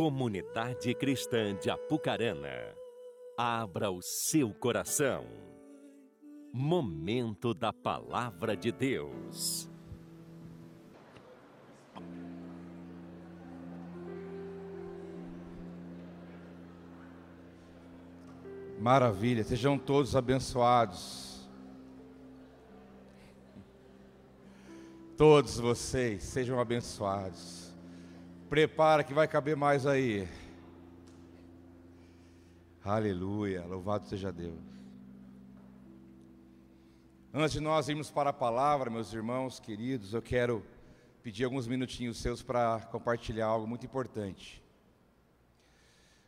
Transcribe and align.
Comunidade 0.00 0.94
Cristã 0.94 1.54
de 1.54 1.68
Apucarana, 1.68 2.74
abra 3.36 3.90
o 3.90 4.00
seu 4.00 4.50
coração. 4.54 5.26
Momento 6.50 7.52
da 7.52 7.70
Palavra 7.70 8.56
de 8.56 8.72
Deus. 8.72 9.68
Maravilha, 18.78 19.44
sejam 19.44 19.78
todos 19.78 20.16
abençoados. 20.16 21.46
Todos 25.14 25.58
vocês 25.58 26.22
sejam 26.22 26.58
abençoados. 26.58 27.69
Prepara 28.50 29.04
que 29.04 29.14
vai 29.14 29.28
caber 29.28 29.54
mais 29.54 29.86
aí. 29.86 30.28
Aleluia, 32.84 33.64
louvado 33.64 34.08
seja 34.08 34.32
Deus. 34.32 34.58
Antes 37.32 37.52
de 37.52 37.60
nós 37.60 37.88
irmos 37.88 38.10
para 38.10 38.30
a 38.30 38.32
palavra, 38.32 38.90
meus 38.90 39.12
irmãos 39.12 39.60
queridos, 39.60 40.14
eu 40.14 40.20
quero 40.20 40.66
pedir 41.22 41.44
alguns 41.44 41.68
minutinhos 41.68 42.20
seus 42.20 42.42
para 42.42 42.80
compartilhar 42.90 43.46
algo 43.46 43.68
muito 43.68 43.86
importante. 43.86 44.60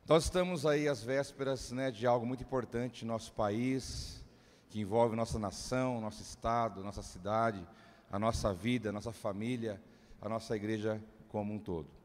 Nós 0.09 0.23
estamos 0.23 0.65
aí 0.65 0.87
às 0.87 1.03
vésperas 1.03 1.73
né, 1.73 1.91
de 1.91 2.07
algo 2.07 2.25
muito 2.25 2.45
importante 2.45 3.05
no 3.05 3.15
nosso 3.15 3.33
país, 3.33 4.25
que 4.71 4.79
envolve 4.79 5.17
nossa 5.17 5.41
nação, 5.41 6.01
nosso 6.01 6.23
estado, 6.23 6.85
nossa 6.85 7.03
cidade, 7.03 7.67
a 8.13 8.17
nossa 8.17 8.55
vida, 8.55 8.91
a 8.91 8.93
nossa 8.93 9.11
família, 9.11 9.83
a 10.21 10.29
nossa 10.29 10.55
igreja 10.55 11.03
como 11.29 11.53
um 11.53 11.59
todo. 11.59 12.02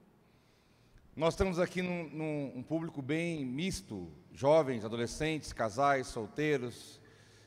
Nós 1.17 1.33
estamos 1.33 1.57
aqui 1.57 1.81
num, 1.81 2.07
num 2.09 2.51
um 2.57 2.61
público 2.61 3.01
bem 3.01 3.43
misto, 3.43 4.07
jovens, 4.31 4.85
adolescentes, 4.85 5.51
casais, 5.51 6.05
solteiros, 6.05 7.01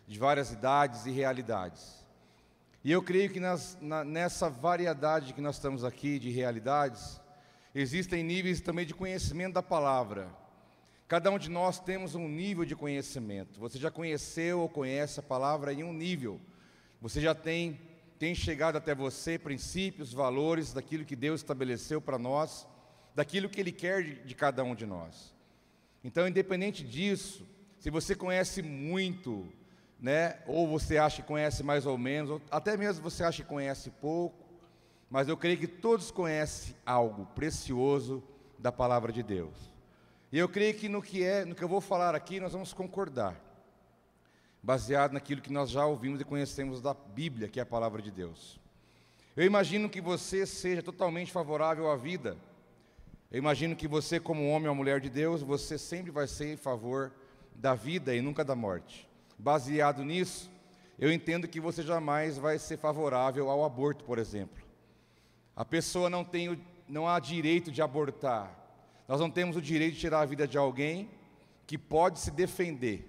de 0.08 0.18
várias 0.18 0.50
idades 0.50 1.06
e 1.06 1.12
realidades. 1.12 2.04
E 2.82 2.90
eu 2.90 3.00
creio 3.00 3.30
que 3.30 3.38
nas, 3.38 3.78
na, 3.80 4.02
nessa 4.02 4.50
variedade 4.50 5.32
que 5.32 5.40
nós 5.40 5.54
estamos 5.54 5.84
aqui 5.84 6.18
de 6.18 6.30
realidades, 6.30 7.20
existem 7.72 8.24
níveis 8.24 8.60
também 8.60 8.84
de 8.84 8.92
conhecimento 8.92 9.54
da 9.54 9.62
palavra. 9.62 10.28
Cada 11.06 11.30
um 11.30 11.38
de 11.38 11.48
nós 11.48 11.78
temos 11.78 12.16
um 12.16 12.28
nível 12.28 12.64
de 12.64 12.74
conhecimento. 12.74 13.60
Você 13.60 13.78
já 13.78 13.88
conheceu 13.88 14.58
ou 14.58 14.68
conhece 14.68 15.20
a 15.20 15.22
palavra 15.22 15.72
em 15.72 15.84
um 15.84 15.92
nível. 15.92 16.40
Você 17.00 17.20
já 17.20 17.36
tem, 17.36 17.78
tem 18.18 18.34
chegado 18.34 18.74
até 18.74 18.96
você 18.96 19.38
princípios, 19.38 20.12
valores 20.12 20.72
daquilo 20.72 21.04
que 21.04 21.14
Deus 21.14 21.40
estabeleceu 21.40 22.00
para 22.00 22.18
nós, 22.18 22.66
daquilo 23.14 23.48
que 23.48 23.60
Ele 23.60 23.72
quer 23.72 24.02
de, 24.24 24.34
cada 24.34 24.62
um 24.64 24.74
de 24.74 24.86
nós. 24.86 25.34
Então, 26.02 26.26
independente 26.26 26.84
disso, 26.84 27.46
se 27.78 27.90
você 27.90 28.14
conhece 28.14 28.62
muito, 28.62 29.46
né, 29.98 30.38
ou 30.46 30.66
você 30.66 30.98
acha 30.98 31.22
que 31.22 31.28
conhece 31.28 31.62
mais 31.62 31.86
ou 31.86 31.98
menos, 31.98 32.30
ou 32.30 32.42
até 32.50 32.76
mesmo 32.76 33.02
você 33.02 33.24
acha 33.24 33.42
que 33.42 33.48
conhece 33.48 33.90
pouco, 33.90 34.44
mas 35.10 35.28
eu 35.28 35.36
creio 35.36 35.58
que 35.58 35.66
todos 35.66 36.10
conhecem 36.10 36.74
algo 36.86 37.26
precioso 37.34 38.22
da 38.58 38.70
palavra 38.70 39.12
de 39.12 39.22
Deus. 39.22 39.70
E 40.32 40.38
eu 40.38 40.48
creio 40.48 40.74
que 40.74 40.88
no 40.88 41.02
que 41.02 41.24
é, 41.24 41.44
no 41.44 41.54
que 41.54 41.64
eu 41.64 41.68
vou 41.68 41.80
falar 41.80 42.14
aqui, 42.14 42.38
nós 42.38 42.52
vamos 42.52 42.72
concordar, 42.72 43.34
baseado 44.62 45.12
naquilo 45.12 45.40
que 45.40 45.52
nós 45.52 45.70
já 45.70 45.84
ouvimos 45.84 46.20
e 46.20 46.24
conhecemos 46.24 46.80
da 46.80 46.94
Bíblia, 46.94 47.48
que 47.48 47.58
é 47.58 47.62
a 47.62 47.66
palavra 47.66 48.00
de 48.00 48.10
Deus. 48.10 48.60
Eu 49.36 49.44
imagino 49.44 49.88
que 49.88 50.00
você 50.00 50.46
seja 50.46 50.82
totalmente 50.82 51.32
favorável 51.32 51.90
à 51.90 51.96
vida. 51.96 52.36
Eu 53.30 53.38
imagino 53.38 53.76
que 53.76 53.86
você, 53.86 54.18
como 54.18 54.48
homem 54.48 54.68
ou 54.68 54.74
mulher 54.74 55.00
de 55.00 55.08
Deus, 55.08 55.40
você 55.40 55.78
sempre 55.78 56.10
vai 56.10 56.26
ser 56.26 56.52
em 56.52 56.56
favor 56.56 57.12
da 57.54 57.76
vida 57.76 58.12
e 58.12 58.20
nunca 58.20 58.44
da 58.44 58.56
morte. 58.56 59.08
Baseado 59.38 60.04
nisso, 60.04 60.50
eu 60.98 61.12
entendo 61.12 61.46
que 61.46 61.60
você 61.60 61.80
jamais 61.82 62.36
vai 62.36 62.58
ser 62.58 62.76
favorável 62.76 63.48
ao 63.48 63.64
aborto, 63.64 64.04
por 64.04 64.18
exemplo. 64.18 64.60
A 65.54 65.64
pessoa 65.64 66.10
não 66.10 66.24
tem, 66.24 66.60
não 66.88 67.06
há 67.06 67.20
direito 67.20 67.70
de 67.70 67.80
abortar, 67.80 68.52
nós 69.06 69.20
não 69.20 69.30
temos 69.30 69.56
o 69.56 69.62
direito 69.62 69.94
de 69.94 70.00
tirar 70.00 70.22
a 70.22 70.26
vida 70.26 70.46
de 70.48 70.58
alguém 70.58 71.08
que 71.68 71.78
pode 71.78 72.18
se 72.18 72.32
defender. 72.32 73.06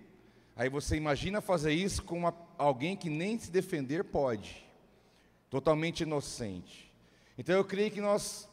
Aí 0.55 0.69
você 0.69 0.95
imagina 0.95 1.41
fazer 1.41 1.73
isso 1.73 2.03
com 2.03 2.17
uma, 2.17 2.35
alguém 2.59 2.95
que 2.95 3.09
nem 3.09 3.39
se 3.39 3.49
defender 3.49 4.03
pode, 4.03 4.63
totalmente 5.49 6.01
inocente. 6.01 6.93
Então 7.37 7.55
eu 7.55 7.65
creio 7.65 7.89
que 7.89 8.01
nós 8.01 8.47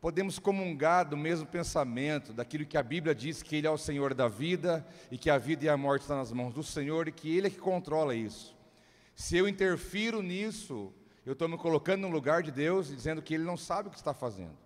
podemos 0.00 0.38
comungar 0.38 1.06
do 1.06 1.16
mesmo 1.16 1.46
pensamento, 1.46 2.32
daquilo 2.32 2.64
que 2.64 2.78
a 2.78 2.82
Bíblia 2.82 3.14
diz 3.14 3.42
que 3.42 3.56
Ele 3.56 3.66
é 3.66 3.70
o 3.70 3.76
Senhor 3.76 4.14
da 4.14 4.28
vida 4.28 4.86
e 5.10 5.18
que 5.18 5.28
a 5.28 5.36
vida 5.36 5.66
e 5.66 5.68
a 5.68 5.76
morte 5.76 6.02
estão 6.02 6.16
nas 6.16 6.32
mãos 6.32 6.54
do 6.54 6.62
Senhor 6.62 7.06
e 7.06 7.12
que 7.12 7.36
Ele 7.36 7.48
é 7.48 7.50
que 7.50 7.58
controla 7.58 8.14
isso. 8.14 8.56
Se 9.14 9.36
eu 9.36 9.46
interfiro 9.46 10.22
nisso, 10.22 10.92
eu 11.26 11.34
estou 11.34 11.48
me 11.48 11.58
colocando 11.58 12.02
no 12.02 12.08
lugar 12.08 12.42
de 12.42 12.50
Deus 12.50 12.88
dizendo 12.88 13.20
que 13.20 13.34
Ele 13.34 13.44
não 13.44 13.56
sabe 13.56 13.88
o 13.88 13.90
que 13.90 13.98
está 13.98 14.14
fazendo. 14.14 14.56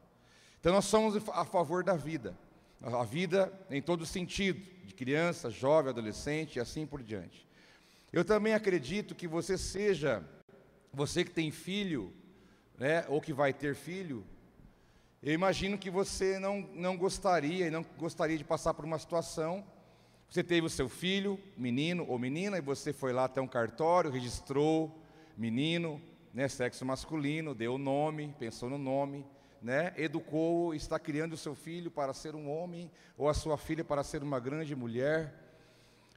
Então 0.61 0.73
nós 0.73 0.84
somos 0.84 1.17
a 1.31 1.44
favor 1.44 1.83
da 1.83 1.97
vida, 1.97 2.39
a 2.81 3.05
vida 3.05 3.53
em 3.69 3.83
todo 3.83 4.06
sentido, 4.06 4.62
de 4.87 4.94
criança, 4.94 5.50
jovem, 5.50 5.91
adolescente 5.91 6.56
e 6.56 6.61
assim 6.61 6.87
por 6.87 7.03
diante. 7.03 7.47
Eu 8.12 8.25
também 8.25 8.55
acredito 8.55 9.17
que 9.17 9.27
você 9.27 9.59
seja, 9.59 10.25
você 10.93 11.25
que 11.25 11.33
tem 11.33 11.50
filho, 11.50 12.12
né, 12.78 13.05
ou 13.09 13.21
que 13.21 13.33
vai 13.33 13.53
ter 13.53 13.75
filho, 13.75 14.25
eu 15.27 15.33
imagino 15.33 15.79
que 15.79 15.89
você 15.89 16.39
não, 16.39 16.69
não 16.75 16.99
gostaria 16.99 17.67
e 17.67 17.71
não 17.71 17.83
gostaria 17.97 18.37
de 18.37 18.45
passar 18.45 18.75
por 18.75 18.85
uma 18.85 18.99
situação. 18.99 19.65
Você 20.29 20.45
teve 20.45 20.67
o 20.67 20.69
seu 20.69 20.87
filho, 20.87 21.41
menino 21.57 22.05
ou 22.07 22.19
menina, 22.19 22.59
e 22.59 22.61
você 22.61 22.93
foi 22.93 23.11
lá 23.11 23.25
até 23.25 23.41
um 23.41 23.47
cartório, 23.47 24.11
registrou 24.11 25.03
menino, 25.35 25.99
né, 26.35 26.47
sexo 26.47 26.85
masculino, 26.85 27.55
deu 27.55 27.77
o 27.77 27.79
nome, 27.79 28.35
pensou 28.39 28.69
no 28.69 28.77
nome, 28.77 29.25
né, 29.62 29.95
educou, 29.97 30.75
está 30.75 30.99
criando 30.99 31.33
o 31.33 31.39
seu 31.39 31.55
filho 31.55 31.91
para 31.91 32.12
ser 32.12 32.35
um 32.35 32.51
homem, 32.51 32.91
ou 33.17 33.27
a 33.27 33.33
sua 33.33 33.56
filha 33.56 33.83
para 33.83 34.05
ser 34.05 34.23
uma 34.23 34.39
grande 34.39 34.77
mulher. 34.77 35.33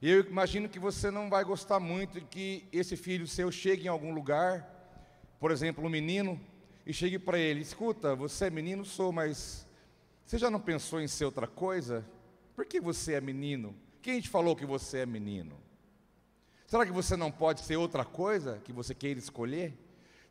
E 0.02 0.12
eu 0.12 0.20
imagino 0.20 0.68
que 0.68 0.80
você 0.80 1.10
não 1.10 1.30
vai 1.30 1.46
gostar 1.46 1.80
muito 1.80 2.20
que 2.26 2.68
esse 2.74 2.98
filho 2.98 3.26
seu 3.26 3.54
chegue 3.54 3.86
em 3.86 3.90
algum 3.90 4.14
lugar, 4.14 4.68
por 5.40 5.50
exemplo, 5.50 5.86
um 5.86 5.90
menino, 5.90 6.38
e 6.88 6.94
chegue 6.94 7.20
para 7.20 7.38
ele: 7.38 7.60
escuta, 7.60 8.16
você 8.16 8.46
é 8.46 8.50
menino? 8.50 8.86
Sou, 8.86 9.12
mas 9.12 9.68
você 10.26 10.38
já 10.38 10.50
não 10.50 10.60
pensou 10.60 11.02
em 11.02 11.08
ser 11.08 11.26
outra 11.26 11.46
coisa? 11.46 12.06
Por 12.56 12.66
que 12.66 12.80
você 12.80 13.14
é 13.14 13.22
menino? 13.22 13.76
Quem 14.02 14.22
te 14.22 14.30
falou 14.30 14.56
que 14.56 14.66
você 14.66 15.00
é 15.00 15.06
menino? 15.06 15.58
Será 16.66 16.86
que 16.86 16.92
você 16.92 17.18
não 17.18 17.30
pode 17.30 17.60
ser 17.60 17.76
outra 17.76 18.06
coisa 18.06 18.62
que 18.64 18.72
você 18.72 18.96
queira 18.96 19.20
escolher? 19.20 19.78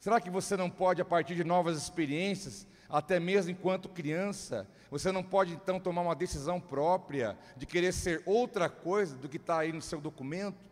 Será 0.00 0.19
que 0.19 0.31
você 0.31 0.56
não 0.56 0.71
pode, 0.71 1.00
a 1.03 1.05
partir 1.05 1.34
de 1.34 1.45
novas 1.45 1.77
experiências, 1.77 2.66
até 2.89 3.21
mesmo 3.21 3.50
enquanto 3.50 3.89
criança, 3.89 4.66
você 4.91 5.12
não 5.12 5.22
pode 5.22 5.53
então 5.53 5.78
tomar 5.78 6.03
uma 6.03 6.15
decisão 6.15 6.59
própria 6.59 7.39
de 7.56 7.66
querer 7.66 7.93
ser 7.93 8.22
outra 8.25 8.69
coisa 8.71 9.15
do 9.16 9.28
que 9.28 9.37
está 9.37 9.59
aí 9.59 9.72
no 9.72 9.83
seu 9.83 10.00
documento? 10.00 10.71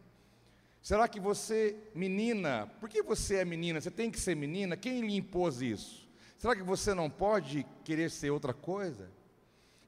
Será 0.85 1.09
que 1.09 1.19
você, 1.19 1.75
menina, 1.95 2.71
por 2.79 2.91
que 2.91 3.03
você 3.03 3.37
é 3.37 3.45
menina? 3.47 3.81
Você 3.81 3.91
tem 3.91 4.11
que 4.11 4.21
ser 4.21 4.37
menina? 4.37 4.77
Quem 4.77 5.01
lhe 5.01 5.17
impôs 5.17 5.63
isso? 5.63 6.07
Será 6.37 6.55
que 6.55 6.63
você 6.63 6.93
não 6.93 7.09
pode 7.09 7.65
querer 7.83 8.11
ser 8.11 8.29
outra 8.29 8.53
coisa? 8.53 9.11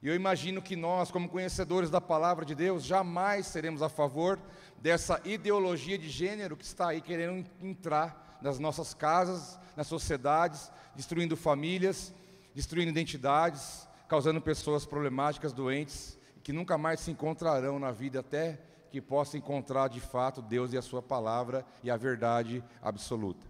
E 0.01 0.07
eu 0.07 0.15
imagino 0.15 0.59
que 0.59 0.75
nós, 0.75 1.11
como 1.11 1.29
conhecedores 1.29 1.91
da 1.91 2.01
palavra 2.01 2.43
de 2.43 2.55
Deus, 2.55 2.83
jamais 2.83 3.45
seremos 3.45 3.83
a 3.83 3.89
favor 3.89 4.39
dessa 4.81 5.21
ideologia 5.23 5.99
de 5.99 6.09
gênero 6.09 6.57
que 6.57 6.65
está 6.65 6.87
aí 6.87 6.99
querendo 6.99 7.47
entrar 7.61 8.39
nas 8.41 8.57
nossas 8.57 8.95
casas, 8.95 9.59
nas 9.75 9.85
sociedades, 9.85 10.71
destruindo 10.95 11.37
famílias, 11.37 12.11
destruindo 12.55 12.89
identidades, 12.89 13.87
causando 14.07 14.41
pessoas 14.41 14.83
problemáticas, 14.83 15.53
doentes, 15.53 16.17
que 16.41 16.51
nunca 16.51 16.75
mais 16.75 17.01
se 17.01 17.11
encontrarão 17.11 17.77
na 17.77 17.91
vida 17.91 18.21
até 18.21 18.59
que 18.91 19.01
possam 19.01 19.37
encontrar 19.37 19.87
de 19.87 19.99
fato 19.99 20.41
Deus 20.41 20.73
e 20.73 20.77
a 20.77 20.81
sua 20.81 21.01
palavra 21.01 21.65
e 21.83 21.91
a 21.91 21.97
verdade 21.97 22.63
absoluta. 22.81 23.45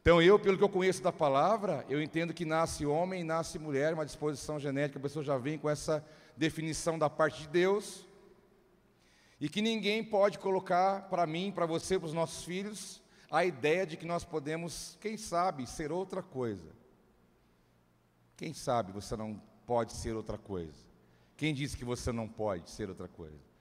Então, 0.00 0.20
eu, 0.20 0.36
pelo 0.38 0.58
que 0.58 0.64
eu 0.64 0.68
conheço 0.68 1.00
da 1.00 1.12
palavra, 1.12 1.84
eu 1.88 2.02
entendo 2.02 2.34
que 2.34 2.44
nasce 2.44 2.84
homem 2.84 3.22
nasce 3.22 3.58
mulher, 3.58 3.94
uma 3.94 4.04
disposição 4.04 4.58
genética, 4.58 4.98
a 4.98 5.02
pessoa 5.02 5.24
já 5.24 5.38
vem 5.38 5.56
com 5.56 5.70
essa 5.70 6.04
definição 6.36 6.98
da 6.98 7.08
parte 7.08 7.42
de 7.42 7.48
Deus, 7.48 8.04
e 9.40 9.48
que 9.48 9.62
ninguém 9.62 10.02
pode 10.02 10.38
colocar 10.40 11.08
para 11.08 11.24
mim, 11.26 11.52
para 11.52 11.66
você, 11.66 11.98
para 11.98 12.06
os 12.06 12.12
nossos 12.12 12.44
filhos, 12.44 13.00
a 13.30 13.44
ideia 13.44 13.86
de 13.86 13.96
que 13.96 14.04
nós 14.04 14.24
podemos, 14.24 14.98
quem 15.00 15.16
sabe, 15.16 15.66
ser 15.66 15.92
outra 15.92 16.22
coisa. 16.22 16.68
Quem 18.36 18.52
sabe 18.52 18.92
você 18.92 19.16
não 19.16 19.40
pode 19.66 19.92
ser 19.92 20.16
outra 20.16 20.36
coisa? 20.36 20.74
Quem 21.36 21.54
disse 21.54 21.76
que 21.76 21.84
você 21.84 22.10
não 22.10 22.28
pode 22.28 22.70
ser 22.70 22.88
outra 22.88 23.06
coisa? 23.08 23.51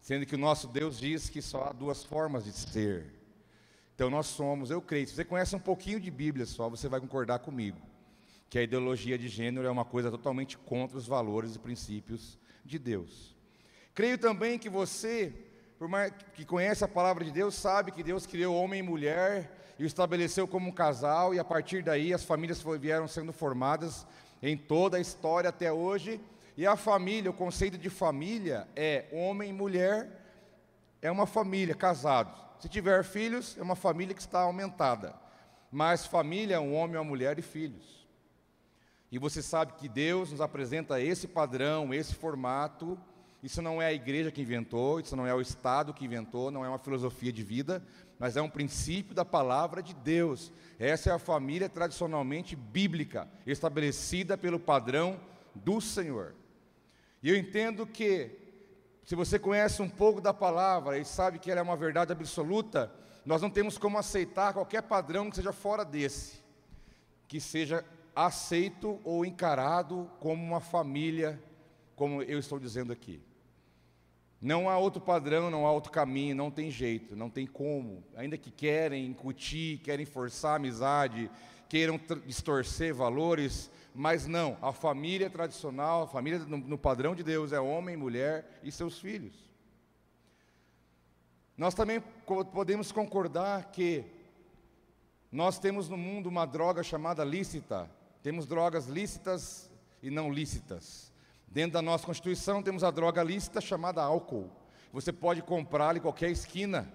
Sendo 0.00 0.26
que 0.26 0.34
o 0.34 0.38
nosso 0.38 0.66
Deus 0.66 0.98
diz 0.98 1.28
que 1.28 1.42
só 1.42 1.64
há 1.64 1.72
duas 1.72 2.02
formas 2.02 2.44
de 2.44 2.52
ser. 2.52 3.12
Então 3.94 4.08
nós 4.08 4.26
somos, 4.26 4.70
eu 4.70 4.80
creio, 4.80 5.06
se 5.06 5.14
você 5.14 5.24
conhece 5.24 5.54
um 5.54 5.60
pouquinho 5.60 6.00
de 6.00 6.10
Bíblia 6.10 6.46
só, 6.46 6.68
você 6.68 6.88
vai 6.88 7.00
concordar 7.00 7.40
comigo. 7.40 7.78
que 8.50 8.58
a 8.58 8.62
ideologia 8.62 9.16
de 9.16 9.28
gênero 9.28 9.68
é 9.68 9.70
uma 9.70 9.84
coisa 9.84 10.10
totalmente 10.10 10.58
contra 10.58 10.98
os 10.98 11.06
valores 11.06 11.54
e 11.54 11.58
princípios 11.58 12.36
de 12.64 12.80
Deus. 12.80 13.36
Creio 13.94 14.18
também 14.18 14.58
que 14.58 14.68
você, 14.68 15.32
que 16.34 16.44
conhece 16.44 16.82
a 16.82 16.88
palavra 16.88 17.24
de 17.24 17.30
Deus, 17.30 17.54
sabe 17.54 17.92
que 17.92 18.02
Deus 18.02 18.26
criou 18.26 18.56
homem 18.56 18.80
e 18.80 18.82
mulher 18.82 19.56
e 19.78 19.84
o 19.84 19.86
estabeleceu 19.86 20.48
como 20.48 20.68
um 20.68 20.72
casal, 20.72 21.32
e 21.32 21.38
a 21.38 21.44
partir 21.44 21.82
daí 21.82 22.12
as 22.12 22.24
famílias 22.24 22.62
vieram 22.80 23.06
sendo 23.06 23.32
formadas 23.32 24.04
em 24.42 24.56
toda 24.56 24.96
a 24.96 25.00
história 25.00 25.48
até 25.48 25.72
hoje. 25.72 26.20
E 26.60 26.66
a 26.66 26.76
família, 26.76 27.30
o 27.30 27.32
conceito 27.32 27.78
de 27.78 27.88
família 27.88 28.68
é 28.76 29.06
homem 29.12 29.48
e 29.48 29.52
mulher, 29.52 30.10
é 31.00 31.10
uma 31.10 31.26
família, 31.26 31.74
casados. 31.74 32.38
Se 32.58 32.68
tiver 32.68 33.02
filhos, 33.02 33.56
é 33.56 33.62
uma 33.62 33.74
família 33.74 34.14
que 34.14 34.20
está 34.20 34.40
aumentada. 34.40 35.14
Mas 35.72 36.04
família 36.04 36.56
é 36.56 36.60
um 36.60 36.74
homem, 36.74 36.98
uma 36.98 37.04
mulher 37.04 37.38
e 37.38 37.42
filhos. 37.42 38.06
E 39.10 39.18
você 39.18 39.40
sabe 39.40 39.72
que 39.72 39.88
Deus 39.88 40.32
nos 40.32 40.42
apresenta 40.42 41.00
esse 41.00 41.26
padrão, 41.26 41.94
esse 41.94 42.14
formato. 42.14 43.00
Isso 43.42 43.62
não 43.62 43.80
é 43.80 43.86
a 43.86 43.92
igreja 43.94 44.30
que 44.30 44.42
inventou, 44.42 45.00
isso 45.00 45.16
não 45.16 45.26
é 45.26 45.34
o 45.34 45.40
Estado 45.40 45.94
que 45.94 46.04
inventou, 46.04 46.50
não 46.50 46.62
é 46.62 46.68
uma 46.68 46.78
filosofia 46.78 47.32
de 47.32 47.42
vida, 47.42 47.82
mas 48.18 48.36
é 48.36 48.42
um 48.42 48.50
princípio 48.50 49.14
da 49.14 49.24
palavra 49.24 49.82
de 49.82 49.94
Deus. 49.94 50.52
Essa 50.78 51.08
é 51.08 51.12
a 51.14 51.18
família 51.18 51.70
tradicionalmente 51.70 52.54
bíblica, 52.54 53.26
estabelecida 53.46 54.36
pelo 54.36 54.60
padrão 54.60 55.18
do 55.54 55.80
Senhor. 55.80 56.34
E 57.22 57.28
eu 57.28 57.36
entendo 57.36 57.86
que, 57.86 58.30
se 59.04 59.14
você 59.14 59.38
conhece 59.38 59.82
um 59.82 59.88
pouco 59.88 60.20
da 60.20 60.32
palavra 60.32 60.98
e 60.98 61.04
sabe 61.04 61.38
que 61.38 61.50
ela 61.50 61.60
é 61.60 61.62
uma 61.62 61.76
verdade 61.76 62.12
absoluta, 62.12 62.92
nós 63.24 63.42
não 63.42 63.50
temos 63.50 63.76
como 63.76 63.98
aceitar 63.98 64.54
qualquer 64.54 64.82
padrão 64.82 65.28
que 65.28 65.36
seja 65.36 65.52
fora 65.52 65.84
desse, 65.84 66.40
que 67.28 67.40
seja 67.40 67.84
aceito 68.14 68.98
ou 69.04 69.24
encarado 69.24 70.10
como 70.18 70.42
uma 70.42 70.60
família, 70.60 71.42
como 71.94 72.22
eu 72.22 72.38
estou 72.38 72.58
dizendo 72.58 72.92
aqui. 72.92 73.22
Não 74.40 74.70
há 74.70 74.78
outro 74.78 75.02
padrão, 75.02 75.50
não 75.50 75.66
há 75.66 75.72
outro 75.72 75.92
caminho, 75.92 76.34
não 76.34 76.50
tem 76.50 76.70
jeito, 76.70 77.14
não 77.14 77.28
tem 77.28 77.46
como. 77.46 78.02
Ainda 78.16 78.38
que 78.38 78.50
querem 78.50 79.04
incutir, 79.04 79.80
querem 79.80 80.06
forçar 80.06 80.52
a 80.52 80.56
amizade, 80.56 81.30
queiram 81.68 82.00
distorcer 82.24 82.94
valores, 82.94 83.70
mas 83.94 84.26
não. 84.26 84.56
A 84.62 84.72
família 84.72 85.28
tradicional, 85.28 86.02
a 86.02 86.06
família 86.06 86.38
no, 86.40 86.58
no 86.58 86.78
padrão 86.78 87.14
de 87.14 87.22
Deus 87.22 87.52
é 87.52 87.60
homem, 87.60 87.96
mulher 87.96 88.60
e 88.62 88.70
seus 88.70 88.98
filhos. 88.98 89.50
Nós 91.56 91.74
também 91.74 92.02
podemos 92.52 92.90
concordar 92.90 93.70
que 93.70 94.04
nós 95.30 95.58
temos 95.58 95.88
no 95.88 95.96
mundo 95.96 96.28
uma 96.28 96.46
droga 96.46 96.82
chamada 96.82 97.22
lícita. 97.22 97.90
Temos 98.22 98.46
drogas 98.46 98.86
lícitas 98.86 99.70
e 100.02 100.10
não 100.10 100.32
lícitas. 100.32 101.12
Dentro 101.46 101.72
da 101.72 101.82
nossa 101.82 102.06
Constituição 102.06 102.62
temos 102.62 102.82
a 102.82 102.90
droga 102.90 103.22
lícita 103.22 103.60
chamada 103.60 104.02
álcool. 104.02 104.50
Você 104.92 105.12
pode 105.12 105.42
comprá-la 105.42 105.98
em 105.98 106.00
qualquer 106.00 106.30
esquina. 106.30 106.92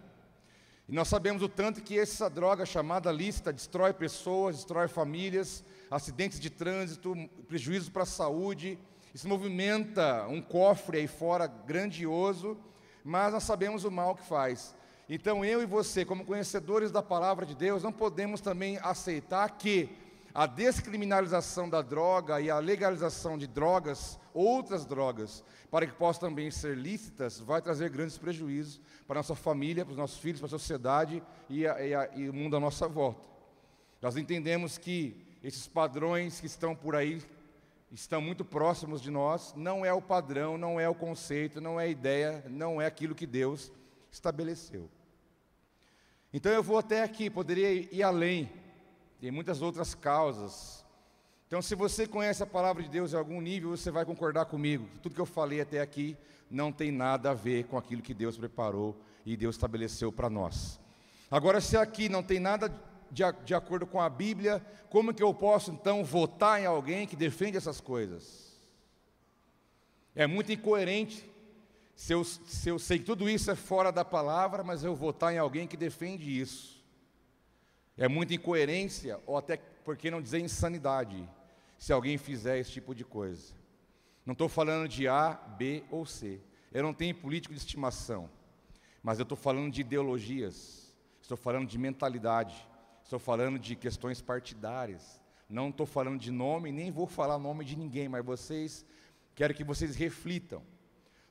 E 0.88 0.94
nós 0.94 1.08
sabemos 1.08 1.42
o 1.42 1.50
tanto 1.50 1.82
que 1.82 1.98
essa 1.98 2.30
droga 2.30 2.64
chamada 2.64 3.12
lícita 3.12 3.52
destrói 3.52 3.92
pessoas, 3.92 4.58
destrói 4.58 4.88
famílias, 4.88 5.64
acidentes 5.90 6.40
de 6.40 6.52
trânsito, 6.52 7.16
prejuízos 7.48 7.90
para 7.90 8.04
a 8.04 8.06
saúde. 8.06 8.78
Isso 9.12 9.28
movimenta 9.28 10.28
um 10.28 10.40
cofre 10.40 11.00
aí 11.00 11.08
fora 11.08 11.48
grandioso, 11.48 12.56
mas 13.04 13.34
nós 13.34 13.44
sabemos 13.44 13.84
o 13.84 13.90
mal 13.90 14.16
que 14.16 14.28
faz. 14.28 14.76
Então 15.10 15.44
eu 15.44 15.64
e 15.64 15.66
você, 15.66 16.06
como 16.06 16.24
conhecedores 16.24 16.92
da 16.92 17.02
palavra 17.02 17.48
de 17.48 17.56
Deus, 17.56 17.82
não 17.82 17.92
podemos 17.92 18.40
também 18.40 18.78
aceitar 18.84 19.50
que 19.58 19.90
a 20.36 20.46
descriminalização 20.46 21.68
da 21.68 21.82
droga 21.82 22.42
e 22.42 22.50
a 22.50 22.60
legalização 22.60 23.38
de 23.38 23.48
drogas, 23.48 24.20
outras 24.36 24.86
drogas, 24.86 25.44
para 25.72 25.88
que 25.88 25.94
possam 25.94 26.30
também 26.30 26.52
ser 26.52 26.78
lícitas, 26.78 27.40
vai 27.40 27.62
trazer 27.62 27.90
grandes 27.90 28.18
prejuízos 28.18 28.82
para 29.08 29.18
a 29.18 29.22
nossa 29.22 29.36
família, 29.36 29.86
para 29.86 29.94
os 29.94 29.98
nossos 29.98 30.20
filhos, 30.20 30.40
para 30.40 30.48
a 30.48 30.50
sociedade 30.50 31.24
e, 31.50 31.66
a, 31.66 31.84
e, 31.84 31.96
a, 31.96 32.10
e 32.14 32.30
o 32.30 32.34
mundo 32.34 32.56
à 32.58 32.60
nossa 32.60 32.88
volta. 32.88 33.28
Nós 34.02 34.18
entendemos 34.18 34.78
que 34.78 35.26
esses 35.42 35.68
padrões 35.68 36.40
que 36.40 36.46
estão 36.46 36.76
por 36.76 36.96
aí 36.96 37.24
estão 37.92 38.20
muito 38.22 38.44
próximos 38.44 39.02
de 39.02 39.10
nós, 39.10 39.54
não 39.56 39.86
é 39.86 39.94
o 39.94 40.02
padrão, 40.02 40.58
não 40.58 40.80
é 40.80 40.88
o 40.90 40.94
conceito, 40.94 41.62
não 41.62 41.80
é 41.80 41.86
a 41.86 41.88
ideia, 41.88 42.44
não 42.50 42.82
é 42.82 42.86
aquilo 42.86 43.16
que 43.16 43.26
Deus 43.26 43.72
estabeleceu. 44.12 44.90
Então 46.34 46.52
eu 46.52 46.62
vou 46.62 46.78
até 46.78 47.02
aqui, 47.02 47.30
poderia 47.30 47.72
ir 47.72 48.04
além, 48.04 48.52
tem 49.20 49.32
muitas 49.32 49.62
outras 49.62 49.96
causas. 49.96 50.85
Então, 51.56 51.62
se 51.62 51.74
você 51.74 52.06
conhece 52.06 52.44
a 52.44 52.46
palavra 52.46 52.84
de 52.84 52.90
Deus 52.90 53.14
em 53.14 53.16
algum 53.16 53.40
nível, 53.40 53.70
você 53.70 53.90
vai 53.90 54.04
concordar 54.04 54.44
comigo 54.44 54.90
tudo 55.02 55.16
que 55.16 55.22
eu 55.22 55.26
falei 55.26 55.62
até 55.62 55.80
aqui 55.80 56.18
não 56.52 56.70
tem 56.70 56.92
nada 56.92 57.32
a 57.32 57.34
ver 57.34 57.64
com 57.64 57.78
aquilo 57.78 58.02
que 58.02 58.14
Deus 58.14 58.38
preparou 58.38 58.94
e 59.26 59.38
Deus 59.38 59.56
estabeleceu 59.56 60.12
para 60.12 60.30
nós. 60.30 60.78
Agora, 61.32 61.62
se 61.62 61.78
aqui 61.78 62.10
não 62.10 62.22
tem 62.22 62.42
nada 62.42 62.68
de, 63.10 63.24
de 63.46 63.56
acordo 63.56 63.88
com 63.88 64.02
a 64.02 64.10
Bíblia, 64.10 64.62
como 64.90 65.14
que 65.14 65.24
eu 65.24 65.34
posso 65.34 65.72
então 65.72 66.04
votar 66.04 66.62
em 66.62 66.66
alguém 66.66 67.08
que 67.08 67.16
defende 67.16 67.56
essas 67.56 67.80
coisas? 67.80 68.52
É 70.14 70.28
muito 70.28 70.52
incoerente 70.52 71.24
se 71.96 72.12
eu, 72.12 72.26
se 72.26 72.68
eu 72.68 72.78
sei 72.78 73.00
que 73.00 73.06
tudo 73.06 73.30
isso 73.30 73.50
é 73.50 73.56
fora 73.56 73.94
da 73.94 74.04
palavra, 74.04 74.62
mas 74.62 74.84
eu 74.84 74.94
votar 74.94 75.34
em 75.34 75.38
alguém 75.38 75.68
que 75.68 75.78
defende 75.78 76.38
isso. 76.38 76.84
É 77.98 78.10
muita 78.10 78.34
incoerência, 78.34 79.22
ou 79.26 79.38
até, 79.38 79.56
por 79.56 79.96
que 79.96 80.12
não 80.12 80.22
dizer 80.22 80.40
insanidade, 80.42 81.26
se 81.78 81.94
alguém 81.94 82.18
fizer 82.18 82.58
esse 82.60 82.72
tipo 82.72 82.94
de 82.94 83.04
coisa. 83.04 83.54
Não 84.26 84.34
estou 84.34 84.50
falando 84.50 84.88
de 84.88 85.08
A, 85.08 85.34
B 85.34 85.84
ou 85.92 86.06
C. 86.06 86.42
Eu 86.74 86.84
não 86.84 86.94
tenho 86.94 87.16
político 87.16 87.54
de 87.54 87.60
estimação, 87.60 88.30
mas 89.04 89.20
eu 89.20 89.24
estou 89.24 89.38
falando 89.38 89.72
de 89.72 89.82
ideologias, 89.82 90.96
estou 91.22 91.38
falando 91.38 91.68
de 91.68 91.78
mentalidade, 91.78 92.68
estou 93.04 93.20
falando 93.20 93.60
de 93.60 93.76
questões 93.76 94.22
partidárias. 94.22 95.20
Não 95.48 95.70
estou 95.70 95.86
falando 95.86 96.20
de 96.20 96.32
nome, 96.32 96.72
nem 96.72 96.92
vou 96.92 97.06
falar 97.06 97.38
nome 97.38 97.64
de 97.64 97.78
ninguém, 97.78 98.10
mas 98.10 98.26
vocês, 98.26 98.84
quero 99.36 99.54
que 99.54 99.64
vocês 99.64 99.96
reflitam. 99.96 100.64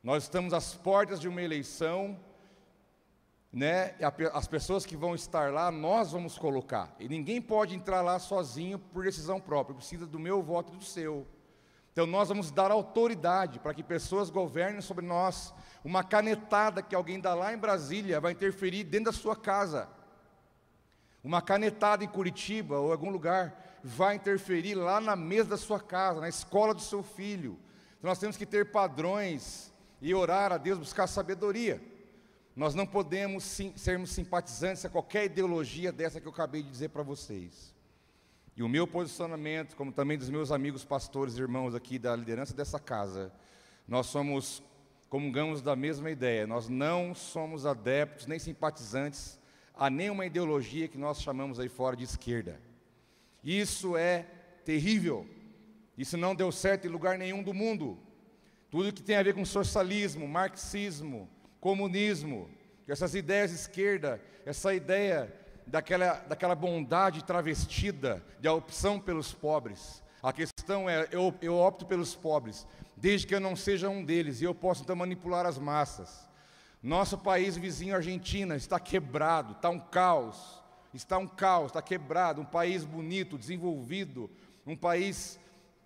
Nós 0.02 0.24
estamos 0.24 0.54
às 0.54 0.74
portas 0.74 1.18
de 1.18 1.26
uma 1.26 1.42
eleição 1.42 2.18
né, 3.54 3.94
as 4.32 4.48
pessoas 4.48 4.84
que 4.84 4.96
vão 4.96 5.14
estar 5.14 5.52
lá, 5.52 5.70
nós 5.70 6.10
vamos 6.10 6.36
colocar. 6.36 6.92
E 6.98 7.08
ninguém 7.08 7.40
pode 7.40 7.76
entrar 7.76 8.02
lá 8.02 8.18
sozinho 8.18 8.80
por 8.80 9.04
decisão 9.04 9.40
própria, 9.40 9.76
precisa 9.76 10.04
do 10.08 10.18
meu 10.18 10.42
voto 10.42 10.74
e 10.74 10.76
do 10.76 10.82
seu. 10.84 11.24
Então 11.92 12.04
nós 12.04 12.28
vamos 12.28 12.50
dar 12.50 12.72
autoridade 12.72 13.60
para 13.60 13.72
que 13.72 13.84
pessoas 13.84 14.28
governem 14.28 14.80
sobre 14.80 15.06
nós. 15.06 15.54
Uma 15.84 16.02
canetada 16.02 16.82
que 16.82 16.96
alguém 16.96 17.20
dá 17.20 17.32
lá 17.32 17.54
em 17.54 17.56
Brasília 17.56 18.20
vai 18.20 18.32
interferir 18.32 18.82
dentro 18.82 19.12
da 19.12 19.12
sua 19.12 19.36
casa. 19.36 19.88
Uma 21.22 21.40
canetada 21.40 22.02
em 22.02 22.08
Curitiba 22.08 22.80
ou 22.80 22.90
algum 22.90 23.10
lugar 23.10 23.78
vai 23.84 24.16
interferir 24.16 24.74
lá 24.74 25.00
na 25.00 25.14
mesa 25.14 25.50
da 25.50 25.56
sua 25.56 25.78
casa, 25.78 26.20
na 26.20 26.28
escola 26.28 26.74
do 26.74 26.82
seu 26.82 27.04
filho. 27.04 27.56
Então 27.98 28.08
nós 28.08 28.18
temos 28.18 28.36
que 28.36 28.44
ter 28.44 28.72
padrões 28.72 29.72
e 30.02 30.12
orar 30.12 30.50
a 30.50 30.58
Deus, 30.58 30.76
buscar 30.76 31.06
sabedoria. 31.06 31.93
Nós 32.56 32.74
não 32.74 32.86
podemos 32.86 33.42
sim, 33.42 33.72
sermos 33.76 34.10
simpatizantes 34.10 34.84
a 34.84 34.88
qualquer 34.88 35.24
ideologia 35.24 35.90
dessa 35.90 36.20
que 36.20 36.26
eu 36.26 36.32
acabei 36.32 36.62
de 36.62 36.70
dizer 36.70 36.90
para 36.90 37.02
vocês. 37.02 37.74
E 38.56 38.62
o 38.62 38.68
meu 38.68 38.86
posicionamento, 38.86 39.74
como 39.74 39.90
também 39.90 40.16
dos 40.16 40.30
meus 40.30 40.52
amigos 40.52 40.84
pastores 40.84 41.36
e 41.36 41.40
irmãos 41.40 41.74
aqui 41.74 41.98
da 41.98 42.14
liderança 42.14 42.54
dessa 42.54 42.78
casa, 42.78 43.32
nós 43.88 44.06
somos, 44.06 44.62
comungamos 45.08 45.60
da 45.60 45.74
mesma 45.74 46.10
ideia. 46.10 46.46
Nós 46.46 46.68
não 46.68 47.12
somos 47.12 47.66
adeptos 47.66 48.26
nem 48.26 48.38
simpatizantes 48.38 49.38
a 49.74 49.90
nenhuma 49.90 50.24
ideologia 50.24 50.86
que 50.86 50.96
nós 50.96 51.20
chamamos 51.20 51.58
aí 51.58 51.68
fora 51.68 51.96
de 51.96 52.04
esquerda. 52.04 52.60
Isso 53.42 53.96
é 53.96 54.24
terrível. 54.64 55.26
Isso 55.98 56.16
não 56.16 56.34
deu 56.34 56.52
certo 56.52 56.86
em 56.86 56.90
lugar 56.90 57.18
nenhum 57.18 57.42
do 57.42 57.52
mundo. 57.52 57.98
Tudo 58.70 58.92
que 58.92 59.02
tem 59.02 59.16
a 59.16 59.22
ver 59.22 59.34
com 59.34 59.44
socialismo, 59.44 60.28
marxismo, 60.28 61.28
comunismo, 61.64 62.50
essas 62.86 63.14
ideias 63.14 63.48
de 63.48 63.56
esquerda, 63.56 64.20
essa 64.44 64.74
ideia 64.74 65.34
daquela, 65.66 66.12
daquela 66.28 66.54
bondade 66.54 67.24
travestida 67.24 68.22
de 68.38 68.46
a 68.46 68.52
opção 68.52 69.00
pelos 69.00 69.32
pobres. 69.32 70.02
A 70.22 70.30
questão 70.30 70.90
é, 70.90 71.08
eu, 71.10 71.34
eu 71.40 71.56
opto 71.56 71.86
pelos 71.86 72.14
pobres, 72.14 72.66
desde 72.94 73.26
que 73.26 73.34
eu 73.34 73.40
não 73.40 73.56
seja 73.56 73.88
um 73.88 74.04
deles, 74.04 74.42
e 74.42 74.44
eu 74.44 74.54
posso 74.54 74.82
então 74.82 74.94
manipular 74.94 75.46
as 75.46 75.56
massas. 75.56 76.28
Nosso 76.82 77.16
país 77.16 77.56
vizinho, 77.56 77.96
Argentina, 77.96 78.56
está 78.56 78.78
quebrado, 78.78 79.54
está 79.54 79.70
um 79.70 79.80
caos, 79.80 80.62
está 80.92 81.16
um 81.16 81.26
caos, 81.26 81.68
está 81.68 81.80
quebrado, 81.80 82.42
um 82.42 82.44
país 82.44 82.84
bonito, 82.84 83.38
desenvolvido, 83.38 84.30
um 84.66 84.76
país 84.76 85.40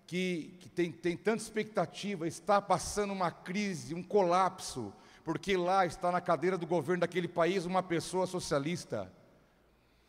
que, 0.05 0.57
que 0.59 0.67
tem, 0.67 0.91
tem 0.91 1.15
tanta 1.15 1.41
expectativa, 1.41 2.27
está 2.27 2.61
passando 2.61 3.13
uma 3.13 3.31
crise, 3.31 3.95
um 3.95 4.03
colapso, 4.03 4.93
porque 5.29 5.55
lá 5.55 5.85
está 5.85 6.11
na 6.11 6.19
cadeira 6.19 6.57
do 6.57 6.65
governo 6.65 7.01
daquele 7.01 7.27
país 7.27 7.63
uma 7.63 7.83
pessoa 7.83 8.25
socialista. 8.25 9.13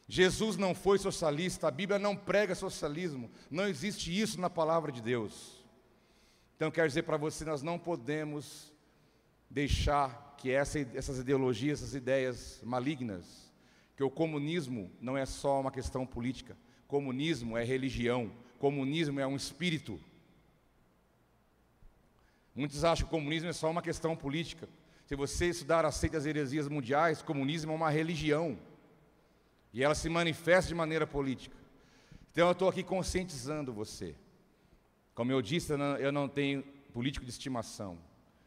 Jesus 0.08 0.56
não 0.56 0.74
foi 0.74 0.98
socialista, 0.98 1.68
a 1.68 1.70
Bíblia 1.70 1.98
não 1.98 2.16
prega 2.16 2.54
socialismo, 2.54 3.30
não 3.50 3.68
existe 3.68 4.18
isso 4.18 4.40
na 4.40 4.48
palavra 4.48 4.90
de 4.90 5.02
Deus. 5.02 5.62
Então, 6.56 6.70
quero 6.70 6.88
dizer 6.88 7.02
para 7.02 7.18
você, 7.18 7.44
nós 7.44 7.60
não 7.60 7.78
podemos 7.78 8.72
deixar 9.50 10.36
que 10.38 10.50
essa, 10.50 10.80
essas 10.94 11.18
ideologias, 11.18 11.82
essas 11.82 11.94
ideias 11.94 12.58
malignas, 12.64 13.52
que 13.98 14.02
o 14.02 14.08
comunismo 14.08 14.90
não 15.02 15.18
é 15.18 15.26
só 15.26 15.60
uma 15.60 15.70
questão 15.70 16.06
política, 16.06 16.56
comunismo 16.88 17.58
é 17.58 17.62
religião, 17.62 18.32
comunismo 18.58 19.20
é 19.20 19.26
um 19.26 19.36
espírito. 19.36 20.00
Muitos 22.54 22.84
acham 22.84 23.06
que 23.06 23.14
o 23.14 23.18
comunismo 23.18 23.50
é 23.50 23.52
só 23.52 23.70
uma 23.70 23.82
questão 23.82 24.16
política. 24.16 24.66
Se 25.10 25.16
você 25.16 25.46
estudar 25.46 25.84
as 25.84 26.04
heresias 26.04 26.68
mundiais, 26.68 27.20
comunismo 27.20 27.72
é 27.72 27.74
uma 27.74 27.90
religião. 27.90 28.56
E 29.72 29.82
ela 29.82 29.92
se 29.92 30.08
manifesta 30.08 30.68
de 30.68 30.74
maneira 30.76 31.04
política. 31.04 31.56
Então 32.30 32.46
eu 32.46 32.52
estou 32.52 32.68
aqui 32.68 32.84
conscientizando 32.84 33.72
você. 33.72 34.14
Como 35.12 35.32
eu 35.32 35.42
disse, 35.42 35.72
eu 35.98 36.12
não 36.12 36.28
tenho 36.28 36.62
político 36.92 37.24
de 37.24 37.32
estimação. 37.32 37.98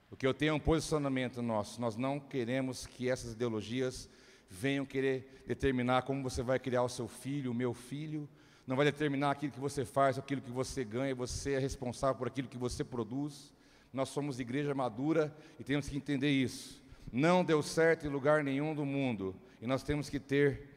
O 0.10 0.16
que 0.16 0.26
eu 0.26 0.34
tenho 0.34 0.52
é 0.52 0.54
um 0.54 0.60
posicionamento 0.60 1.42
nosso. 1.42 1.82
Nós 1.82 1.98
não 1.98 2.18
queremos 2.18 2.88
que 2.88 3.10
essas 3.10 3.34
ideologias 3.34 4.08
venham 4.50 4.86
querer 4.86 5.44
determinar 5.46 6.04
como 6.04 6.24
você 6.24 6.42
vai 6.42 6.60
criar 6.60 6.84
o 6.84 6.88
seu 6.88 7.10
filho, 7.10 7.52
o 7.52 7.54
meu 7.54 7.74
filho. 7.74 8.26
Não 8.66 8.78
vai 8.78 8.86
determinar 8.86 9.32
aquilo 9.32 9.52
que 9.52 9.60
você 9.60 9.84
faz, 9.84 10.18
aquilo 10.18 10.40
que 10.40 10.50
você 10.50 10.86
ganha. 10.86 11.14
Você 11.14 11.56
é 11.56 11.60
responsável 11.60 12.16
por 12.16 12.28
aquilo 12.28 12.48
que 12.48 12.58
você 12.58 12.86
produz. 12.86 13.53
Nós 13.94 14.10
somos 14.10 14.40
igreja 14.40 14.74
madura 14.74 15.34
e 15.60 15.64
temos 15.64 15.88
que 15.88 15.96
entender 15.96 16.32
isso. 16.32 16.84
Não 17.12 17.46
deu 17.46 17.62
certo 17.62 18.08
em 18.08 18.10
lugar 18.10 18.44
nenhum 18.44 18.74
do 18.74 18.84
mundo. 18.84 19.36
E 19.62 19.68
nós 19.68 19.84
temos 19.84 20.10
que 20.10 20.20
ter 20.20 20.74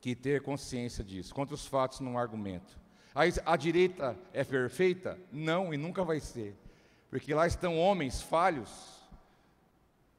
que 0.00 0.14
ter 0.14 0.42
consciência 0.42 1.02
disso. 1.02 1.34
Contra 1.34 1.54
os 1.54 1.66
fatos 1.66 2.00
não 2.00 2.18
argumento. 2.18 2.78
A, 3.14 3.22
a 3.52 3.56
direita 3.56 4.16
é 4.32 4.44
perfeita? 4.44 5.18
Não, 5.32 5.72
e 5.72 5.76
nunca 5.76 6.04
vai 6.04 6.20
ser. 6.20 6.54
Porque 7.08 7.32
lá 7.32 7.46
estão 7.46 7.78
homens 7.78 8.20
falhos. 8.20 9.00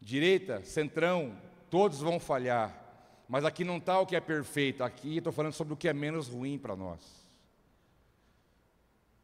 Direita, 0.01 0.63
centrão, 0.63 1.37
todos 1.69 1.99
vão 1.99 2.19
falhar. 2.19 2.85
Mas 3.27 3.43
aqui 3.43 3.63
não 3.63 3.77
está 3.77 3.99
o 3.99 4.05
que 4.05 4.15
é 4.15 4.21
perfeito, 4.21 4.83
aqui 4.83 5.17
estou 5.17 5.33
falando 5.33 5.53
sobre 5.53 5.73
o 5.73 5.77
que 5.77 5.89
é 5.89 5.93
menos 5.93 6.29
ruim 6.29 6.57
para 6.57 6.75
nós. 6.75 7.01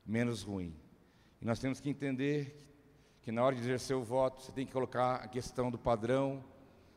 Menos 0.06 0.44
ruim. 0.44 0.76
E 1.42 1.46
nós 1.46 1.60
temos 1.60 1.80
que 1.80 1.90
entender 1.90 2.73
que 3.24 3.32
na 3.32 3.44
hora 3.44 3.56
de 3.56 3.62
exercer 3.62 3.96
o 3.96 4.04
voto, 4.04 4.42
você 4.42 4.52
tem 4.52 4.66
que 4.66 4.74
colocar 4.74 5.16
a 5.16 5.28
questão 5.28 5.72
do 5.72 5.78
padrão, 5.78 6.44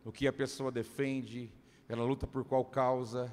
o 0.05 0.11
que 0.11 0.27
a 0.27 0.33
pessoa 0.33 0.73
defende, 0.73 1.53
ela 1.89 2.05
luta 2.05 2.27
por 2.27 2.45
qual 2.45 2.65
causa, 2.65 3.33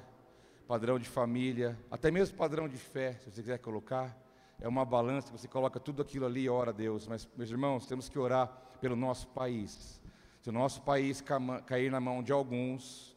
padrão 0.68 0.98
de 0.98 1.08
família, 1.08 1.78
até 1.90 2.10
mesmo 2.10 2.36
padrão 2.36 2.68
de 2.68 2.76
fé, 2.76 3.14
se 3.14 3.30
você 3.30 3.42
quiser 3.42 3.58
colocar. 3.58 4.16
É 4.60 4.68
uma 4.68 4.84
balança, 4.84 5.32
você 5.32 5.48
coloca 5.48 5.80
tudo 5.80 6.00
aquilo 6.00 6.24
ali 6.24 6.42
e 6.42 6.48
ora 6.48 6.70
a 6.70 6.72
Deus. 6.72 7.08
Mas, 7.08 7.28
meus 7.36 7.50
irmãos, 7.50 7.86
temos 7.86 8.08
que 8.08 8.18
orar 8.18 8.46
pelo 8.80 8.94
nosso 8.94 9.26
país. 9.28 10.00
Se 10.40 10.48
o 10.48 10.52
nosso 10.52 10.80
país 10.82 11.22
cair 11.66 11.90
na 11.90 12.00
mão 12.00 12.22
de 12.22 12.30
alguns, 12.30 13.16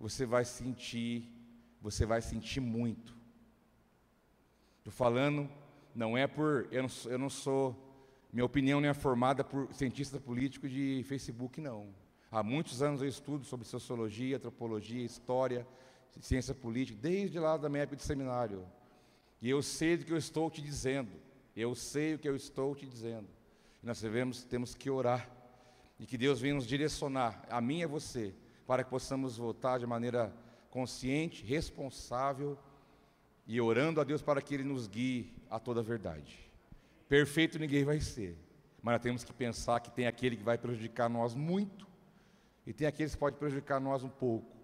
você 0.00 0.24
vai 0.24 0.44
sentir, 0.44 1.30
você 1.82 2.06
vai 2.06 2.22
sentir 2.22 2.60
muito. 2.60 3.14
Estou 4.78 4.92
falando, 4.92 5.50
não 5.94 6.16
é 6.16 6.26
por. 6.26 6.66
Eu 6.70 6.84
não, 6.84 6.90
eu 7.10 7.18
não 7.18 7.28
sou. 7.28 7.87
Minha 8.32 8.44
opinião 8.44 8.80
não 8.80 8.88
é 8.88 8.94
formada 8.94 9.42
por 9.42 9.72
cientista 9.72 10.20
político 10.20 10.68
de 10.68 11.02
Facebook, 11.08 11.60
não. 11.60 11.88
Há 12.30 12.42
muitos 12.42 12.82
anos 12.82 13.00
eu 13.00 13.08
estudo 13.08 13.44
sobre 13.44 13.66
sociologia, 13.66 14.36
antropologia, 14.36 15.02
história, 15.02 15.66
ciência 16.20 16.54
política, 16.54 16.98
desde 17.00 17.38
lá 17.38 17.56
da 17.56 17.68
minha 17.68 17.84
época 17.84 17.96
de 17.96 18.02
seminário. 18.02 18.66
E 19.40 19.48
eu 19.48 19.62
sei 19.62 19.96
do 19.96 20.04
que 20.04 20.12
eu 20.12 20.16
estou 20.16 20.50
te 20.50 20.60
dizendo. 20.60 21.10
Eu 21.56 21.74
sei 21.74 22.14
o 22.14 22.18
que 22.18 22.28
eu 22.28 22.36
estou 22.36 22.74
te 22.74 22.86
dizendo. 22.86 23.28
E 23.82 23.86
nós 23.86 24.00
devemos, 24.00 24.44
temos 24.44 24.74
que 24.74 24.90
orar. 24.90 25.30
E 25.98 26.06
que 26.06 26.18
Deus 26.18 26.40
venha 26.40 26.54
nos 26.54 26.66
direcionar, 26.66 27.44
a 27.50 27.60
mim 27.60 27.80
e 27.80 27.84
a 27.84 27.88
você, 27.88 28.34
para 28.66 28.84
que 28.84 28.90
possamos 28.90 29.36
votar 29.36 29.78
de 29.78 29.86
maneira 29.86 30.32
consciente, 30.70 31.44
responsável 31.44 32.58
e 33.46 33.60
orando 33.60 34.00
a 34.00 34.04
Deus 34.04 34.22
para 34.22 34.42
que 34.42 34.54
Ele 34.54 34.64
nos 34.64 34.86
guie 34.86 35.32
a 35.50 35.58
toda 35.58 35.80
a 35.80 35.82
verdade. 35.82 36.47
Perfeito 37.08 37.58
ninguém 37.58 37.84
vai 37.84 38.00
ser, 38.00 38.36
mas 38.82 38.94
nós 38.94 39.02
temos 39.02 39.24
que 39.24 39.32
pensar 39.32 39.80
que 39.80 39.90
tem 39.90 40.06
aquele 40.06 40.36
que 40.36 40.42
vai 40.42 40.58
prejudicar 40.58 41.08
nós 41.08 41.34
muito 41.34 41.86
e 42.66 42.72
tem 42.72 42.86
aquele 42.86 43.08
que 43.08 43.16
pode 43.16 43.36
prejudicar 43.36 43.80
nós 43.80 44.04
um 44.04 44.10
pouco. 44.10 44.54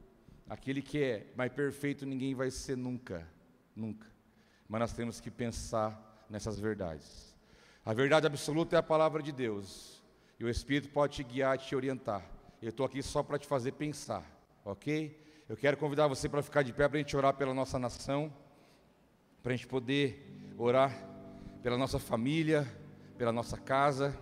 Aquele 0.47 0.83
que 0.83 1.03
é, 1.03 1.27
mas 1.35 1.51
perfeito 1.51 2.05
ninguém 2.05 2.35
vai 2.35 2.51
ser 2.51 2.77
nunca, 2.77 3.27
nunca. 3.75 4.07
Mas 4.69 4.81
nós 4.81 4.93
temos 4.93 5.21
que 5.21 5.31
pensar 5.31 6.27
nessas 6.29 6.61
verdades. 6.61 7.35
A 7.83 7.95
verdade 7.95 8.27
absoluta 8.27 8.77
é 8.77 8.79
a 8.79 8.83
palavra 8.83 9.23
de 9.23 9.33
Deus. 9.33 10.03
E 10.39 10.45
o 10.45 10.51
Espírito 10.51 10.91
pode 10.91 11.15
te 11.17 11.25
guiar, 11.25 11.57
te 11.57 11.75
orientar. 11.75 12.29
Eu 12.61 12.69
estou 12.69 12.85
aqui 12.85 13.03
só 13.03 13.23
para 13.23 13.39
te 13.39 13.47
fazer 13.47 13.73
pensar, 13.73 14.23
ok? 14.65 15.19
Eu 15.49 15.57
quero 15.57 15.77
convidar 15.79 16.09
você 16.09 16.29
para 16.29 16.43
ficar 16.43 16.63
de 16.63 16.75
pé 16.75 16.89
para 16.89 16.99
a 16.99 17.01
gente 17.01 17.17
orar 17.17 17.35
pela 17.35 17.55
nossa 17.55 17.79
nação, 17.79 18.31
para 19.43 19.53
a 19.53 19.57
gente 19.57 19.67
poder 19.67 20.55
orar 20.59 21.14
pela 21.65 21.79
nossa 21.79 21.99
família, 21.99 22.71
pela 23.17 23.33
nossa 23.33 23.57
casa. 23.57 24.15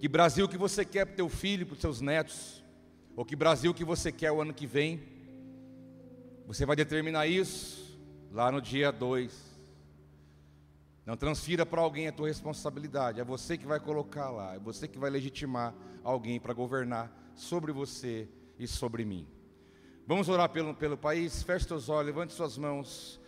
Que 0.00 0.08
Brasil 0.08 0.48
que 0.48 0.58
você 0.58 0.84
quer 0.84 1.04
para 1.04 1.12
o 1.12 1.16
teu 1.16 1.28
filho, 1.28 1.64
para 1.64 1.74
os 1.74 1.80
seus 1.80 2.00
netos? 2.00 2.64
Ou 3.14 3.24
que 3.24 3.36
Brasil 3.36 3.72
que 3.72 3.84
você 3.84 4.10
quer 4.10 4.32
o 4.32 4.42
ano 4.42 4.52
que 4.52 4.66
vem. 4.66 5.00
Você 6.48 6.66
vai 6.66 6.74
determinar 6.74 7.28
isso 7.28 7.96
lá 8.32 8.50
no 8.50 8.60
dia 8.60 8.90
2. 8.90 9.32
Não 11.06 11.16
transfira 11.16 11.64
para 11.64 11.80
alguém 11.80 12.08
a 12.08 12.12
tua 12.12 12.26
responsabilidade. 12.26 13.20
É 13.20 13.24
você 13.24 13.56
que 13.56 13.66
vai 13.66 13.78
colocar 13.78 14.32
lá. 14.32 14.56
É 14.56 14.58
você 14.58 14.88
que 14.88 14.98
vai 14.98 15.10
legitimar 15.10 15.72
alguém 16.02 16.40
para 16.40 16.52
governar 16.52 17.30
sobre 17.36 17.70
você 17.70 18.28
e 18.58 18.66
sobre 18.66 19.04
mim. 19.04 19.28
Vamos 20.08 20.28
orar 20.28 20.48
pelo, 20.48 20.74
pelo 20.74 20.98
país. 20.98 21.40
Feche 21.44 21.68
seus 21.68 21.88
olhos, 21.88 22.06
levante 22.06 22.32
suas 22.32 22.58
mãos. 22.58 23.22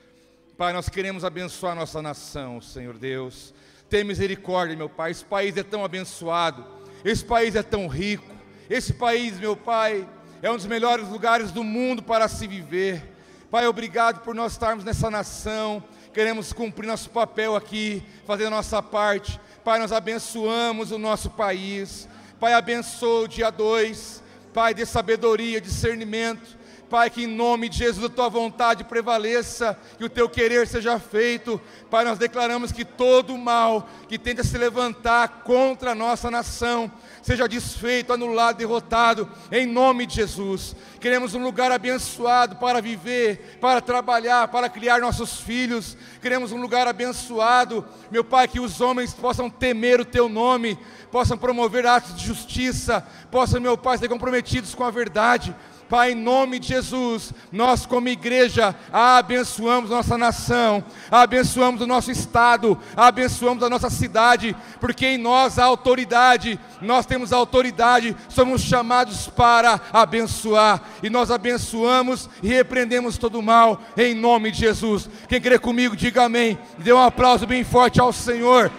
Pai, 0.56 0.72
nós 0.72 0.88
queremos 0.88 1.22
abençoar 1.22 1.76
nossa 1.76 2.00
nação, 2.00 2.62
Senhor 2.62 2.96
Deus. 2.96 3.52
Tem 3.90 4.02
misericórdia, 4.02 4.74
meu 4.74 4.88
Pai. 4.88 5.10
Esse 5.10 5.22
país 5.22 5.54
é 5.54 5.62
tão 5.62 5.84
abençoado. 5.84 6.64
Esse 7.04 7.22
país 7.22 7.54
é 7.54 7.62
tão 7.62 7.86
rico. 7.86 8.24
Esse 8.70 8.94
país, 8.94 9.38
meu 9.38 9.54
Pai, 9.54 10.08
é 10.40 10.50
um 10.50 10.56
dos 10.56 10.64
melhores 10.64 11.08
lugares 11.08 11.52
do 11.52 11.62
mundo 11.62 12.02
para 12.02 12.26
se 12.26 12.46
viver. 12.46 13.02
Pai, 13.50 13.66
obrigado 13.66 14.22
por 14.22 14.34
nós 14.34 14.52
estarmos 14.52 14.82
nessa 14.82 15.10
nação. 15.10 15.84
Queremos 16.14 16.54
cumprir 16.54 16.86
nosso 16.86 17.10
papel 17.10 17.54
aqui, 17.54 18.02
fazer 18.26 18.46
a 18.46 18.50
nossa 18.50 18.82
parte. 18.82 19.38
Pai, 19.62 19.78
nós 19.78 19.92
abençoamos 19.92 20.90
o 20.90 20.96
nosso 20.96 21.28
país. 21.28 22.08
Pai, 22.40 22.54
abençoa 22.54 23.24
o 23.24 23.28
dia 23.28 23.50
2. 23.50 24.22
Pai, 24.54 24.72
dê 24.72 24.86
sabedoria, 24.86 25.60
discernimento. 25.60 26.56
Pai, 26.88 27.10
que 27.10 27.24
em 27.24 27.26
nome 27.26 27.68
de 27.68 27.78
Jesus 27.78 28.04
a 28.04 28.08
tua 28.08 28.28
vontade 28.28 28.84
prevaleça, 28.84 29.76
que 29.98 30.04
o 30.04 30.08
teu 30.08 30.28
querer 30.28 30.68
seja 30.68 30.98
feito. 31.00 31.60
Pai, 31.90 32.04
nós 32.04 32.16
declaramos 32.16 32.70
que 32.70 32.84
todo 32.84 33.36
mal 33.36 33.88
que 34.08 34.18
tenta 34.18 34.44
se 34.44 34.56
levantar 34.56 35.42
contra 35.42 35.90
a 35.90 35.94
nossa 35.94 36.30
nação, 36.30 36.90
seja 37.22 37.48
desfeito, 37.48 38.12
anulado, 38.12 38.58
derrotado, 38.58 39.28
em 39.50 39.66
nome 39.66 40.06
de 40.06 40.14
Jesus. 40.14 40.76
Queremos 41.00 41.34
um 41.34 41.42
lugar 41.42 41.72
abençoado 41.72 42.54
para 42.56 42.80
viver, 42.80 43.58
para 43.60 43.80
trabalhar, 43.80 44.46
para 44.48 44.68
criar 44.68 45.00
nossos 45.00 45.40
filhos. 45.40 45.96
Queremos 46.22 46.52
um 46.52 46.60
lugar 46.60 46.86
abençoado, 46.86 47.84
meu 48.12 48.22
Pai, 48.22 48.46
que 48.46 48.60
os 48.60 48.80
homens 48.80 49.12
possam 49.12 49.50
temer 49.50 50.00
o 50.00 50.04
Teu 50.04 50.28
nome, 50.28 50.78
possam 51.10 51.36
promover 51.36 51.84
atos 51.84 52.14
de 52.14 52.24
justiça, 52.24 53.04
possam, 53.28 53.60
meu 53.60 53.76
Pai, 53.76 53.98
ser 53.98 54.08
comprometidos 54.08 54.72
com 54.72 54.84
a 54.84 54.90
verdade. 54.90 55.54
Pai, 55.88 56.12
em 56.12 56.14
nome 56.16 56.58
de 56.58 56.68
Jesus, 56.68 57.32
nós 57.52 57.86
como 57.86 58.08
igreja 58.08 58.74
abençoamos 58.92 59.88
nossa 59.88 60.18
nação, 60.18 60.82
abençoamos 61.08 61.80
o 61.80 61.86
nosso 61.86 62.10
estado, 62.10 62.76
abençoamos 62.96 63.62
a 63.62 63.70
nossa 63.70 63.88
cidade, 63.88 64.56
porque 64.80 65.06
em 65.06 65.18
nós 65.18 65.60
há 65.60 65.64
autoridade, 65.64 66.58
nós 66.82 67.06
temos 67.06 67.32
autoridade, 67.32 68.16
somos 68.28 68.62
chamados 68.62 69.28
para 69.28 69.80
abençoar, 69.92 70.82
e 71.04 71.08
nós 71.08 71.30
abençoamos 71.30 72.28
e 72.42 72.48
repreendemos 72.48 73.16
todo 73.16 73.38
o 73.38 73.42
mal, 73.42 73.80
em 73.96 74.12
nome 74.12 74.50
de 74.50 74.58
Jesus. 74.58 75.08
Quem 75.28 75.40
crê 75.40 75.56
comigo, 75.56 75.94
diga 75.94 76.24
amém. 76.24 76.58
Dê 76.78 76.92
um 76.92 77.00
aplauso 77.00 77.46
bem 77.46 77.62
forte 77.62 78.00
ao 78.00 78.12
Senhor, 78.12 78.72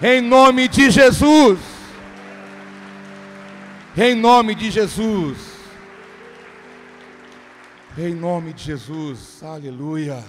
em 0.00 0.20
nome 0.20 0.68
de 0.68 0.90
Jesus. 0.90 1.58
Em 3.96 4.14
nome 4.14 4.54
de 4.54 4.70
Jesus. 4.70 5.51
Em 7.98 8.14
nome 8.14 8.54
de 8.54 8.62
Jesus, 8.64 9.42
aleluia. 9.42 10.24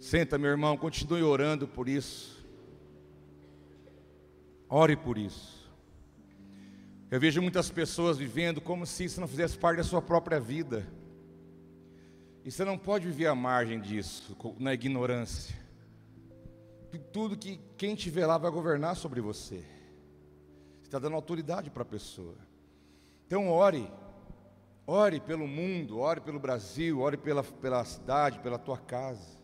Senta, 0.00 0.36
meu 0.36 0.50
irmão, 0.50 0.76
continue 0.76 1.22
orando 1.22 1.68
por 1.68 1.88
isso. 1.88 2.44
Ore 4.68 4.96
por 4.96 5.16
isso. 5.16 5.72
Eu 7.12 7.20
vejo 7.20 7.40
muitas 7.40 7.70
pessoas 7.70 8.18
vivendo 8.18 8.60
como 8.60 8.84
se 8.84 9.04
isso 9.04 9.20
não 9.20 9.28
fizesse 9.28 9.56
parte 9.56 9.76
da 9.76 9.84
sua 9.84 10.02
própria 10.02 10.40
vida. 10.40 10.84
E 12.44 12.50
você 12.50 12.64
não 12.64 12.76
pode 12.76 13.06
viver 13.06 13.28
à 13.28 13.34
margem 13.36 13.80
disso, 13.80 14.36
na 14.58 14.74
ignorância. 14.74 15.56
Tudo 17.12 17.38
que 17.38 17.60
quem 17.76 17.94
vê 17.94 18.26
lá 18.26 18.36
vai 18.36 18.50
governar 18.50 18.96
sobre 18.96 19.20
você. 19.20 19.58
Você 20.80 20.86
está 20.86 20.98
dando 20.98 21.14
autoridade 21.14 21.70
para 21.70 21.82
a 21.82 21.86
pessoa. 21.86 22.34
Então 23.28 23.48
ore, 23.48 23.88
ore 24.86 25.20
pelo 25.20 25.46
mundo, 25.46 25.98
ore 25.98 26.20
pelo 26.20 26.38
Brasil, 26.38 27.00
ore 27.00 27.16
pela, 27.16 27.42
pela 27.42 27.84
cidade, 27.84 28.38
pela 28.40 28.58
tua 28.58 28.78
casa. 28.78 29.38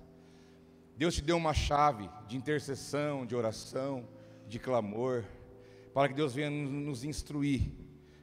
Deus 0.96 1.14
te 1.14 1.22
deu 1.22 1.36
uma 1.36 1.54
chave 1.54 2.10
de 2.26 2.36
intercessão, 2.36 3.24
de 3.24 3.34
oração, 3.34 4.06
de 4.46 4.58
clamor, 4.58 5.24
para 5.94 6.08
que 6.08 6.14
Deus 6.14 6.34
venha 6.34 6.50
nos 6.50 7.04
instruir 7.04 7.72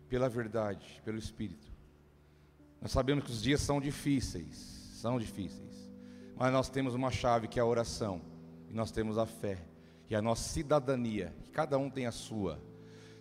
pela 0.07 0.29
verdade, 0.29 1.01
pelo 1.03 1.17
Espírito. 1.17 1.67
Nós 2.79 2.91
sabemos 2.91 3.23
que 3.23 3.31
os 3.31 3.41
dias 3.41 3.61
são 3.61 3.81
difíceis, 3.81 4.55
são 5.01 5.19
difíceis, 5.19 5.91
mas 6.35 6.53
nós 6.53 6.69
temos 6.69 6.93
uma 6.93 7.09
chave 7.09 7.47
que 7.47 7.59
é 7.59 7.61
a 7.61 7.65
oração, 7.65 8.21
e 8.69 8.73
nós 8.73 8.91
temos 8.91 9.17
a 9.17 9.25
fé, 9.25 9.57
e 10.09 10.15
a 10.15 10.21
nossa 10.21 10.47
cidadania, 10.47 11.33
que 11.43 11.49
cada 11.49 11.77
um 11.77 11.89
tem 11.89 12.05
a 12.05 12.11
sua. 12.11 12.61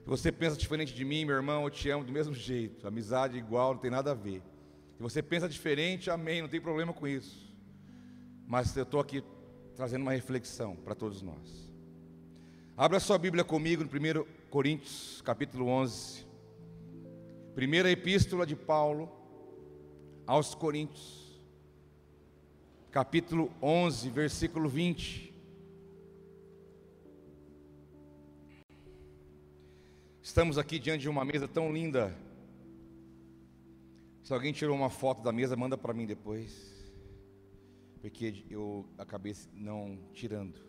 Se 0.06 0.10
você 0.10 0.30
pensa 0.30 0.56
diferente 0.56 0.94
de 0.94 1.04
mim, 1.04 1.24
meu 1.24 1.34
irmão, 1.34 1.64
eu 1.64 1.70
te 1.70 1.90
amo 1.90 2.04
do 2.04 2.12
mesmo 2.12 2.32
jeito. 2.32 2.86
Amizade 2.86 3.36
igual, 3.36 3.74
não 3.74 3.80
tem 3.80 3.90
nada 3.90 4.12
a 4.12 4.14
ver. 4.14 4.40
Se 4.94 5.02
você 5.02 5.20
pensa 5.20 5.48
diferente, 5.48 6.08
amém, 6.08 6.40
não 6.40 6.48
tem 6.48 6.60
problema 6.60 6.92
com 6.92 7.08
isso. 7.08 7.52
Mas 8.46 8.76
eu 8.76 8.84
estou 8.84 9.00
aqui 9.00 9.24
trazendo 9.74 10.02
uma 10.02 10.12
reflexão 10.12 10.76
para 10.76 10.94
todos 10.94 11.22
nós. 11.22 11.68
Abra 12.76 13.00
sua 13.00 13.18
Bíblia 13.18 13.42
comigo 13.42 13.82
no 13.82 13.90
1 13.90 14.24
Coríntios, 14.48 15.20
capítulo 15.22 15.66
11. 15.66 16.24
Primeira 17.56 17.90
epístola 17.90 18.46
de 18.46 18.54
Paulo 18.54 19.10
aos 20.24 20.54
Coríntios, 20.54 21.42
capítulo 22.92 23.50
11, 23.60 24.08
versículo 24.10 24.68
20. 24.68 25.35
Estamos 30.26 30.58
aqui 30.58 30.80
diante 30.80 31.02
de 31.02 31.08
uma 31.08 31.24
mesa 31.24 31.46
tão 31.46 31.72
linda. 31.72 32.12
Se 34.24 34.32
alguém 34.32 34.52
tirou 34.52 34.74
uma 34.74 34.90
foto 34.90 35.22
da 35.22 35.30
mesa, 35.30 35.54
manda 35.54 35.78
para 35.78 35.94
mim 35.94 36.04
depois. 36.04 36.74
Porque 38.00 38.44
eu 38.50 38.84
acabei 38.98 39.36
não 39.52 39.96
tirando. 40.12 40.60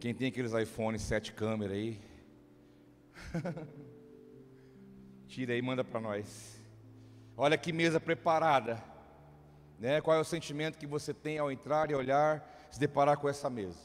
Quem 0.00 0.12
tem 0.12 0.26
aqueles 0.26 0.52
iPhone 0.54 0.98
7 0.98 1.34
câmera 1.34 1.72
aí? 1.72 2.00
Tira 5.28 5.52
aí, 5.52 5.62
manda 5.62 5.84
para 5.84 6.00
nós. 6.00 6.60
Olha 7.36 7.56
que 7.56 7.72
mesa 7.72 8.00
preparada. 8.00 8.82
Né? 9.78 10.00
Qual 10.00 10.16
é 10.16 10.20
o 10.20 10.24
sentimento 10.24 10.78
que 10.78 10.86
você 10.86 11.14
tem 11.14 11.38
ao 11.38 11.52
entrar 11.52 11.92
e 11.92 11.94
olhar, 11.94 12.68
se 12.72 12.80
deparar 12.80 13.18
com 13.18 13.28
essa 13.28 13.48
mesa? 13.48 13.78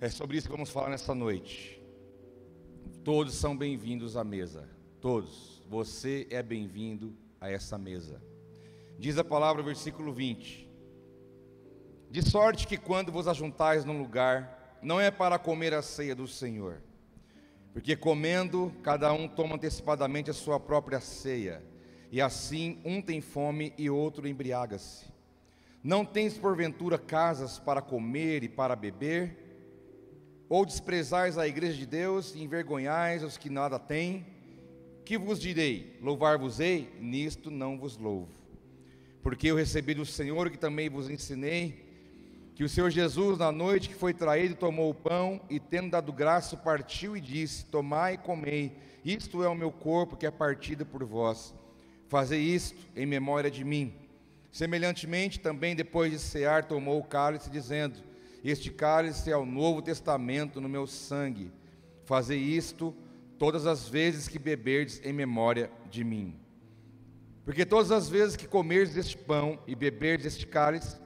É 0.00 0.08
sobre 0.08 0.38
isso 0.38 0.46
que 0.46 0.52
vamos 0.52 0.70
falar 0.70 0.88
nessa 0.88 1.14
noite. 1.14 1.77
Todos 2.88 3.34
são 3.34 3.56
bem-vindos 3.56 4.16
à 4.16 4.24
mesa. 4.24 4.68
Todos. 5.00 5.62
Você 5.68 6.26
é 6.30 6.42
bem-vindo 6.42 7.14
a 7.40 7.50
essa 7.50 7.76
mesa. 7.76 8.22
Diz 8.98 9.18
a 9.18 9.24
palavra, 9.24 9.62
versículo 9.62 10.12
20: 10.12 10.68
De 12.10 12.22
sorte 12.22 12.66
que 12.66 12.76
quando 12.76 13.12
vos 13.12 13.28
ajuntais 13.28 13.84
num 13.84 13.98
lugar, 13.98 14.78
não 14.82 15.00
é 15.00 15.10
para 15.10 15.38
comer 15.38 15.74
a 15.74 15.82
ceia 15.82 16.14
do 16.14 16.26
Senhor, 16.26 16.82
porque 17.72 17.96
comendo, 17.96 18.72
cada 18.82 19.12
um 19.12 19.28
toma 19.28 19.56
antecipadamente 19.56 20.30
a 20.30 20.34
sua 20.34 20.58
própria 20.58 21.00
ceia, 21.00 21.62
e 22.10 22.20
assim 22.20 22.80
um 22.84 23.02
tem 23.02 23.20
fome 23.20 23.72
e 23.76 23.88
outro 23.90 24.26
embriaga-se. 24.26 25.06
Não 25.82 26.04
tens 26.04 26.36
porventura 26.36 26.98
casas 26.98 27.58
para 27.58 27.80
comer 27.80 28.42
e 28.42 28.48
para 28.48 28.74
beber? 28.74 29.47
Ou 30.48 30.64
desprezais 30.64 31.36
a 31.36 31.46
igreja 31.46 31.76
de 31.76 31.84
Deus 31.84 32.34
e 32.34 32.42
envergonhais 32.42 33.22
os 33.22 33.36
que 33.36 33.50
nada 33.50 33.78
têm? 33.78 34.26
Que 35.04 35.18
vos 35.18 35.38
direi? 35.38 35.98
Louvar-vos-ei? 36.00 36.90
Nisto 37.00 37.50
não 37.50 37.78
vos 37.78 37.98
louvo. 37.98 38.28
Porque 39.22 39.48
eu 39.48 39.56
recebi 39.56 39.92
do 39.92 40.06
Senhor 40.06 40.50
que 40.50 40.56
também 40.56 40.88
vos 40.88 41.10
ensinei, 41.10 41.86
que 42.54 42.64
o 42.64 42.68
Senhor 42.68 42.90
Jesus, 42.90 43.38
na 43.38 43.52
noite 43.52 43.88
que 43.88 43.94
foi 43.94 44.12
traído, 44.14 44.54
tomou 44.54 44.90
o 44.90 44.94
pão 44.94 45.40
e, 45.48 45.60
tendo 45.60 45.90
dado 45.90 46.12
graça, 46.12 46.56
partiu 46.56 47.16
e 47.16 47.20
disse: 47.20 47.64
Tomai 47.66 48.14
e 48.14 48.18
comei, 48.18 48.72
isto 49.04 49.44
é 49.44 49.48
o 49.48 49.54
meu 49.54 49.70
corpo 49.70 50.16
que 50.16 50.26
é 50.26 50.30
partido 50.30 50.84
por 50.84 51.04
vós. 51.04 51.54
Fazei 52.08 52.40
isto 52.40 52.76
em 52.96 53.06
memória 53.06 53.50
de 53.50 53.62
mim. 53.64 53.94
Semelhantemente, 54.50 55.38
também 55.38 55.76
depois 55.76 56.10
de 56.10 56.18
cear, 56.18 56.64
tomou 56.64 56.98
o 56.98 57.04
cálice, 57.04 57.50
dizendo: 57.50 58.07
este 58.44 58.70
cálice 58.70 59.30
é 59.30 59.36
o 59.36 59.44
novo 59.44 59.82
testamento 59.82 60.60
no 60.60 60.68
meu 60.68 60.86
sangue. 60.86 61.52
Fazei 62.04 62.38
isto 62.38 62.94
todas 63.38 63.66
as 63.66 63.88
vezes 63.88 64.28
que 64.28 64.38
beberdes 64.38 65.00
em 65.04 65.12
memória 65.12 65.70
de 65.90 66.04
mim. 66.04 66.38
Porque 67.44 67.64
todas 67.64 67.90
as 67.90 68.08
vezes 68.08 68.36
que 68.36 68.46
comerdes 68.46 68.96
este 68.96 69.16
pão 69.16 69.58
e 69.66 69.74
beberdes 69.74 70.26
este 70.26 70.46
cálice, 70.46 70.96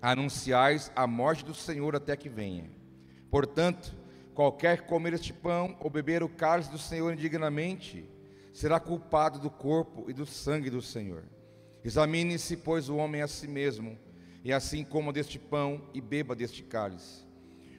anunciais 0.00 0.90
a 0.96 1.06
morte 1.06 1.44
do 1.44 1.54
Senhor 1.54 1.94
até 1.94 2.16
que 2.16 2.28
venha. 2.28 2.70
Portanto, 3.30 3.94
qualquer 4.34 4.82
que 4.82 4.88
comer 4.88 5.14
este 5.14 5.32
pão 5.32 5.76
ou 5.80 5.88
beber 5.88 6.22
o 6.22 6.28
cálice 6.28 6.70
do 6.70 6.78
Senhor 6.78 7.12
indignamente, 7.12 8.04
será 8.52 8.78
culpado 8.78 9.38
do 9.38 9.48
corpo 9.48 10.10
e 10.10 10.12
do 10.12 10.26
sangue 10.26 10.68
do 10.68 10.82
Senhor. 10.82 11.24
Examine-se, 11.84 12.56
pois, 12.56 12.88
o 12.88 12.96
homem 12.96 13.22
a 13.22 13.28
si 13.28 13.48
mesmo 13.48 13.98
e 14.44 14.52
assim 14.52 14.84
coma 14.84 15.12
deste 15.12 15.38
pão 15.38 15.88
e 15.94 16.00
beba 16.00 16.34
deste 16.34 16.62
cálice. 16.62 17.24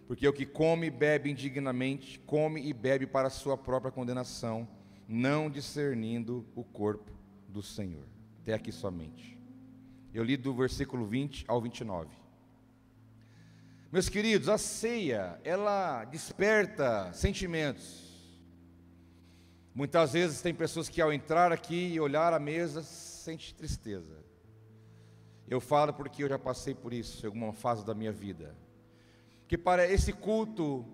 Porque 0.08 0.28
o 0.28 0.34
que 0.34 0.46
come 0.46 0.88
e 0.88 0.92
bebe 0.92 1.32
indignamente, 1.32 2.20
come 2.20 2.62
e 2.62 2.74
bebe 2.74 3.06
para 3.06 3.28
a 3.28 3.32
sua 3.32 3.58
própria 3.58 3.92
condenação, 3.92 4.68
não 5.08 5.50
discernindo 5.50 6.46
o 6.56 6.64
corpo 6.64 7.12
do 7.48 7.62
Senhor. 7.62 8.06
Até 8.42 8.54
aqui 8.54 8.72
somente. 8.72 9.38
Eu 10.14 10.24
li 10.24 10.38
do 10.38 10.54
versículo 10.54 11.06
20 11.06 11.46
ao 11.48 11.62
29. 11.62 12.10
Meus 13.92 14.10
queridos, 14.10 14.50
a 14.50 14.58
ceia, 14.58 15.40
ela 15.44 16.04
desperta 16.06 17.12
sentimentos. 17.14 18.12
Muitas 19.74 20.14
vezes 20.14 20.42
tem 20.42 20.54
pessoas 20.54 20.90
que 20.90 21.02
ao 21.02 21.12
entrar 21.12 21.52
aqui 21.52 21.94
e 21.94 22.00
olhar 22.00 22.34
a 22.34 22.40
mesa, 22.40 22.84
sente 22.84 23.54
tristeza. 23.56 24.24
Eu 25.48 25.60
falo 25.60 25.94
porque 25.94 26.24
eu 26.24 26.30
já 26.30 26.40
passei 26.40 26.74
por 26.74 26.94
isso 26.94 27.26
em 27.26 27.28
alguma 27.28 27.54
fase 27.54 27.86
da 27.86 27.94
minha 27.94 28.12
vida. 28.12 28.56
Que 29.48 29.58
para 29.58 29.88
esse 29.88 30.14
culto, 30.14 30.86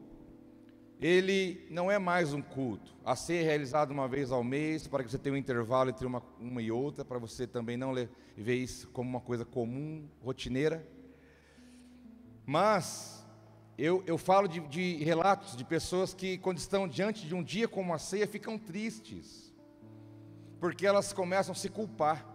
ele 1.00 1.66
não 1.70 1.90
é 1.90 1.98
mais 1.98 2.34
um 2.34 2.42
culto 2.42 2.94
a 3.06 3.16
ser 3.16 3.44
realizado 3.44 3.92
uma 3.92 4.08
vez 4.08 4.32
ao 4.32 4.44
mês, 4.44 4.88
para 4.88 5.04
que 5.04 5.10
você 5.10 5.18
tenha 5.18 5.34
um 5.34 5.38
intervalo 5.38 5.90
entre 5.90 6.06
uma, 6.06 6.22
uma 6.40 6.62
e 6.62 6.72
outra, 6.72 7.06
para 7.06 7.20
você 7.20 7.48
também 7.48 7.78
não 7.78 7.94
ver 8.36 8.56
isso 8.56 8.90
como 8.90 9.10
uma 9.10 9.22
coisa 9.22 9.46
comum, 9.46 10.08
rotineira. 10.22 10.86
Mas 12.46 13.26
eu, 13.78 14.04
eu 14.06 14.18
falo 14.18 14.48
de, 14.48 14.60
de 14.68 14.96
relatos 15.04 15.56
de 15.56 15.64
pessoas 15.64 16.14
que, 16.14 16.38
quando 16.40 16.58
estão 16.58 16.86
diante 16.86 17.26
de 17.26 17.34
um 17.34 17.42
dia 17.42 17.66
como 17.66 17.94
a 17.94 17.98
ceia, 17.98 18.28
ficam 18.28 18.58
tristes, 18.58 19.54
porque 20.60 20.86
elas 20.86 21.14
começam 21.14 21.54
a 21.54 21.56
se 21.56 21.70
culpar. 21.70 22.26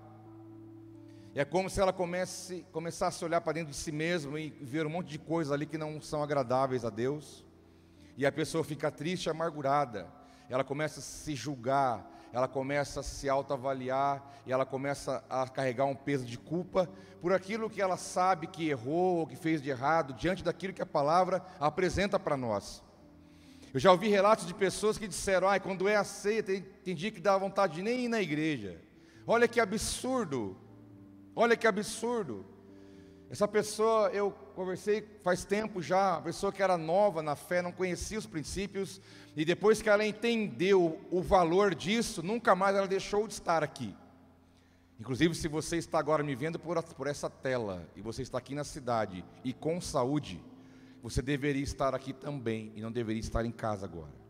É 1.36 1.44
como 1.44 1.68
se 1.68 1.80
ela 1.80 1.92
comece, 1.92 2.64
começasse 2.70 3.24
a 3.24 3.26
olhar 3.26 3.40
para 3.40 3.54
dentro 3.54 3.72
de 3.72 3.76
si 3.76 3.90
mesma 3.90 4.38
e 4.38 4.50
ver 4.50 4.86
um 4.86 4.90
monte 4.90 5.08
de 5.08 5.18
coisas 5.18 5.52
ali 5.52 5.66
que 5.66 5.76
não 5.76 6.00
são 6.00 6.22
agradáveis 6.22 6.84
a 6.84 6.90
Deus. 6.90 7.44
E 8.16 8.24
a 8.24 8.30
pessoa 8.30 8.62
fica 8.62 8.88
triste 8.88 9.28
amargurada. 9.28 10.06
Ela 10.48 10.62
começa 10.62 11.00
a 11.00 11.02
se 11.02 11.34
julgar, 11.34 12.08
ela 12.32 12.46
começa 12.46 13.00
a 13.00 13.02
se 13.02 13.28
autoavaliar 13.28 14.24
e 14.46 14.52
ela 14.52 14.64
começa 14.64 15.24
a 15.28 15.48
carregar 15.48 15.86
um 15.86 15.94
peso 15.96 16.24
de 16.24 16.38
culpa 16.38 16.88
por 17.20 17.32
aquilo 17.32 17.68
que 17.68 17.82
ela 17.82 17.96
sabe 17.96 18.46
que 18.46 18.68
errou 18.68 19.16
ou 19.16 19.26
que 19.26 19.34
fez 19.34 19.60
de 19.60 19.70
errado, 19.70 20.14
diante 20.14 20.44
daquilo 20.44 20.72
que 20.72 20.82
a 20.82 20.86
palavra 20.86 21.44
apresenta 21.58 22.16
para 22.16 22.36
nós. 22.36 22.80
Eu 23.72 23.80
já 23.80 23.90
ouvi 23.90 24.08
relatos 24.08 24.46
de 24.46 24.54
pessoas 24.54 24.98
que 24.98 25.08
disseram: 25.08 25.48
ah, 25.48 25.58
quando 25.58 25.88
é 25.88 25.96
a 25.96 26.04
ceia, 26.04 26.44
tem, 26.44 26.62
tem 26.62 26.94
dia 26.94 27.10
que 27.10 27.20
dá 27.20 27.36
vontade 27.36 27.74
de 27.74 27.82
nem 27.82 28.04
ir 28.04 28.08
na 28.08 28.22
igreja. 28.22 28.80
Olha 29.26 29.48
que 29.48 29.58
absurdo 29.58 30.62
Olha 31.36 31.56
que 31.56 31.66
absurdo. 31.66 32.44
Essa 33.28 33.48
pessoa, 33.48 34.10
eu 34.10 34.30
conversei 34.54 35.04
faz 35.22 35.44
tempo 35.44 35.82
já, 35.82 36.20
pessoa 36.20 36.52
que 36.52 36.62
era 36.62 36.78
nova 36.78 37.22
na 37.22 37.34
fé, 37.34 37.60
não 37.60 37.72
conhecia 37.72 38.18
os 38.18 38.26
princípios, 38.26 39.00
e 39.34 39.44
depois 39.44 39.82
que 39.82 39.88
ela 39.88 40.06
entendeu 40.06 41.00
o 41.10 41.20
valor 41.20 41.74
disso, 41.74 42.22
nunca 42.22 42.54
mais 42.54 42.76
ela 42.76 42.86
deixou 42.86 43.26
de 43.26 43.32
estar 43.32 43.64
aqui. 43.64 43.94
Inclusive, 45.00 45.34
se 45.34 45.48
você 45.48 45.76
está 45.76 45.98
agora 45.98 46.22
me 46.22 46.36
vendo 46.36 46.58
por, 46.58 46.80
por 46.80 47.08
essa 47.08 47.28
tela, 47.28 47.84
e 47.96 48.00
você 48.00 48.22
está 48.22 48.38
aqui 48.38 48.54
na 48.54 48.62
cidade 48.62 49.24
e 49.42 49.52
com 49.52 49.80
saúde, 49.80 50.40
você 51.02 51.20
deveria 51.20 51.64
estar 51.64 51.94
aqui 51.94 52.12
também, 52.12 52.72
e 52.76 52.80
não 52.80 52.92
deveria 52.92 53.20
estar 53.20 53.44
em 53.44 53.50
casa 53.50 53.84
agora. 53.84 54.23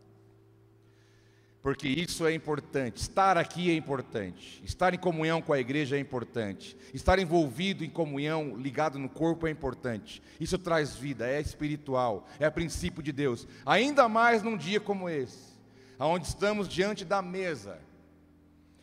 Porque 1.65 1.87
isso 1.87 2.27
é 2.27 2.31
importante. 2.31 2.97
Estar 2.97 3.39
aqui 3.39 3.71
é 3.71 3.73
importante. 3.73 4.61
Estar 4.63 4.93
em 4.93 4.99
comunhão 4.99 5.41
com 5.41 5.51
a 5.51 5.59
igreja 5.59 5.95
é 5.95 5.99
importante. 5.99 6.77
Estar 6.93 7.17
envolvido 7.17 7.83
em 7.83 7.89
comunhão, 7.89 8.55
ligado 8.55 8.99
no 8.99 9.09
corpo 9.09 9.47
é 9.47 9.49
importante. 9.49 10.21
Isso 10.39 10.59
traz 10.59 10.95
vida, 10.95 11.27
é 11.27 11.41
espiritual, 11.41 12.27
é 12.39 12.47
princípio 12.51 13.01
de 13.01 13.11
Deus. 13.11 13.47
Ainda 13.65 14.07
mais 14.07 14.43
num 14.43 14.55
dia 14.55 14.79
como 14.79 15.09
esse, 15.09 15.55
onde 15.97 16.27
estamos 16.27 16.69
diante 16.69 17.03
da 17.03 17.19
mesa. 17.19 17.79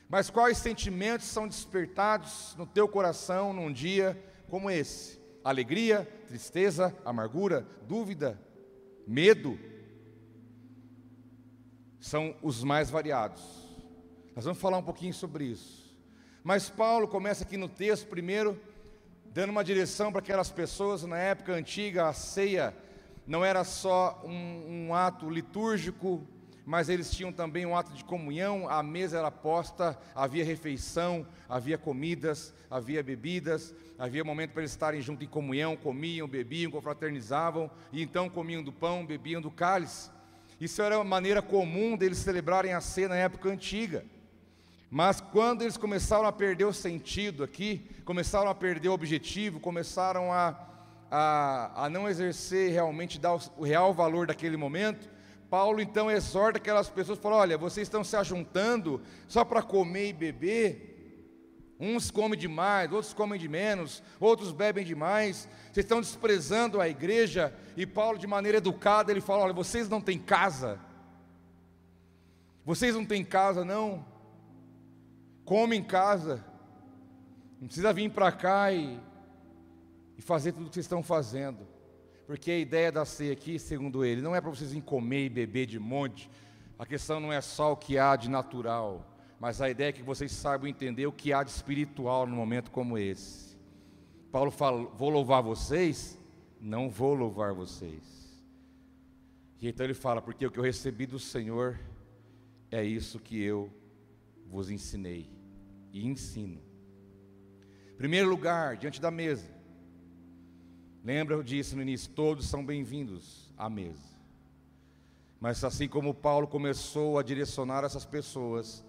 Mas 0.08 0.28
quais 0.28 0.58
sentimentos 0.58 1.28
são 1.28 1.46
despertados 1.46 2.56
no 2.58 2.66
teu 2.66 2.88
coração 2.88 3.52
num 3.52 3.72
dia 3.72 4.20
como 4.48 4.68
esse? 4.68 5.20
Alegria, 5.44 6.04
tristeza, 6.26 6.92
amargura, 7.04 7.64
dúvida, 7.86 8.36
medo, 9.06 9.56
são 12.02 12.34
os 12.42 12.64
mais 12.64 12.90
variados. 12.90 13.40
Nós 14.34 14.44
vamos 14.44 14.60
falar 14.60 14.76
um 14.76 14.82
pouquinho 14.82 15.14
sobre 15.14 15.44
isso. 15.44 15.96
Mas 16.42 16.68
Paulo 16.68 17.06
começa 17.06 17.44
aqui 17.44 17.56
no 17.56 17.68
texto, 17.68 18.08
primeiro, 18.08 18.60
dando 19.32 19.50
uma 19.50 19.62
direção 19.62 20.10
para 20.10 20.18
aquelas 20.18 20.50
pessoas, 20.50 21.04
na 21.04 21.16
época 21.16 21.54
antiga, 21.54 22.08
a 22.08 22.12
ceia 22.12 22.76
não 23.24 23.44
era 23.44 23.62
só 23.62 24.20
um, 24.24 24.88
um 24.88 24.94
ato 24.94 25.30
litúrgico, 25.30 26.26
mas 26.66 26.88
eles 26.88 27.08
tinham 27.08 27.32
também 27.32 27.64
um 27.64 27.76
ato 27.76 27.92
de 27.92 28.04
comunhão, 28.04 28.68
a 28.68 28.82
mesa 28.82 29.18
era 29.18 29.30
posta, 29.30 29.96
havia 30.12 30.44
refeição, 30.44 31.24
havia 31.48 31.78
comidas, 31.78 32.52
havia 32.68 33.00
bebidas, 33.00 33.72
havia 33.96 34.24
momento 34.24 34.50
para 34.50 34.62
eles 34.62 34.72
estarem 34.72 35.00
juntos 35.00 35.24
em 35.24 35.30
comunhão, 35.30 35.76
comiam, 35.76 36.26
bebiam, 36.26 36.72
confraternizavam, 36.72 37.70
e 37.92 38.02
então 38.02 38.28
comiam 38.28 38.62
do 38.62 38.72
pão, 38.72 39.06
bebiam 39.06 39.40
do 39.40 39.52
cálice. 39.52 40.10
Isso 40.62 40.80
era 40.80 40.96
uma 40.96 41.02
maneira 41.04 41.42
comum 41.42 41.96
deles 41.96 42.18
celebrarem 42.18 42.72
a 42.72 42.80
ceia 42.80 43.08
na 43.08 43.16
época 43.16 43.48
antiga. 43.48 44.04
Mas 44.88 45.20
quando 45.20 45.62
eles 45.62 45.76
começaram 45.76 46.24
a 46.24 46.30
perder 46.30 46.66
o 46.66 46.72
sentido 46.72 47.42
aqui, 47.42 47.84
começaram 48.04 48.48
a 48.48 48.54
perder 48.54 48.88
o 48.88 48.92
objetivo, 48.92 49.58
começaram 49.58 50.32
a, 50.32 50.56
a, 51.10 51.86
a 51.86 51.90
não 51.90 52.08
exercer 52.08 52.70
realmente, 52.70 53.18
dar 53.18 53.34
o, 53.34 53.40
o 53.56 53.64
real 53.64 53.92
valor 53.92 54.28
daquele 54.28 54.56
momento, 54.56 55.10
Paulo 55.50 55.80
então 55.80 56.08
exorta 56.08 56.58
aquelas 56.58 56.88
pessoas, 56.88 57.18
fala, 57.18 57.38
olha, 57.38 57.58
vocês 57.58 57.88
estão 57.88 58.04
se 58.04 58.14
ajuntando 58.14 59.02
só 59.26 59.44
para 59.44 59.62
comer 59.62 60.10
e 60.10 60.12
beber, 60.12 60.91
Uns 61.84 62.12
comem 62.12 62.38
demais, 62.38 62.92
outros 62.92 63.12
comem 63.12 63.40
de 63.40 63.48
menos, 63.48 64.04
outros 64.20 64.52
bebem 64.52 64.84
demais. 64.84 65.48
Vocês 65.72 65.84
estão 65.84 66.00
desprezando 66.00 66.80
a 66.80 66.88
igreja. 66.88 67.52
E 67.76 67.84
Paulo, 67.84 68.18
de 68.18 68.26
maneira 68.28 68.58
educada, 68.58 69.10
ele 69.10 69.20
fala: 69.20 69.42
Olha, 69.42 69.52
vocês 69.52 69.88
não 69.88 70.00
têm 70.00 70.16
casa. 70.16 70.78
Vocês 72.64 72.94
não 72.94 73.04
têm 73.04 73.24
casa, 73.24 73.64
não. 73.64 74.06
Come 75.44 75.74
em 75.74 75.82
casa. 75.82 76.44
Não 77.60 77.66
precisa 77.66 77.92
vir 77.92 78.12
para 78.12 78.30
cá 78.30 78.70
e, 78.70 79.00
e 80.16 80.22
fazer 80.22 80.52
tudo 80.52 80.66
o 80.66 80.68
que 80.68 80.74
vocês 80.74 80.86
estão 80.86 81.02
fazendo. 81.02 81.66
Porque 82.28 82.52
a 82.52 82.58
ideia 82.60 82.92
da 82.92 83.04
ceia 83.04 83.32
aqui, 83.32 83.58
segundo 83.58 84.04
ele, 84.04 84.22
não 84.22 84.36
é 84.36 84.40
para 84.40 84.50
vocês 84.50 84.72
comer 84.84 85.24
e 85.24 85.28
beber 85.28 85.66
de 85.66 85.80
monte. 85.80 86.30
A 86.78 86.86
questão 86.86 87.18
não 87.18 87.32
é 87.32 87.40
só 87.40 87.72
o 87.72 87.76
que 87.76 87.98
há 87.98 88.14
de 88.14 88.30
natural 88.30 89.11
mas 89.42 89.60
a 89.60 89.68
ideia 89.68 89.88
é 89.88 89.92
que 89.92 90.04
vocês 90.04 90.30
saibam 90.30 90.68
entender 90.68 91.04
o 91.04 91.10
que 91.10 91.32
há 91.32 91.42
de 91.42 91.50
espiritual 91.50 92.28
num 92.28 92.36
momento 92.36 92.70
como 92.70 92.96
esse. 92.96 93.58
Paulo 94.30 94.52
fala: 94.52 94.84
vou 94.90 95.10
louvar 95.10 95.42
vocês? 95.42 96.16
Não 96.60 96.88
vou 96.88 97.12
louvar 97.12 97.52
vocês. 97.52 98.40
E 99.60 99.66
então 99.66 99.84
ele 99.84 99.94
fala: 99.94 100.22
porque 100.22 100.46
o 100.46 100.50
que 100.52 100.60
eu 100.60 100.62
recebi 100.62 101.06
do 101.06 101.18
Senhor 101.18 101.76
é 102.70 102.84
isso 102.84 103.18
que 103.18 103.42
eu 103.42 103.68
vos 104.46 104.70
ensinei 104.70 105.28
e 105.92 106.06
ensino. 106.06 106.62
Primeiro 107.96 108.28
lugar, 108.28 108.76
diante 108.76 109.00
da 109.00 109.10
mesa. 109.10 109.50
Lembra, 111.02 111.34
eu 111.34 111.42
disse 111.42 111.74
no 111.74 111.82
início: 111.82 112.12
todos 112.12 112.46
são 112.46 112.64
bem-vindos 112.64 113.52
à 113.58 113.68
mesa. 113.68 114.08
Mas 115.40 115.64
assim 115.64 115.88
como 115.88 116.14
Paulo 116.14 116.46
começou 116.46 117.18
a 117.18 117.24
direcionar 117.24 117.82
essas 117.82 118.04
pessoas, 118.04 118.84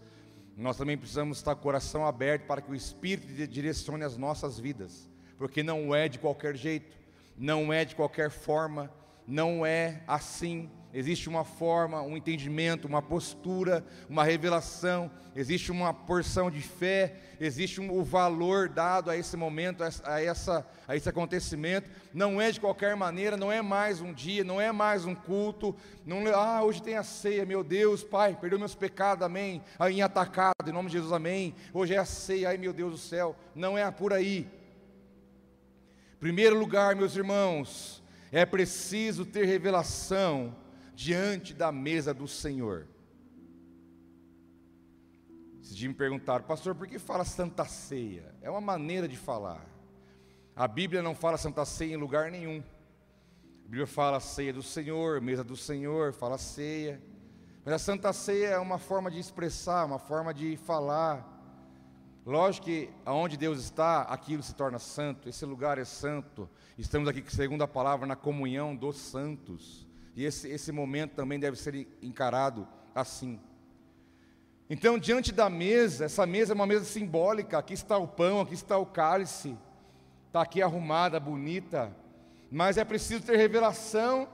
nós 0.55 0.77
também 0.77 0.97
precisamos 0.97 1.37
estar 1.37 1.55
com 1.55 1.61
o 1.61 1.63
coração 1.63 2.05
aberto 2.05 2.45
para 2.45 2.61
que 2.61 2.71
o 2.71 2.75
Espírito 2.75 3.47
direcione 3.47 4.03
as 4.03 4.17
nossas 4.17 4.59
vidas, 4.59 5.09
porque 5.37 5.63
não 5.63 5.95
é 5.95 6.07
de 6.07 6.19
qualquer 6.19 6.55
jeito, 6.55 6.95
não 7.37 7.73
é 7.73 7.83
de 7.83 7.95
qualquer 7.95 8.29
forma, 8.29 8.91
não 9.27 9.65
é 9.65 10.03
assim 10.07 10.69
existe 10.93 11.27
uma 11.27 11.43
forma, 11.43 12.01
um 12.03 12.15
entendimento, 12.15 12.87
uma 12.87 13.01
postura, 13.01 13.83
uma 14.07 14.23
revelação, 14.23 15.09
existe 15.35 15.71
uma 15.71 15.91
porção 15.91 16.51
de 16.51 16.61
fé, 16.61 17.15
existe 17.39 17.81
um, 17.81 17.91
o 17.91 18.03
valor 18.03 18.69
dado 18.69 19.09
a 19.09 19.17
esse 19.17 19.35
momento, 19.35 19.83
a, 19.83 20.21
essa, 20.21 20.65
a 20.87 20.95
esse 20.95 21.09
acontecimento. 21.09 21.89
Não 22.13 22.39
é 22.39 22.51
de 22.51 22.59
qualquer 22.59 22.95
maneira, 22.95 23.35
não 23.35 23.51
é 23.51 23.61
mais 23.61 24.01
um 24.01 24.13
dia, 24.13 24.43
não 24.43 24.61
é 24.61 24.71
mais 24.71 25.03
um 25.03 25.15
culto. 25.15 25.75
Não, 26.05 26.23
ah, 26.35 26.61
hoje 26.63 26.83
tem 26.83 26.95
a 26.95 27.03
ceia, 27.03 27.43
meu 27.43 27.63
Deus, 27.63 28.03
Pai, 28.03 28.37
perdeu 28.39 28.59
meus 28.59 28.75
pecados, 28.75 29.25
amém. 29.25 29.63
Aí 29.79 29.99
atacado, 29.99 30.67
em 30.67 30.71
nome 30.71 30.89
de 30.89 30.93
Jesus, 30.93 31.11
amém. 31.11 31.55
Hoje 31.73 31.95
é 31.95 31.97
a 31.97 32.05
ceia, 32.05 32.49
ai 32.49 32.57
meu 32.57 32.71
Deus 32.71 32.91
do 32.91 32.97
céu. 32.99 33.35
Não 33.55 33.75
é 33.75 33.89
por 33.89 34.13
aí. 34.13 34.47
Primeiro 36.19 36.57
lugar, 36.57 36.95
meus 36.95 37.15
irmãos, 37.15 38.01
é 38.31 38.45
preciso 38.45 39.25
ter 39.25 39.45
revelação 39.45 40.55
diante 40.95 41.53
da 41.53 41.71
mesa 41.71 42.13
do 42.13 42.27
Senhor. 42.27 42.87
Esses 45.61 45.75
dias 45.75 45.89
me 45.89 45.97
perguntaram, 45.97 46.43
pastor, 46.43 46.75
por 46.75 46.87
que 46.87 46.99
fala 46.99 47.23
Santa 47.23 47.65
Ceia? 47.65 48.35
É 48.41 48.49
uma 48.49 48.61
maneira 48.61 49.07
de 49.07 49.15
falar. 49.15 49.65
A 50.55 50.67
Bíblia 50.67 51.01
não 51.01 51.15
fala 51.15 51.37
Santa 51.37 51.65
Ceia 51.65 51.93
em 51.93 51.97
lugar 51.97 52.29
nenhum. 52.29 52.61
A 53.65 53.67
Bíblia 53.67 53.87
fala 53.87 54.19
ceia 54.19 54.53
do 54.53 54.61
Senhor, 54.61 55.21
mesa 55.21 55.43
do 55.43 55.55
Senhor, 55.55 56.13
fala 56.13 56.37
ceia. 56.37 57.01
Mas 57.63 57.73
a 57.73 57.79
Santa 57.79 58.11
Ceia 58.11 58.47
é 58.47 58.59
uma 58.59 58.77
forma 58.77 59.09
de 59.09 59.19
expressar, 59.19 59.85
uma 59.85 59.97
forma 59.97 60.33
de 60.33 60.57
falar. 60.57 61.29
Lógico 62.25 62.65
que 62.65 62.89
aonde 63.05 63.37
Deus 63.37 63.59
está, 63.59 64.01
aquilo 64.01 64.43
se 64.43 64.53
torna 64.53 64.79
santo, 64.79 65.29
esse 65.29 65.45
lugar 65.45 65.77
é 65.77 65.85
santo. 65.85 66.49
Estamos 66.77 67.07
aqui, 67.07 67.23
segundo 67.33 67.63
a 67.63 67.67
palavra, 67.67 68.05
na 68.05 68.15
comunhão 68.15 68.75
dos 68.75 68.97
santos. 68.97 69.87
E 70.15 70.23
esse, 70.25 70.47
esse 70.47 70.71
momento 70.71 71.13
também 71.15 71.39
deve 71.39 71.57
ser 71.57 71.87
encarado 72.01 72.67
assim. 72.93 73.39
Então, 74.69 74.97
diante 74.97 75.31
da 75.31 75.49
mesa, 75.49 76.05
essa 76.05 76.25
mesa 76.25 76.53
é 76.53 76.55
uma 76.55 76.65
mesa 76.65 76.85
simbólica. 76.85 77.57
Aqui 77.57 77.73
está 77.73 77.97
o 77.97 78.07
pão, 78.07 78.41
aqui 78.41 78.53
está 78.53 78.77
o 78.77 78.85
cálice, 78.85 79.57
está 80.27 80.41
aqui 80.41 80.61
arrumada, 80.61 81.19
bonita. 81.19 81.95
Mas 82.49 82.77
é 82.77 82.85
preciso 82.85 83.23
ter 83.23 83.35
revelação 83.35 84.27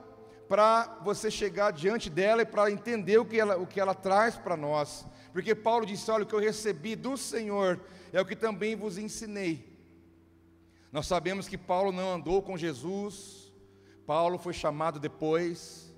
para 0.48 1.00
você 1.04 1.32
chegar 1.32 1.72
diante 1.72 2.10
dela 2.10 2.42
e 2.42 2.46
para 2.46 2.72
entender 2.72 3.18
o 3.18 3.26
que 3.26 3.40
ela, 3.40 3.58
o 3.58 3.68
que 3.68 3.80
ela 3.80 3.94
traz 3.94 4.36
para 4.36 4.58
nós. 4.58 5.06
Porque 5.32 5.56
Paulo 5.56 5.86
disse: 5.86 6.10
Olha, 6.12 6.24
o 6.24 6.28
que 6.28 6.36
eu 6.36 6.40
recebi 6.40 6.96
do 6.96 7.16
Senhor 7.16 7.80
é 8.12 8.20
o 8.20 8.26
que 8.26 8.36
também 8.36 8.76
vos 8.76 8.98
ensinei. 8.98 9.70
Nós 10.92 11.06
sabemos 11.08 11.48
que 11.48 11.58
Paulo 11.58 11.92
não 11.92 12.16
andou 12.16 12.42
com 12.42 12.58
Jesus, 12.58 13.49
Paulo 14.10 14.40
foi 14.40 14.54
chamado 14.54 15.00
depois. 15.00 15.94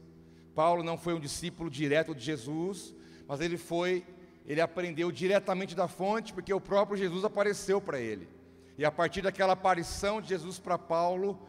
Paulo 0.53 0.83
não 0.83 0.97
foi 0.97 1.13
um 1.13 1.19
discípulo 1.21 1.69
direto 1.69 2.13
de 2.13 2.21
Jesus, 2.21 2.93
mas 3.25 3.39
ele 3.39 3.57
foi, 3.57 4.05
ele 4.45 4.59
aprendeu 4.59 5.09
diretamente 5.13 5.73
da 5.73 5.87
fonte, 5.87 6.33
porque 6.33 6.53
o 6.53 6.59
próprio 6.59 6.97
Jesus 6.97 7.23
apareceu 7.23 7.79
para 7.79 8.01
ele. 8.01 8.27
E 8.77 8.83
a 8.83 8.91
partir 8.91 9.21
daquela 9.21 9.53
aparição 9.53 10.19
de 10.19 10.27
Jesus 10.27 10.59
para 10.59 10.77
Paulo, 10.77 11.39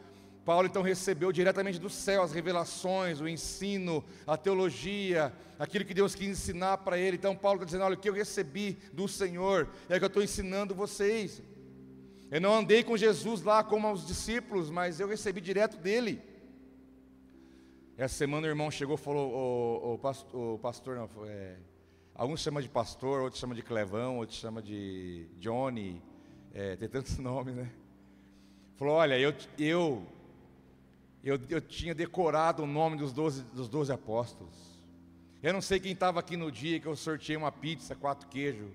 Paulo 0.44 0.68
então 0.68 0.82
recebeu 0.82 1.32
diretamente 1.32 1.80
do 1.80 1.90
céu 1.90 2.22
as 2.22 2.30
revelações, 2.30 3.20
o 3.20 3.26
ensino, 3.26 4.04
a 4.24 4.36
teologia, 4.36 5.32
aquilo 5.58 5.84
que 5.84 5.92
Deus 5.92 6.14
quis 6.14 6.28
ensinar 6.28 6.78
para 6.78 6.96
ele. 6.96 7.16
Então 7.16 7.34
Paulo 7.34 7.56
está 7.56 7.64
dizendo: 7.64 7.86
olha, 7.86 7.96
o 7.96 7.98
que 7.98 8.08
eu 8.08 8.14
recebi 8.14 8.78
do 8.92 9.08
Senhor 9.08 9.68
é 9.88 9.96
o 9.96 9.98
que 9.98 10.04
eu 10.04 10.06
estou 10.06 10.22
ensinando 10.22 10.76
vocês. 10.76 11.42
Eu 12.30 12.40
não 12.40 12.54
andei 12.54 12.84
com 12.84 12.96
Jesus 12.96 13.42
lá 13.42 13.64
como 13.64 13.90
os 13.90 14.06
discípulos, 14.06 14.70
mas 14.70 15.00
eu 15.00 15.08
recebi 15.08 15.40
direto 15.40 15.76
dele. 15.76 16.30
Essa 17.96 18.14
semana 18.14 18.46
o 18.46 18.50
irmão 18.50 18.70
chegou 18.70 18.94
e 18.94 18.98
falou, 18.98 19.30
o, 19.32 19.94
o, 19.94 19.98
pastor, 19.98 20.54
o 20.54 20.58
pastor 20.58 20.96
não, 20.96 21.08
é, 21.26 21.56
alguns 22.14 22.40
chamam 22.40 22.62
de 22.62 22.68
pastor, 22.68 23.20
outros 23.20 23.38
chamam 23.38 23.54
de 23.54 23.62
Clevão, 23.62 24.16
outros 24.18 24.38
chamam 24.38 24.62
de 24.62 25.26
Johnny, 25.38 26.02
é, 26.54 26.74
tem 26.76 26.88
tantos 26.88 27.16
nomes, 27.20 27.54
né? 27.54 27.70
Falou, 28.76 28.94
olha, 28.94 29.18
eu, 29.18 29.34
eu, 29.58 30.06
eu, 31.22 31.38
eu 31.50 31.60
tinha 31.60 31.94
decorado 31.94 32.62
o 32.62 32.66
nome 32.66 32.96
dos 32.96 33.12
doze, 33.12 33.42
dos 33.52 33.68
doze 33.68 33.92
apóstolos. 33.92 34.72
Eu 35.42 35.52
não 35.52 35.60
sei 35.60 35.78
quem 35.78 35.92
estava 35.92 36.18
aqui 36.18 36.36
no 36.36 36.50
dia 36.50 36.80
que 36.80 36.86
eu 36.86 36.96
sorteei 36.96 37.36
uma 37.36 37.52
pizza, 37.52 37.94
quatro 37.94 38.26
queijos. 38.28 38.72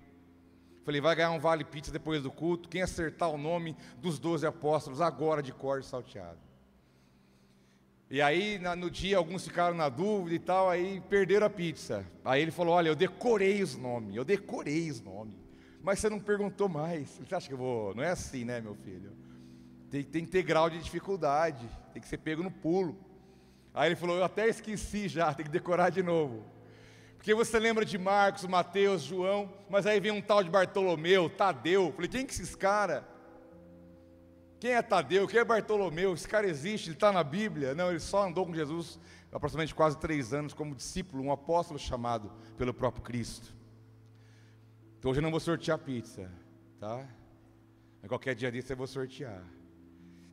Falei, 0.86 1.01
vai 1.01 1.15
ganhar 1.15 1.32
um 1.32 1.39
vale 1.39 1.63
pizza 1.63 1.91
depois 1.91 2.21
do 2.21 2.32
culto. 2.32 2.69
Quem 2.69 2.82
acertar 2.82 3.30
o 3.30 3.38
nome 3.38 3.75
dos 3.97 4.19
doze 4.19 4.45
apóstolos 4.45 5.01
agora 5.01 5.41
de 5.41 5.51
cor 5.51 5.84
salteado. 5.84 6.47
E 8.10 8.22
aí, 8.22 8.58
no 8.78 8.89
dia, 8.89 9.17
alguns 9.17 9.46
ficaram 9.46 9.76
na 9.76 9.89
dúvida 9.89 10.36
e 10.36 10.39
tal, 10.39 10.70
aí 10.70 11.02
perderam 11.10 11.46
a 11.46 11.50
pizza. 11.50 12.06
Aí 12.24 12.41
ele 12.41 12.52
falou: 12.52 12.74
Olha, 12.74 12.88
eu 12.88 12.96
decorei 12.96 13.62
os 13.62 13.76
nomes, 13.76 14.15
eu 14.15 14.24
decorei 14.24 14.89
os 14.89 15.02
nomes. 15.02 15.36
Mas 15.82 16.00
você 16.00 16.10
não 16.10 16.20
perguntou 16.20 16.70
mais. 16.70 17.10
Você 17.10 17.36
acha 17.36 17.48
que 17.48 17.54
eu 17.54 17.58
vou. 17.58 17.93
Não 17.93 18.04
é 18.04 18.10
assim, 18.10 18.46
né, 18.46 18.62
meu 18.62 18.76
filho? 18.76 19.12
Tem, 19.89 20.04
tem 20.04 20.24
que 20.24 20.32
ter 20.32 20.43
grau 20.43 20.70
de 20.70 20.80
dificuldade, 20.80 21.67
tem 21.93 22.02
que 22.02 22.08
ser 22.08 22.17
pego 22.17 22.41
no 22.41 22.52
pulo. 22.52 22.98
Aí 23.74 23.89
ele 23.89 23.96
falou: 23.98 24.15
Eu 24.15 24.24
até 24.24 24.48
esqueci 24.48 25.10
já, 25.10 25.34
tem 25.34 25.46
que 25.46 25.52
decorar 25.52 25.89
de 25.89 26.02
novo. 26.02 26.46
Porque 27.17 27.34
você 27.34 27.60
lembra 27.60 27.84
de 27.84 27.98
Marcos, 27.98 28.46
Mateus, 28.46 29.02
João, 29.02 29.52
mas 29.70 29.86
aí 29.86 30.00
vem 30.00 30.12
um 30.12 30.22
tal 30.22 30.41
de 30.41 30.50
Bartolomeu, 30.50 31.30
Tadeu. 31.30 31.91
falei: 31.93 32.10
Quem 32.10 32.26
que 32.26 32.32
esses 32.32 32.56
caras? 32.56 33.04
Quem 34.60 34.72
é 34.72 34.82
Tadeu? 34.82 35.28
Quem 35.28 35.39
é 35.39 35.46
Bartolomeu? 35.46 36.13
Esse 36.13 36.28
cara 36.28 36.48
existe, 36.48 36.88
ele 36.88 36.96
está 36.96 37.12
na 37.12 37.24
Bíblia? 37.24 37.76
Não, 37.76 37.89
ele 37.89 38.00
só 38.00 38.28
andou 38.28 38.46
com 38.46 38.54
Jesus 38.54 39.00
aproximadamente 39.32 39.76
quase 39.76 39.98
três 39.98 40.34
anos 40.34 40.54
como 40.54 40.74
discípulo, 40.74 41.24
um 41.24 41.32
apóstolo 41.32 41.80
chamado 41.80 42.32
pelo 42.58 42.74
próprio 42.74 43.04
Cristo. 43.04 43.56
Então 44.98 45.12
hoje 45.12 45.20
eu 45.20 45.24
não 45.24 45.32
vou 45.32 45.39
sortear 45.39 45.78
pizza, 45.78 46.32
tá? 46.80 47.08
Mas 48.02 48.10
qualquer 48.10 48.34
dia 48.34 48.52
disso 48.52 48.72
eu 48.74 48.78
vou 48.78 48.88
sortear. 48.88 49.43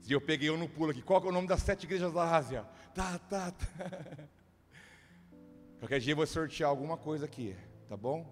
E 0.07 0.13
eu 0.13 0.21
peguei 0.21 0.51
um 0.51 0.57
no 0.57 0.69
pulo 0.69 0.91
aqui. 0.91 1.03
Qual 1.03 1.23
é 1.23 1.27
o 1.27 1.33
nome 1.33 1.49
das 1.49 1.63
sete 1.63 1.85
igrejas 1.85 2.13
da 2.13 2.35
Ásia? 2.35 2.65
Tá, 2.95 3.19
tá, 3.19 3.51
tá. 3.51 3.67
Qualquer 5.81 6.01
dia 6.01 6.13
eu 6.13 6.17
vou 6.17 6.27
sortear 6.27 6.71
alguma 6.71 6.97
coisa 6.97 7.27
aqui, 7.27 7.55
tá 7.89 7.97
bom? 7.97 8.27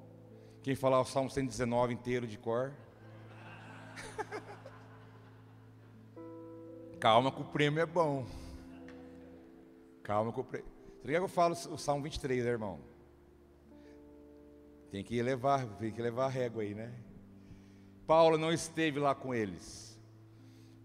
Quem 0.62 0.74
falar 0.74 1.00
o 1.00 1.05
Salmo 1.05 1.28
119 1.28 1.92
inteiro 1.92 2.26
de 2.26 2.38
cor. 2.38 2.72
Calma 7.02 7.32
que 7.32 7.40
o 7.40 7.44
prêmio 7.44 7.82
é 7.82 7.84
bom. 7.84 8.24
Calma 10.04 10.32
que 10.32 10.38
o 10.38 10.44
prêmio. 10.44 10.68
Você 11.02 11.08
que 11.10 11.18
eu 11.18 11.26
falo 11.26 11.52
o 11.52 11.76
Salmo 11.76 12.04
23, 12.04 12.44
né, 12.44 12.50
irmão? 12.52 12.78
Tem 14.88 15.02
que 15.02 15.20
levar, 15.20 15.66
tem 15.78 15.90
que 15.90 16.00
levar 16.00 16.26
a 16.26 16.28
régua 16.28 16.62
aí, 16.62 16.76
né? 16.76 16.94
Paulo 18.06 18.38
não 18.38 18.52
esteve 18.52 19.00
lá 19.00 19.16
com 19.16 19.34
eles, 19.34 20.00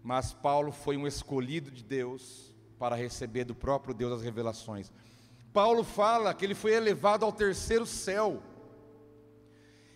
mas 0.02 0.32
Paulo 0.32 0.72
foi 0.72 0.96
um 0.96 1.06
escolhido 1.06 1.70
de 1.70 1.84
Deus 1.84 2.52
para 2.80 2.96
receber 2.96 3.44
do 3.44 3.54
próprio 3.54 3.94
Deus 3.94 4.14
as 4.14 4.22
revelações. 4.22 4.90
Paulo 5.52 5.84
fala 5.84 6.34
que 6.34 6.44
ele 6.44 6.56
foi 6.56 6.72
elevado 6.72 7.24
ao 7.24 7.32
terceiro 7.32 7.86
céu. 7.86 8.42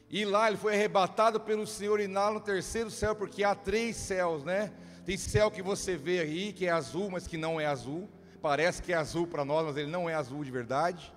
E 0.09 0.25
lá 0.25 0.47
ele 0.47 0.57
foi 0.57 0.75
arrebatado 0.75 1.41
pelo 1.41 1.67
Senhor 1.67 1.99
e 1.99 2.07
lá 2.07 2.31
no 2.31 2.39
terceiro 2.39 2.93
céu, 2.93 3.13
porque 3.13 3.43
há 3.43 3.57
três 3.57 3.97
céus, 3.97 4.45
né? 4.45 4.73
Tem 5.05 5.17
céu 5.17 5.51
que 5.51 5.63
você 5.63 5.97
vê 5.97 6.21
aí, 6.21 6.53
que 6.53 6.67
é 6.67 6.71
azul, 6.71 7.11
mas 7.11 7.27
que 7.27 7.37
não 7.37 7.61
é 7.61 7.67
azul. 7.67 8.09
Parece 8.41 8.81
que 8.81 8.93
é 8.93 8.97
azul 8.97 9.27
para 9.27 9.45
nós, 9.45 9.67
mas 9.67 9.77
ele 9.77 9.91
não 9.91 10.09
é 10.09 10.15
azul 10.15 10.45
de 10.45 10.51
verdade. 10.51 11.13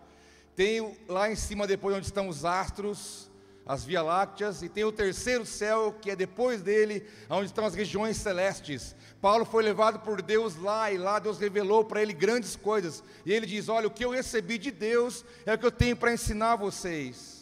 Tem 0.56 0.98
lá 1.08 1.32
em 1.32 1.36
cima, 1.36 1.68
depois, 1.68 1.96
onde 1.96 2.08
estão 2.08 2.28
os 2.28 2.46
astros, 2.46 3.30
as 3.64 3.86
Via 3.86 4.02
Lácteas, 4.02 4.64
e 4.64 4.70
tem 4.70 4.84
o 4.84 4.92
terceiro 4.92 5.46
céu, 5.46 5.96
que 6.02 6.10
é 6.10 6.16
depois 6.16 6.64
dele, 6.64 7.06
onde 7.30 7.46
estão 7.46 7.64
as 7.64 7.76
regiões 7.76 8.18
celestes. 8.18 8.96
Paulo 9.22 9.46
foi 9.46 9.64
levado 9.64 10.00
por 10.00 10.20
Deus 10.20 10.56
lá, 10.56 10.92
e 10.92 10.98
lá 10.98 11.20
Deus 11.20 11.38
revelou 11.38 11.86
para 11.86 12.02
ele 12.02 12.14
grandes 12.14 12.56
coisas. 12.56 13.04
E 13.24 13.32
ele 13.32 13.46
diz: 13.46 13.70
Olha, 13.70 13.88
o 13.88 13.92
que 13.92 14.06
eu 14.06 14.10
recebi 14.10 14.58
de 14.58 14.72
Deus 14.72 15.24
é 15.46 15.54
o 15.54 15.58
que 15.60 15.66
eu 15.66 15.72
tenho 15.72 15.96
para 15.96 16.14
ensinar 16.14 16.56
vocês 16.56 17.35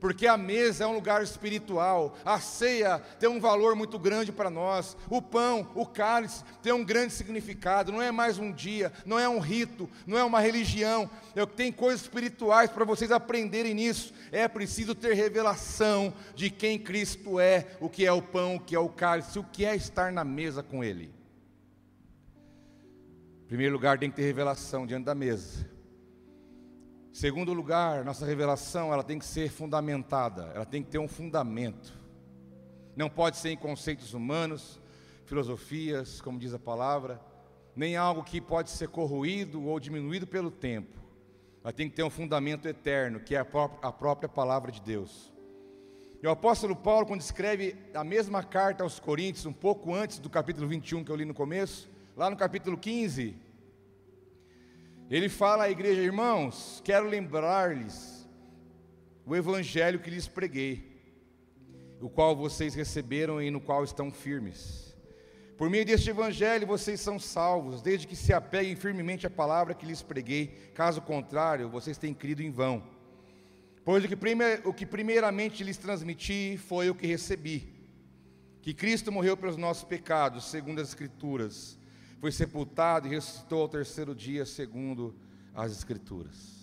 porque 0.00 0.26
a 0.26 0.36
mesa 0.36 0.84
é 0.84 0.86
um 0.86 0.94
lugar 0.94 1.22
espiritual, 1.22 2.16
a 2.24 2.40
ceia 2.40 2.98
tem 3.18 3.28
um 3.28 3.40
valor 3.40 3.74
muito 3.74 3.98
grande 3.98 4.32
para 4.32 4.50
nós, 4.50 4.96
o 5.08 5.20
pão, 5.20 5.70
o 5.74 5.84
cálice 5.84 6.44
tem 6.62 6.72
um 6.72 6.84
grande 6.84 7.12
significado, 7.12 7.92
não 7.92 8.00
é 8.02 8.10
mais 8.10 8.38
um 8.38 8.52
dia, 8.52 8.92
não 9.04 9.18
é 9.18 9.28
um 9.28 9.38
rito, 9.38 9.88
não 10.06 10.18
é 10.18 10.24
uma 10.24 10.40
religião, 10.40 11.10
é, 11.34 11.44
tem 11.46 11.72
coisas 11.72 12.02
espirituais 12.02 12.70
para 12.70 12.84
vocês 12.84 13.10
aprenderem 13.10 13.74
nisso, 13.74 14.12
é 14.30 14.46
preciso 14.46 14.94
ter 14.94 15.14
revelação 15.14 16.12
de 16.34 16.50
quem 16.50 16.78
Cristo 16.78 17.40
é, 17.40 17.66
o 17.80 17.88
que 17.88 18.06
é 18.06 18.12
o 18.12 18.22
pão, 18.22 18.56
o 18.56 18.60
que 18.60 18.74
é 18.74 18.78
o 18.78 18.88
cálice, 18.88 19.38
o 19.38 19.44
que 19.44 19.64
é 19.64 19.74
estar 19.74 20.12
na 20.12 20.24
mesa 20.24 20.62
com 20.62 20.82
Ele. 20.84 21.12
Em 23.44 23.48
primeiro 23.48 23.72
lugar, 23.72 23.98
tem 23.98 24.10
que 24.10 24.16
ter 24.16 24.24
revelação 24.24 24.86
diante 24.86 25.06
da 25.06 25.14
mesa. 25.14 25.77
Segundo 27.18 27.52
lugar, 27.52 28.04
nossa 28.04 28.24
revelação 28.24 28.92
ela 28.92 29.02
tem 29.02 29.18
que 29.18 29.24
ser 29.24 29.50
fundamentada, 29.50 30.52
ela 30.54 30.64
tem 30.64 30.84
que 30.84 30.88
ter 30.88 31.00
um 31.00 31.08
fundamento. 31.08 31.92
Não 32.94 33.10
pode 33.10 33.38
ser 33.38 33.50
em 33.50 33.56
conceitos 33.56 34.14
humanos, 34.14 34.80
filosofias, 35.24 36.20
como 36.20 36.38
diz 36.38 36.54
a 36.54 36.60
palavra, 36.60 37.20
nem 37.74 37.96
algo 37.96 38.22
que 38.22 38.40
pode 38.40 38.70
ser 38.70 38.86
corroído 38.86 39.64
ou 39.64 39.80
diminuído 39.80 40.28
pelo 40.28 40.48
tempo. 40.48 40.96
Ela 41.64 41.72
tem 41.72 41.90
que 41.90 41.96
ter 41.96 42.04
um 42.04 42.08
fundamento 42.08 42.68
eterno, 42.68 43.18
que 43.18 43.34
é 43.34 43.40
a 43.40 43.46
a 43.82 43.90
própria 43.90 44.28
palavra 44.28 44.70
de 44.70 44.80
Deus. 44.80 45.32
E 46.22 46.26
o 46.28 46.30
apóstolo 46.30 46.76
Paulo, 46.76 47.04
quando 47.04 47.20
escreve 47.20 47.74
a 47.94 48.04
mesma 48.04 48.44
carta 48.44 48.84
aos 48.84 49.00
Coríntios, 49.00 49.44
um 49.44 49.52
pouco 49.52 49.92
antes 49.92 50.20
do 50.20 50.30
capítulo 50.30 50.68
21 50.68 51.02
que 51.02 51.10
eu 51.10 51.16
li 51.16 51.24
no 51.24 51.34
começo, 51.34 51.90
lá 52.16 52.30
no 52.30 52.36
capítulo 52.36 52.78
15, 52.78 53.47
ele 55.16 55.28
fala 55.28 55.64
à 55.64 55.70
igreja, 55.70 56.02
irmãos, 56.02 56.82
quero 56.84 57.08
lembrar-lhes 57.08 58.28
o 59.24 59.34
evangelho 59.34 60.00
que 60.00 60.10
lhes 60.10 60.28
preguei, 60.28 60.86
o 62.00 62.10
qual 62.10 62.36
vocês 62.36 62.74
receberam 62.74 63.40
e 63.40 63.50
no 63.50 63.60
qual 63.60 63.82
estão 63.84 64.10
firmes. 64.10 64.94
Por 65.56 65.68
meio 65.70 65.84
deste 65.84 66.10
evangelho 66.10 66.66
vocês 66.66 67.00
são 67.00 67.18
salvos, 67.18 67.80
desde 67.80 68.06
que 68.06 68.14
se 68.14 68.32
apeguem 68.32 68.76
firmemente 68.76 69.26
à 69.26 69.30
palavra 69.30 69.74
que 69.74 69.86
lhes 69.86 70.02
preguei, 70.02 70.70
caso 70.74 71.00
contrário, 71.00 71.68
vocês 71.68 71.96
têm 71.98 72.12
crido 72.12 72.42
em 72.42 72.50
vão. 72.50 72.82
Pois 73.84 74.04
o 74.04 74.08
que, 74.08 74.14
primeir, 74.14 74.60
o 74.66 74.72
que 74.72 74.84
primeiramente 74.84 75.64
lhes 75.64 75.78
transmiti 75.78 76.58
foi 76.58 76.90
o 76.90 76.94
que 76.94 77.06
recebi: 77.06 77.72
que 78.60 78.74
Cristo 78.74 79.10
morreu 79.10 79.36
pelos 79.36 79.56
nossos 79.56 79.84
pecados, 79.84 80.50
segundo 80.50 80.80
as 80.80 80.88
Escrituras 80.88 81.78
foi 82.20 82.32
sepultado 82.32 83.06
e 83.06 83.10
ressuscitou 83.10 83.62
ao 83.62 83.68
terceiro 83.68 84.14
dia, 84.14 84.44
segundo 84.44 85.14
as 85.54 85.72
Escrituras. 85.72 86.58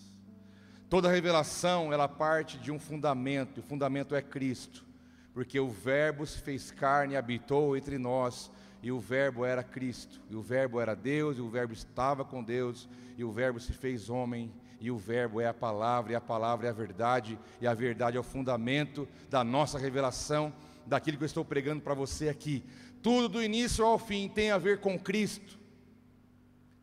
Toda 0.90 1.12
revelação, 1.12 1.92
ela 1.92 2.08
parte 2.08 2.58
de 2.58 2.72
um 2.72 2.80
fundamento, 2.80 3.58
e 3.58 3.60
o 3.62 3.64
fundamento 3.64 4.16
é 4.16 4.22
Cristo, 4.22 4.86
porque 5.34 5.60
o 5.60 5.70
Verbo 5.70 6.26
se 6.26 6.40
fez 6.40 6.72
carne 6.72 7.14
e 7.14 7.18
habitou 7.18 7.76
entre 7.76 7.98
nós, 7.98 8.52
e 8.84 8.92
o 8.92 9.00
Verbo 9.00 9.44
era 9.44 9.64
Cristo, 9.64 10.22
e 10.30 10.36
o 10.36 10.42
Verbo 10.42 10.80
era 10.80 10.96
Deus, 10.96 11.38
e 11.38 11.42
o 11.42 11.50
Verbo 11.50 11.74
estava 11.74 12.24
com 12.24 12.44
Deus, 12.44 12.88
e 13.18 13.24
o 13.24 13.32
Verbo 13.32 13.60
se 13.60 13.74
fez 13.74 14.10
homem, 14.10 14.54
e 14.80 14.92
o 14.92 14.98
Verbo 14.98 15.42
é 15.42 15.48
a 15.48 15.54
palavra, 15.54 16.12
e 16.12 16.16
a 16.16 16.22
palavra 16.22 16.68
é 16.68 16.70
a 16.70 16.74
verdade, 16.74 17.40
e 17.60 17.66
a 17.66 17.74
verdade 17.74 18.18
é 18.18 18.20
o 18.20 18.24
fundamento 18.24 19.08
da 19.30 19.44
nossa 19.44 19.80
revelação, 19.80 20.54
daquilo 20.86 21.18
que 21.18 21.24
eu 21.24 21.28
estou 21.28 21.44
pregando 21.44 21.82
para 21.82 21.94
você 21.94 22.30
aqui. 22.30 22.64
Tudo 23.06 23.30
do 23.30 23.44
início 23.44 23.86
ao 23.86 24.00
fim 24.00 24.28
tem 24.28 24.50
a 24.50 24.58
ver 24.58 24.80
com 24.80 24.98
Cristo. 24.98 25.60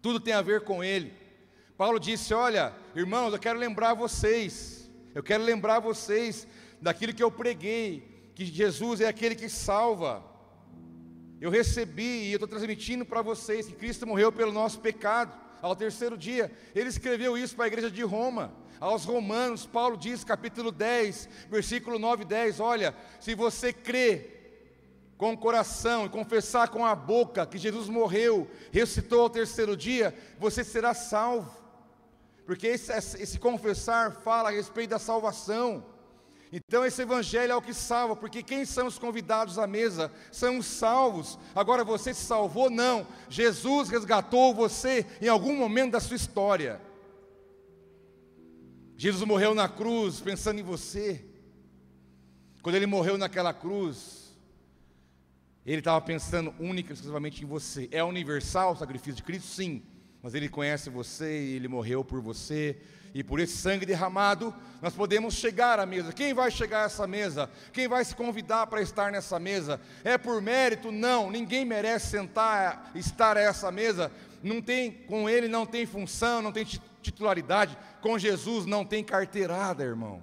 Tudo 0.01 0.21
tem 0.21 0.33
a 0.33 0.41
ver 0.41 0.61
com 0.61 0.85
Ele. 0.85 1.13
Paulo 1.77 1.99
disse: 1.99 2.33
Olha, 2.33 2.73
irmãos, 2.95 3.33
eu 3.33 3.41
quero 3.41 3.59
lembrar 3.59 3.95
vocês, 3.95 4.89
eu 5.17 5.23
quero 5.25 5.43
lembrar 5.43 5.81
vocês 5.81 6.47
daquilo 6.81 7.13
que 7.13 7.25
eu 7.25 7.29
preguei, 7.29 8.31
que 8.37 8.45
Jesus 8.45 9.01
é 9.01 9.09
aquele 9.09 9.35
que 9.35 9.49
salva. 9.49 10.25
Eu 11.41 11.51
recebi 11.51 12.29
e 12.29 12.31
eu 12.31 12.37
estou 12.37 12.47
transmitindo 12.47 13.05
para 13.05 13.21
vocês 13.21 13.67
que 13.67 13.75
Cristo 13.75 14.07
morreu 14.07 14.31
pelo 14.31 14.53
nosso 14.53 14.79
pecado 14.79 15.37
ao 15.61 15.75
terceiro 15.75 16.17
dia. 16.17 16.53
Ele 16.73 16.89
escreveu 16.89 17.37
isso 17.37 17.57
para 17.57 17.65
a 17.65 17.67
igreja 17.67 17.91
de 17.91 18.05
Roma. 18.05 18.55
Aos 18.79 19.05
Romanos, 19.05 19.67
Paulo 19.67 19.97
diz, 19.97 20.23
capítulo 20.23 20.71
10, 20.71 21.29
versículo 21.51 21.99
9 21.99 22.23
e 22.23 22.27
10: 22.27 22.61
Olha, 22.61 22.95
se 23.19 23.35
você 23.35 23.73
crê 23.73 24.42
com 25.23 25.35
o 25.35 25.39
coração 25.39 26.05
e 26.05 26.09
confessar 26.09 26.69
com 26.69 26.85
a 26.85 26.97
boca 26.97 27.47
que 27.47 27.57
Jesus 27.57 27.89
morreu, 27.89 28.51
ressuscitou 28.73 29.21
ao 29.21 29.31
terceiro 29.31 29.77
dia, 29.77 30.13
você 30.37 30.65
será 30.65 30.95
salvo. 30.95 31.49
Porque 32.45 32.67
esse, 32.67 32.93
esse 32.93 33.39
confessar 33.39 34.11
fala 34.11 34.49
a 34.49 34.53
respeito 34.53 34.91
da 34.91 34.99
salvação. 34.99 35.87
Então 36.53 36.85
esse 36.85 37.03
evangelho 37.03 37.53
é 37.53 37.55
o 37.55 37.63
que 37.63 37.73
salva, 37.73 38.17
porque 38.17 38.43
quem 38.43 38.65
são 38.65 38.89
os 38.89 38.99
convidados 38.99 39.61
à 39.61 39.67
mesa? 39.69 40.11
São 40.33 40.59
os 40.59 40.67
salvos. 40.67 41.39
Agora 41.55 41.85
você 41.85 42.13
se 42.13 42.25
salvou? 42.25 42.69
Não. 42.69 43.07
Jesus 43.29 43.91
resgatou 43.91 44.53
você 44.53 45.07
em 45.21 45.29
algum 45.29 45.55
momento 45.55 45.93
da 45.93 46.01
sua 46.01 46.17
história. 46.17 46.81
Jesus 48.97 49.25
morreu 49.25 49.55
na 49.55 49.69
cruz 49.69 50.19
pensando 50.19 50.59
em 50.59 50.65
você. 50.65 51.25
Quando 52.61 52.75
ele 52.75 52.87
morreu 52.87 53.17
naquela 53.17 53.55
cruz, 53.55 54.22
ele 55.64 55.79
estava 55.79 56.01
pensando 56.01 56.53
única 56.59 56.90
e 56.90 56.94
exclusivamente 56.94 57.42
em 57.42 57.46
você. 57.46 57.88
É 57.92 58.03
universal 58.03 58.72
o 58.72 58.77
sacrifício 58.77 59.14
de 59.14 59.22
Cristo? 59.22 59.46
Sim. 59.46 59.83
mas 60.20 60.35
Ele 60.35 60.48
conhece 60.48 60.90
você 60.90 61.25
Ele 61.25 61.68
morreu 61.68 62.05
por 62.05 62.20
você. 62.20 62.77
E 63.14 63.22
por 63.22 63.38
esse 63.38 63.59
sangue 63.59 63.85
derramado, 63.85 64.55
nós 64.81 64.94
podemos 64.94 65.35
chegar 65.35 65.79
à 65.79 65.85
mesa. 65.85 66.14
Quem 66.14 66.33
vai 66.33 66.51
chegar 66.51 66.83
a 66.83 66.87
essa 66.87 67.07
mesa? 67.07 67.48
Quem 67.70 67.87
vai 67.87 68.03
se 68.05 68.16
convidar 68.16 68.66
para 68.66 68.81
estar 68.81 69.12
nessa 69.12 69.38
mesa? 69.38 69.79
É 70.03 70.16
por 70.16 70.40
mérito? 70.40 70.90
Não, 70.90 71.31
ninguém 71.31 71.62
merece 71.62 72.07
sentar, 72.07 72.90
estar 72.94 73.37
a 73.37 73.40
essa 73.40 73.70
mesa. 73.70 74.11
Não 74.42 74.62
tem, 74.62 74.90
com 74.90 75.29
ele 75.29 75.46
não 75.46 75.66
tem 75.66 75.85
função, 75.85 76.40
não 76.40 76.51
tem 76.51 76.64
titularidade. 77.03 77.77
Com 78.01 78.18
Jesus 78.18 78.64
não 78.64 78.83
tem 78.83 79.05
carteirada, 79.05 79.85
irmão. 79.85 80.22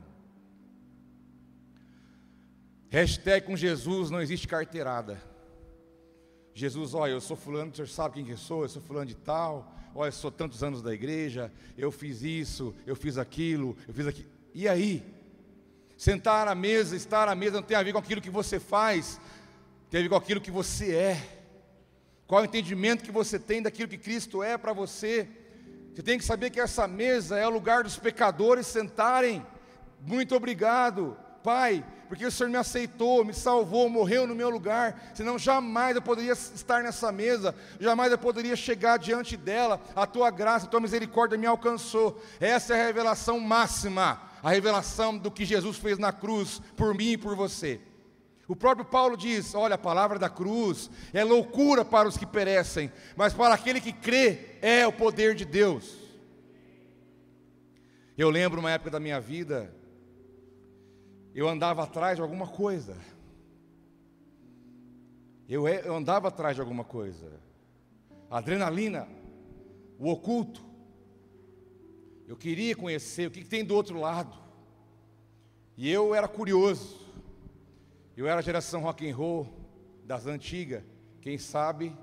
Hashtag 2.90 3.46
com 3.46 3.56
Jesus 3.56 4.10
não 4.10 4.20
existe 4.20 4.48
carteirada. 4.48 5.29
Jesus, 6.60 6.94
olha, 6.94 7.12
eu 7.12 7.22
sou 7.22 7.38
fulano, 7.38 7.72
o 7.72 7.76
senhor 7.76 7.88
sabe 7.88 8.16
quem 8.16 8.26
que 8.26 8.32
eu 8.32 8.38
sou, 8.38 8.64
eu 8.64 8.70
sou 8.70 8.82
fulano 8.82 9.06
de 9.06 9.16
tal, 9.16 9.74
olha, 9.96 10.10
eu 10.10 10.14
sou 10.14 10.30
tantos 10.30 10.62
anos 10.62 10.82
da 10.82 10.94
igreja, 10.94 11.52
eu 11.78 11.90
fiz 11.90 12.22
isso, 12.22 12.76
eu 12.86 12.98
fiz 12.98 13.18
aquilo, 13.18 13.78
eu 13.88 13.94
fiz 13.94 14.06
aquilo. 14.06 14.30
E 14.54 14.68
aí? 14.68 15.04
Sentar 15.96 16.50
à 16.50 16.56
mesa, 16.56 16.98
estar 16.98 17.30
à 17.30 17.36
mesa 17.36 17.58
não 17.58 17.64
tem 17.64 17.78
a 17.78 17.84
ver 17.84 17.94
com 17.94 18.00
aquilo 18.00 18.22
que 18.22 18.30
você 18.30 18.60
faz, 18.60 19.22
tem 19.90 20.02
a 20.02 20.04
ver 20.04 20.10
com 20.10 20.16
aquilo 20.16 20.42
que 20.42 20.52
você 20.52 20.94
é. 20.94 21.40
Qual 22.28 22.42
o 22.42 22.46
entendimento 22.46 23.04
que 23.04 23.12
você 23.12 23.40
tem 23.40 23.62
daquilo 23.62 23.90
que 23.90 23.98
Cristo 23.98 24.44
é 24.44 24.58
para 24.58 24.74
você? 24.74 25.30
Você 25.94 26.04
tem 26.04 26.18
que 26.18 26.26
saber 26.26 26.50
que 26.50 26.60
essa 26.60 26.88
mesa 26.88 27.38
é 27.38 27.48
o 27.48 27.50
lugar 27.50 27.84
dos 27.84 27.98
pecadores 27.98 28.68
sentarem. 28.68 29.46
Muito 30.02 30.36
obrigado, 30.36 31.18
Pai, 31.42 31.86
porque 32.10 32.26
o 32.26 32.32
Senhor 32.32 32.50
me 32.50 32.58
aceitou, 32.58 33.24
me 33.24 33.36
salvou, 33.36 33.88
morreu 33.88 34.26
no 34.26 34.34
meu 34.34 34.50
lugar, 34.50 35.12
senão 35.14 35.38
jamais 35.38 35.96
eu 35.96 36.02
poderia 36.02 36.34
estar 36.34 36.82
nessa 36.82 37.12
mesa, 37.12 37.54
jamais 37.80 38.12
eu 38.12 38.18
poderia 38.18 38.56
chegar 38.56 38.98
diante 38.98 39.38
dela, 39.38 39.80
a 39.96 40.08
tua 40.08 40.32
graça, 40.32 40.66
a 40.66 40.70
tua 40.70 40.80
misericórdia 40.80 41.38
me 41.38 41.46
alcançou. 41.46 42.20
Essa 42.40 42.76
é 42.76 42.82
a 42.82 42.86
revelação 42.88 43.40
máxima, 43.40 44.20
a 44.42 44.50
revelação 44.50 45.20
do 45.20 45.30
que 45.30 45.46
Jesus 45.46 45.78
fez 45.78 46.00
na 46.00 46.12
cruz 46.12 46.60
por 46.76 46.96
mim 46.96 47.12
e 47.12 47.18
por 47.18 47.36
você. 47.36 47.80
O 48.48 48.56
próprio 48.56 48.86
Paulo 48.86 49.16
diz: 49.16 49.54
olha, 49.54 49.76
a 49.76 49.78
palavra 49.78 50.18
da 50.18 50.32
cruz 50.32 50.90
é 51.14 51.24
loucura 51.24 51.86
para 51.86 52.08
os 52.08 52.18
que 52.18 52.26
perecem, 52.26 52.92
mas 53.16 53.36
para 53.36 53.54
aquele 53.54 53.80
que 53.80 53.94
crê 53.94 54.58
é 54.64 54.88
o 54.88 54.92
poder 54.92 55.36
de 55.36 55.46
Deus. 55.46 55.96
Eu 58.18 58.32
lembro 58.32 58.60
uma 58.60 58.72
época 58.72 58.90
da 58.90 59.00
minha 59.00 59.22
vida, 59.22 59.72
eu 61.34 61.48
andava 61.48 61.84
atrás 61.84 62.16
de 62.16 62.22
alguma 62.22 62.48
coisa. 62.48 62.98
Eu, 65.48 65.68
eu 65.68 65.96
andava 65.96 66.28
atrás 66.28 66.56
de 66.56 66.62
alguma 66.62 66.84
coisa. 66.84 67.40
adrenalina, 68.30 69.08
o 69.98 70.10
oculto. 70.10 70.64
Eu 72.28 72.38
queria 72.38 72.76
conhecer 72.76 73.28
o 73.28 73.32
que, 73.32 73.42
que 73.42 73.50
tem 73.50 73.66
do 73.66 73.74
outro 73.74 74.00
lado. 74.00 74.38
E 75.76 75.90
eu 75.90 76.14
era 76.14 76.28
curioso. 76.28 77.00
Eu 78.16 78.28
era 78.28 78.40
a 78.40 78.44
geração 78.44 78.82
rock 78.82 79.10
and 79.10 79.16
roll 79.16 79.48
das 80.04 80.28
antigas. 80.28 80.84
Quem 81.22 81.38
sabe, 81.38 81.96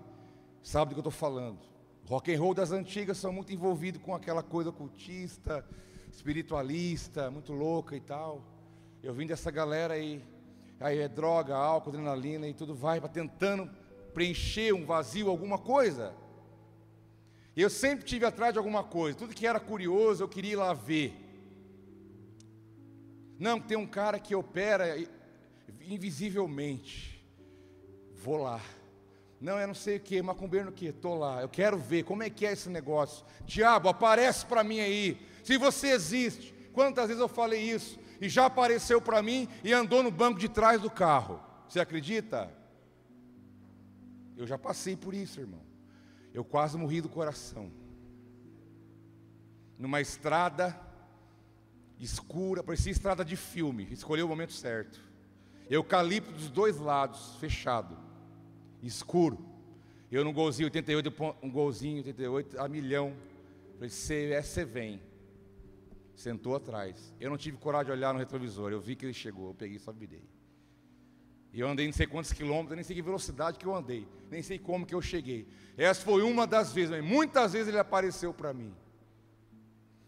sabe 0.63 0.91
do 0.91 0.95
que 0.95 0.99
eu 0.99 1.11
estou 1.11 1.13
falando. 1.13 1.61
Rock 2.07 2.35
and 2.35 2.41
roll 2.41 2.55
das 2.55 2.73
antigas 2.73 3.19
são 3.19 3.33
muito 3.33 3.53
envolvidos 3.53 4.01
com 4.03 4.15
aquela 4.15 4.43
coisa 4.43 4.71
ocultista, 4.71 5.65
espiritualista, 6.11 7.31
muito 7.31 7.53
louca 7.53 7.97
e 7.97 8.01
tal. 8.01 8.56
Eu 9.07 9.15
vim 9.15 9.25
dessa 9.25 9.53
galera 9.53 9.95
aí, 9.95 10.21
aí 10.81 10.99
é 10.99 11.07
droga, 11.07 11.55
álcool, 11.55 11.91
adrenalina 11.91 12.49
e 12.49 12.53
tudo 12.53 12.75
vai 12.75 12.99
para 12.99 13.09
tentando 13.09 13.71
preencher 14.13 14.75
um 14.75 14.85
vazio, 14.85 15.31
alguma 15.31 15.59
coisa. 15.59 16.13
Eu 17.57 17.71
sempre 17.71 18.05
tive 18.05 18.27
atrás 18.27 18.53
de 18.53 18.59
alguma 18.59 18.83
coisa, 18.83 19.17
tudo 19.17 19.33
que 19.33 19.47
era 19.47 19.61
curioso 19.61 20.25
eu 20.25 20.29
queria 20.29 20.55
ir 20.55 20.57
lá 20.57 20.75
ver. 20.75 21.15
Não, 23.39 23.61
tem 23.61 23.79
um 23.79 23.87
cara 23.87 24.19
que 24.19 24.35
opera 24.35 24.97
invisivelmente. 25.83 27.25
Vou 28.13 28.39
lá. 28.39 28.61
Não, 29.41 29.57
eu 29.57 29.69
não 29.69 29.75
sei 29.75 29.99
o 29.99 30.01
que, 30.01 30.21
macumbeiro 30.21 30.67
no 30.67 30.73
que, 30.73 30.87
estou 30.87 31.17
lá. 31.17 31.43
Eu 31.43 31.49
quero 31.49 31.79
ver 31.79 32.03
como 32.03 32.25
é 32.25 32.29
que 32.29 32.45
é 32.45 32.51
esse 32.51 32.69
negócio. 32.69 33.25
Diabo, 33.45 33.89
aparece 33.89 34.45
para 34.45 34.65
mim 34.65 34.81
aí. 34.81 35.17
Se 35.45 35.57
você 35.57 35.93
existe. 35.93 36.53
Quantas 36.73 37.07
vezes 37.07 37.21
eu 37.21 37.29
falei 37.29 37.63
isso? 37.63 38.05
E 38.21 38.29
já 38.29 38.47
apareceu 38.47 39.01
para 39.01 39.23
mim 39.23 39.49
e 39.63 39.73
andou 39.73 40.03
no 40.03 40.11
banco 40.11 40.39
de 40.39 40.49
trás 40.49 40.81
do 40.81 40.91
carro. 40.91 41.41
Você 41.69 41.81
acredita? 41.81 42.51
Eu 44.37 44.47
já 44.47 44.59
passei 44.59 44.97
por 44.97 45.15
isso, 45.15 45.41
irmão. 45.41 45.61
Eu 46.33 46.45
quase 46.45 46.77
morri 46.77 47.01
do 47.01 47.09
coração. 47.09 47.71
Numa 49.79 50.01
estrada 50.01 50.79
escura, 51.99 52.63
parecia 52.63 52.93
estrada 52.93 53.25
de 53.25 53.37
filme, 53.37 53.89
escolheu 53.91 54.27
o 54.27 54.29
momento 54.29 54.53
certo. 54.53 55.01
Eucalipto 55.69 56.33
dos 56.33 56.51
dois 56.51 56.77
lados, 56.77 57.37
fechado, 57.37 57.97
escuro. 58.83 59.39
Eu 60.11 60.25
no 60.25 60.33
golzinho 60.33 60.67
88, 60.67 61.37
um 61.43 61.51
golzinho 61.51 61.97
88 61.99 62.61
a 62.61 62.69
milhão. 62.69 63.15
Falei, 63.75 63.91
você, 63.91 64.41
você 64.41 64.65
vem. 64.65 65.01
Sentou 66.17 66.57
atrás. 66.57 67.15
Eu 67.21 67.31
não 67.31 67.37
tive 67.37 67.57
coragem 67.59 67.87
de 67.87 67.93
olhar 67.93 68.13
no 68.13 68.19
retrovisor. 68.19 68.73
Eu 68.73 68.81
vi 68.81 68.97
que 68.97 69.07
ele 69.07 69.15
chegou. 69.15 69.49
Eu 69.49 69.55
peguei 69.55 69.77
e 69.77 69.81
só 69.81 69.93
virei. 69.93 70.25
E 71.53 71.61
eu 71.61 71.69
andei 71.69 71.87
não 71.87 71.93
sei 71.93 72.07
quantos 72.07 72.33
quilômetros, 72.33 72.75
nem 72.75 72.85
sei 72.85 72.97
que 72.97 73.03
velocidade 73.03 73.59
que 73.59 73.67
eu 73.67 73.75
andei. 73.75 74.07
Nem 74.31 74.43
sei 74.43 74.59
como 74.59 74.85
que 74.85 74.95
eu 74.95 75.01
cheguei. 75.01 75.47
Essa 75.77 76.03
foi 76.03 76.23
uma 76.23 76.47
das 76.47 76.73
vezes, 76.73 76.91
mas 76.91 77.05
muitas 77.05 77.53
vezes 77.53 77.69
ele 77.69 77.79
apareceu 77.79 78.35
para 78.35 78.53
mim. 78.53 78.75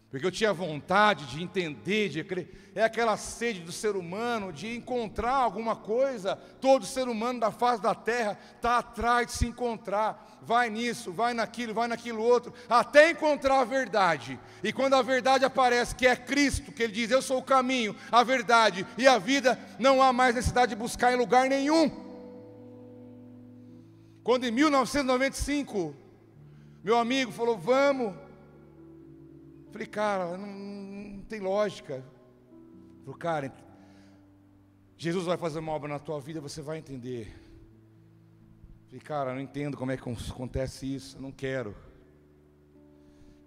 Porque 0.09 0.25
eu 0.25 0.31
tinha 0.31 0.51
vontade 0.51 1.27
de 1.27 1.43
entender, 1.43 2.09
de 2.09 2.23
crer. 2.23 2.71
É 2.73 2.83
aquela 2.83 3.15
sede 3.15 3.59
do 3.59 3.71
ser 3.71 3.95
humano 3.95 4.51
de 4.51 4.75
encontrar 4.75 5.35
alguma 5.35 5.75
coisa. 5.75 6.35
Todo 6.59 6.83
ser 6.83 7.07
humano 7.07 7.39
da 7.39 7.51
face 7.51 7.81
da 7.81 7.93
terra 7.93 8.37
está 8.55 8.79
atrás 8.79 9.27
de 9.27 9.33
se 9.33 9.45
encontrar. 9.45 10.39
Vai 10.41 10.67
nisso, 10.69 11.11
vai 11.11 11.35
naquilo, 11.35 11.75
vai 11.75 11.87
naquilo 11.87 12.23
outro, 12.23 12.53
até 12.67 13.11
encontrar 13.11 13.59
a 13.59 13.65
verdade. 13.65 14.39
E 14.63 14.73
quando 14.73 14.95
a 14.95 15.01
verdade 15.03 15.45
aparece, 15.45 15.93
que 15.93 16.07
é 16.07 16.15
Cristo, 16.15 16.71
que 16.71 16.81
Ele 16.81 16.93
diz: 16.93 17.11
Eu 17.11 17.21
sou 17.21 17.37
o 17.37 17.43
caminho, 17.43 17.95
a 18.11 18.23
verdade 18.23 18.87
e 18.97 19.07
a 19.07 19.19
vida, 19.19 19.59
não 19.77 20.01
há 20.01 20.11
mais 20.11 20.33
necessidade 20.33 20.71
de 20.71 20.75
buscar 20.75 21.13
em 21.13 21.17
lugar 21.17 21.47
nenhum. 21.47 21.91
Quando 24.23 24.45
em 24.45 24.51
1995, 24.51 25.95
meu 26.83 26.97
amigo 26.97 27.31
falou: 27.31 27.57
Vamos 27.57 28.15
Falei, 29.71 29.87
cara, 29.87 30.37
não, 30.37 30.47
não 30.47 31.21
tem 31.23 31.39
lógica. 31.39 32.03
Falei, 33.05 33.19
cara, 33.19 33.53
Jesus 34.97 35.25
vai 35.25 35.37
fazer 35.37 35.59
uma 35.59 35.71
obra 35.71 35.87
na 35.87 35.99
tua 35.99 36.19
vida, 36.19 36.41
você 36.41 36.61
vai 36.61 36.79
entender. 36.79 37.33
Falei, 38.87 38.99
cara, 38.99 39.33
não 39.33 39.41
entendo 39.41 39.77
como 39.77 39.91
é 39.91 39.97
que 39.97 40.09
acontece 40.31 40.95
isso, 40.95 41.17
eu 41.17 41.21
não 41.21 41.31
quero. 41.31 41.75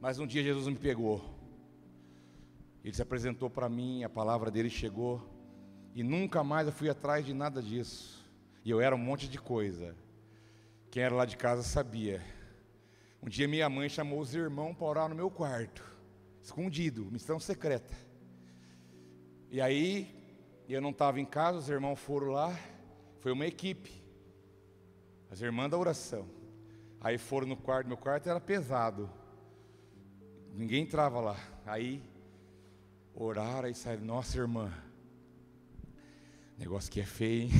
Mas 0.00 0.18
um 0.18 0.26
dia 0.26 0.42
Jesus 0.42 0.68
me 0.68 0.76
pegou. 0.76 1.22
Ele 2.84 2.94
se 2.94 3.02
apresentou 3.02 3.50
para 3.50 3.68
mim, 3.68 4.04
a 4.04 4.08
palavra 4.08 4.50
dele 4.50 4.70
chegou. 4.70 5.28
E 5.94 6.02
nunca 6.02 6.42
mais 6.42 6.66
eu 6.66 6.72
fui 6.72 6.88
atrás 6.88 7.26
de 7.26 7.34
nada 7.34 7.60
disso. 7.60 8.24
E 8.64 8.70
eu 8.70 8.80
era 8.80 8.94
um 8.94 8.98
monte 8.98 9.28
de 9.28 9.38
coisa. 9.38 9.94
Quem 10.90 11.02
era 11.02 11.14
lá 11.14 11.24
de 11.24 11.36
casa 11.36 11.62
sabia. 11.62 12.22
Um 13.22 13.28
dia 13.28 13.46
minha 13.46 13.68
mãe 13.68 13.88
chamou 13.88 14.20
os 14.20 14.34
irmãos 14.34 14.74
para 14.74 14.86
orar 14.86 15.08
no 15.08 15.14
meu 15.14 15.30
quarto 15.30 15.91
escondido, 16.42 17.10
missão 17.10 17.38
secreta. 17.38 17.96
E 19.50 19.60
aí, 19.60 20.22
eu 20.68 20.80
não 20.80 20.90
estava 20.90 21.20
em 21.20 21.24
casa, 21.24 21.58
os 21.58 21.68
irmãos 21.68 21.98
foram 21.98 22.28
lá, 22.28 22.58
foi 23.20 23.32
uma 23.32 23.46
equipe, 23.46 24.02
as 25.30 25.40
irmãs 25.40 25.70
da 25.70 25.78
oração. 25.78 26.26
Aí 27.00 27.18
foram 27.18 27.46
no 27.46 27.56
quarto, 27.56 27.86
meu 27.86 27.96
quarto 27.96 28.28
era 28.28 28.40
pesado, 28.40 29.10
ninguém 30.54 30.82
entrava 30.82 31.20
lá. 31.20 31.36
Aí, 31.66 32.02
oraram 33.14 33.68
e 33.68 33.74
saíram, 33.74 34.04
nossa 34.04 34.36
irmã, 34.38 34.72
negócio 36.58 36.90
que 36.90 37.00
é 37.00 37.04
feio, 37.04 37.42
hein? 37.42 37.50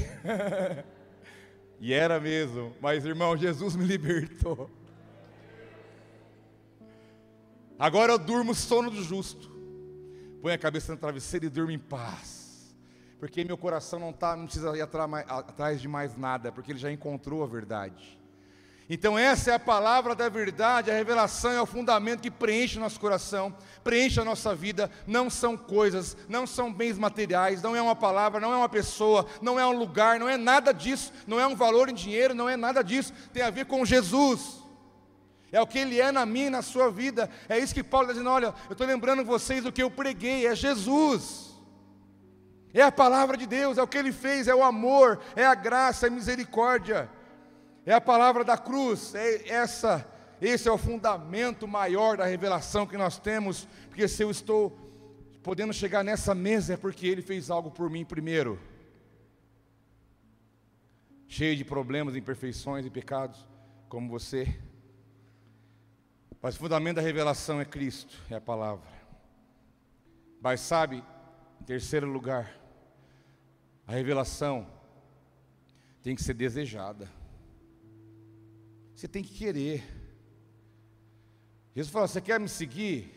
e 1.81 1.93
era 1.93 2.19
mesmo, 2.21 2.75
mas 2.81 3.05
irmão, 3.05 3.37
Jesus 3.37 3.77
me 3.77 3.85
libertou. 3.87 4.71
Agora 7.79 8.13
eu 8.13 8.19
durmo 8.19 8.53
o 8.53 8.55
sono 8.55 8.91
do 8.91 9.03
justo. 9.03 9.51
Põe 10.41 10.53
a 10.53 10.59
cabeça 10.59 10.93
no 10.93 10.99
travesseiro 10.99 11.47
e 11.47 11.49
durmo 11.49 11.71
em 11.71 11.79
paz. 11.79 12.75
Porque 13.19 13.45
meu 13.45 13.57
coração 13.57 14.01
não, 14.01 14.13
tá, 14.13 14.35
não 14.35 14.47
precisa 14.47 14.77
ir 14.77 14.83
atrás 14.83 15.81
de 15.81 15.87
mais 15.87 16.17
nada, 16.17 16.51
porque 16.51 16.73
ele 16.73 16.79
já 16.79 16.91
encontrou 16.91 17.45
a 17.45 17.47
verdade. 17.47 18.19
Então, 18.91 19.17
essa 19.17 19.53
é 19.53 19.55
a 19.55 19.59
palavra 19.61 20.15
da 20.15 20.29
verdade, 20.29 20.91
a 20.91 20.95
revelação 20.95 21.53
é 21.53 21.63
o 21.63 21.67
fundamento 21.67 22.21
que 22.21 22.31
preenche 22.31 22.77
o 22.77 22.81
nosso 22.81 22.99
coração, 22.99 23.55
preenche 23.85 24.21
a 24.21 24.25
nossa 24.25 24.55
vida. 24.55 24.91
Não 25.07 25.31
são 25.31 25.57
coisas, 25.57 26.17
não 26.29 26.47
são 26.47 26.73
bens 26.73 26.99
materiais, 26.99 27.63
não 27.63 27.77
é 27.77 27.81
uma 27.81 27.97
palavra, 27.97 28.41
não 28.41 28.53
é 28.53 28.57
uma 28.57 28.69
pessoa, 28.69 29.27
não 29.41 29.59
é 29.59 29.65
um 29.65 29.79
lugar, 29.79 30.19
não 30.19 30.29
é 30.29 30.37
nada 30.37 30.73
disso, 30.73 31.13
não 31.27 31.39
é 31.39 31.47
um 31.47 31.55
valor 31.55 31.89
em 31.89 31.95
dinheiro, 31.95 32.35
não 32.35 32.49
é 32.49 32.57
nada 32.57 32.83
disso. 32.83 33.13
Tem 33.33 33.43
a 33.43 33.51
ver 33.51 33.67
com 33.67 33.85
Jesus. 33.85 34.62
É 35.53 35.61
o 35.61 35.67
que 35.67 35.79
Ele 35.79 36.01
é 36.01 36.11
na 36.11 36.25
minha 36.25 36.47
e 36.47 36.51
na 36.51 36.63
sua 36.63 36.91
vida. 36.91 37.29
É 37.47 37.59
isso 37.59 37.75
que 37.75 37.85
Paulo 37.85 38.07
está 38.07 38.15
dizendo: 38.15 38.31
olha, 38.31 38.55
eu 38.69 38.73
estou 38.73 38.87
lembrando 38.87 39.23
vocês 39.23 39.63
do 39.63 39.71
que 39.71 39.83
eu 39.83 39.91
preguei, 39.91 40.47
é 40.47 40.57
Jesus. 40.57 41.53
É 42.73 42.81
a 42.81 42.91
palavra 42.91 43.37
de 43.37 43.47
Deus, 43.47 43.77
é 43.77 43.83
o 43.83 43.87
que 43.87 43.99
Ele 43.99 44.13
fez, 44.13 44.49
é 44.49 44.55
o 44.55 44.65
amor, 44.65 45.21
é 45.37 45.45
a 45.45 45.55
graça, 45.55 46.07
é 46.07 46.09
a 46.09 46.13
misericórdia, 46.13 47.11
é 47.85 47.93
a 47.93 48.01
palavra 48.01 48.43
da 48.43 48.57
cruz, 48.57 49.15
é 49.15 49.47
essa, 49.47 50.11
esse 50.41 50.67
é 50.67 50.73
o 50.73 50.79
fundamento 50.79 51.69
maior 51.69 52.17
da 52.17 52.25
revelação 52.25 52.87
que 52.87 52.97
nós 52.97 53.19
temos, 53.19 53.69
porque 53.89 54.09
se 54.09 54.23
eu 54.23 54.31
estou 54.31 54.71
podendo 55.43 55.73
chegar 55.75 56.03
nessa 56.03 56.35
mesa 56.35 56.75
é 56.75 56.77
porque 56.79 57.07
Ele 57.07 57.21
fez 57.21 57.51
algo 57.51 57.71
por 57.71 57.91
mim 57.91 58.07
primeiro. 58.07 58.59
Cheio 61.29 61.57
de 61.57 61.65
problemas, 61.65 62.17
imperfeições 62.17 62.87
e 62.87 62.91
pecados, 62.91 63.47
como 63.87 64.09
você. 64.09 64.59
Mas 66.43 66.57
o 66.57 66.59
fundamento 66.59 66.97
da 66.97 67.03
revelação 67.03 67.61
é 67.61 67.65
Cristo, 67.65 68.21
é 68.29 68.35
a 68.35 68.41
palavra. 68.41 68.91
Mas 70.41 70.61
sabe, 70.61 71.05
em 71.61 71.65
terceiro 71.65 72.09
lugar, 72.09 72.61
a 73.87 73.93
revelação 73.93 74.67
tem 76.03 76.17
que 76.17 76.23
ser 76.23 76.35
desejada. 76.35 77.09
Você 78.93 79.07
tem 79.07 79.23
que 79.23 79.33
querer. 79.33 79.85
Jesus 81.77 81.93
falou: 81.93 82.09
Você 82.09 82.21
quer 82.21 82.41
me 82.41 82.49
seguir? 82.49 83.15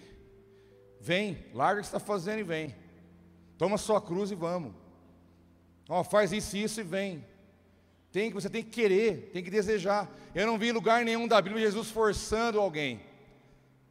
Vem, 1.01 1.47
larga 1.51 1.79
o 1.79 1.81
que 1.81 1.87
está 1.87 1.99
fazendo 1.99 2.39
e 2.39 2.43
vem. 2.43 2.75
Toma 3.57 3.79
sua 3.79 3.99
cruz 3.99 4.29
e 4.29 4.35
vamos. 4.35 4.75
Ó, 5.89 6.03
faz 6.03 6.31
isso 6.31 6.57
e 6.57 6.63
isso 6.63 6.79
e 6.79 6.83
vem. 6.83 7.25
Tem 8.11 8.31
você 8.31 8.51
tem 8.51 8.63
que 8.63 8.69
querer, 8.69 9.31
tem 9.33 9.43
que 9.43 9.49
desejar. 9.49 10.11
Eu 10.35 10.45
não 10.45 10.59
vi 10.59 10.71
lugar 10.71 11.03
nenhum 11.03 11.27
da 11.27 11.41
Bíblia 11.41 11.65
Jesus 11.65 11.89
forçando 11.89 12.61
alguém 12.61 13.14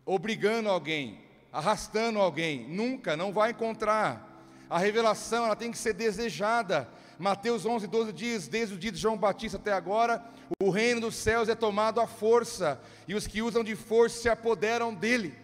obrigando 0.06 0.68
alguém, 0.68 1.18
arrastando 1.52 2.18
alguém. 2.18 2.66
Nunca, 2.68 3.16
não 3.16 3.32
vai 3.32 3.50
encontrar. 3.50 4.30
A 4.68 4.78
revelação 4.78 5.44
ela 5.44 5.56
tem 5.56 5.70
que 5.70 5.78
ser 5.78 5.92
desejada. 5.92 6.88
Mateus 7.18 7.64
11, 7.64 7.86
12 7.86 8.12
diz: 8.12 8.48
Desde 8.48 8.74
o 8.74 8.78
dia 8.78 8.92
de 8.92 8.98
João 8.98 9.16
Batista 9.16 9.56
até 9.56 9.72
agora, 9.72 10.24
o 10.60 10.70
reino 10.70 11.02
dos 11.02 11.14
céus 11.14 11.48
é 11.48 11.54
tomado 11.54 12.00
à 12.00 12.06
força, 12.06 12.80
e 13.06 13.14
os 13.14 13.26
que 13.26 13.42
usam 13.42 13.62
de 13.62 13.76
força 13.76 14.22
se 14.22 14.28
apoderam 14.28 14.92
dele. 14.94 15.34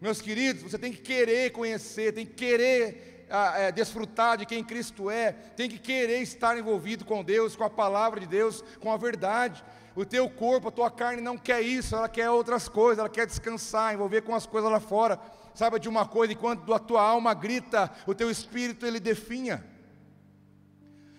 Meus 0.00 0.20
queridos, 0.20 0.62
você 0.62 0.78
tem 0.78 0.92
que 0.92 1.00
querer 1.00 1.52
conhecer, 1.52 2.12
tem 2.12 2.26
que 2.26 2.34
querer 2.34 3.26
ah, 3.30 3.54
é, 3.56 3.72
desfrutar 3.72 4.36
de 4.36 4.44
quem 4.44 4.62
Cristo 4.62 5.10
é, 5.10 5.32
tem 5.32 5.68
que 5.68 5.78
querer 5.78 6.20
estar 6.20 6.58
envolvido 6.58 7.04
com 7.04 7.24
Deus, 7.24 7.56
com 7.56 7.64
a 7.64 7.70
palavra 7.70 8.20
de 8.20 8.26
Deus, 8.26 8.62
com 8.80 8.92
a 8.92 8.96
verdade. 8.96 9.64
O 9.96 10.04
teu 10.04 10.28
corpo, 10.28 10.68
a 10.68 10.72
tua 10.72 10.90
carne 10.90 11.22
não 11.22 11.38
quer 11.38 11.60
isso, 11.60 11.94
ela 11.94 12.08
quer 12.08 12.28
outras 12.28 12.68
coisas, 12.68 12.98
ela 12.98 13.08
quer 13.08 13.26
descansar, 13.26 13.94
envolver 13.94 14.22
com 14.22 14.34
as 14.34 14.44
coisas 14.44 14.70
lá 14.70 14.80
fora. 14.80 15.20
Saiba 15.54 15.78
de 15.78 15.88
uma 15.88 16.04
coisa, 16.06 16.32
enquanto 16.32 16.74
a 16.74 16.78
tua 16.80 17.00
alma 17.00 17.32
grita, 17.32 17.90
o 18.06 18.14
teu 18.14 18.28
espírito 18.30 18.84
ele 18.84 18.98
definha. 18.98 19.64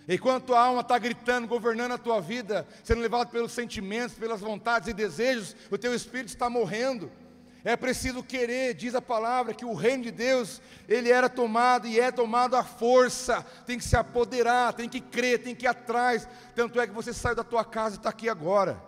Enquanto 0.08 0.54
a 0.54 0.60
alma 0.60 0.82
está 0.82 0.98
gritando, 0.98 1.48
governando 1.48 1.92
a 1.92 1.98
tua 1.98 2.20
vida, 2.20 2.66
sendo 2.84 3.00
levado 3.00 3.28
pelos 3.30 3.52
sentimentos, 3.52 4.16
pelas 4.16 4.40
vontades 4.40 4.88
e 4.88 4.92
desejos, 4.92 5.56
o 5.70 5.78
teu 5.78 5.94
espírito 5.94 6.28
está 6.28 6.48
morrendo. 6.48 7.10
É 7.66 7.74
preciso 7.74 8.22
querer, 8.22 8.74
diz 8.74 8.94
a 8.94 9.02
palavra, 9.02 9.52
que 9.52 9.64
o 9.64 9.74
reino 9.74 10.04
de 10.04 10.12
Deus, 10.12 10.62
ele 10.88 11.10
era 11.10 11.28
tomado 11.28 11.88
e 11.88 11.98
é 11.98 12.12
tomado 12.12 12.54
à 12.54 12.62
força, 12.62 13.44
tem 13.66 13.76
que 13.76 13.82
se 13.82 13.96
apoderar, 13.96 14.72
tem 14.72 14.88
que 14.88 15.00
crer, 15.00 15.42
tem 15.42 15.52
que 15.52 15.66
ir 15.66 15.68
atrás. 15.68 16.28
Tanto 16.54 16.80
é 16.80 16.86
que 16.86 16.92
você 16.92 17.12
saiu 17.12 17.34
da 17.34 17.42
tua 17.42 17.64
casa 17.64 17.96
e 17.96 17.98
está 17.98 18.10
aqui 18.10 18.28
agora. 18.28 18.80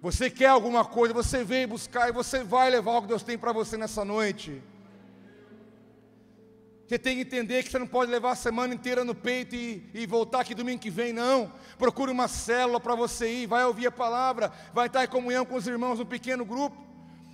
Você 0.00 0.30
quer 0.30 0.46
alguma 0.46 0.84
coisa, 0.84 1.12
você 1.12 1.42
vem 1.42 1.66
buscar 1.66 2.08
e 2.08 2.12
você 2.12 2.44
vai 2.44 2.70
levar 2.70 2.98
o 2.98 3.02
que 3.02 3.08
Deus 3.08 3.24
tem 3.24 3.36
para 3.36 3.50
você 3.50 3.76
nessa 3.76 4.04
noite. 4.04 4.62
Você 6.86 7.00
tem 7.00 7.16
que 7.16 7.22
entender 7.22 7.64
que 7.64 7.70
você 7.72 7.80
não 7.80 7.88
pode 7.88 8.12
levar 8.12 8.30
a 8.30 8.36
semana 8.36 8.72
inteira 8.72 9.02
no 9.02 9.12
peito 9.12 9.56
e, 9.56 9.90
e 9.92 10.06
voltar 10.06 10.42
aqui 10.42 10.54
domingo 10.54 10.80
que 10.80 10.88
vem, 10.88 11.12
não. 11.12 11.52
Procure 11.76 12.12
uma 12.12 12.28
célula 12.28 12.78
para 12.78 12.94
você 12.94 13.42
ir, 13.42 13.46
vai 13.46 13.64
ouvir 13.64 13.88
a 13.88 13.90
palavra, 13.90 14.52
vai 14.72 14.86
estar 14.86 15.02
em 15.02 15.08
comunhão 15.08 15.44
com 15.44 15.56
os 15.56 15.66
irmãos 15.66 15.98
no 15.98 16.06
pequeno 16.06 16.44
grupo. 16.44 16.87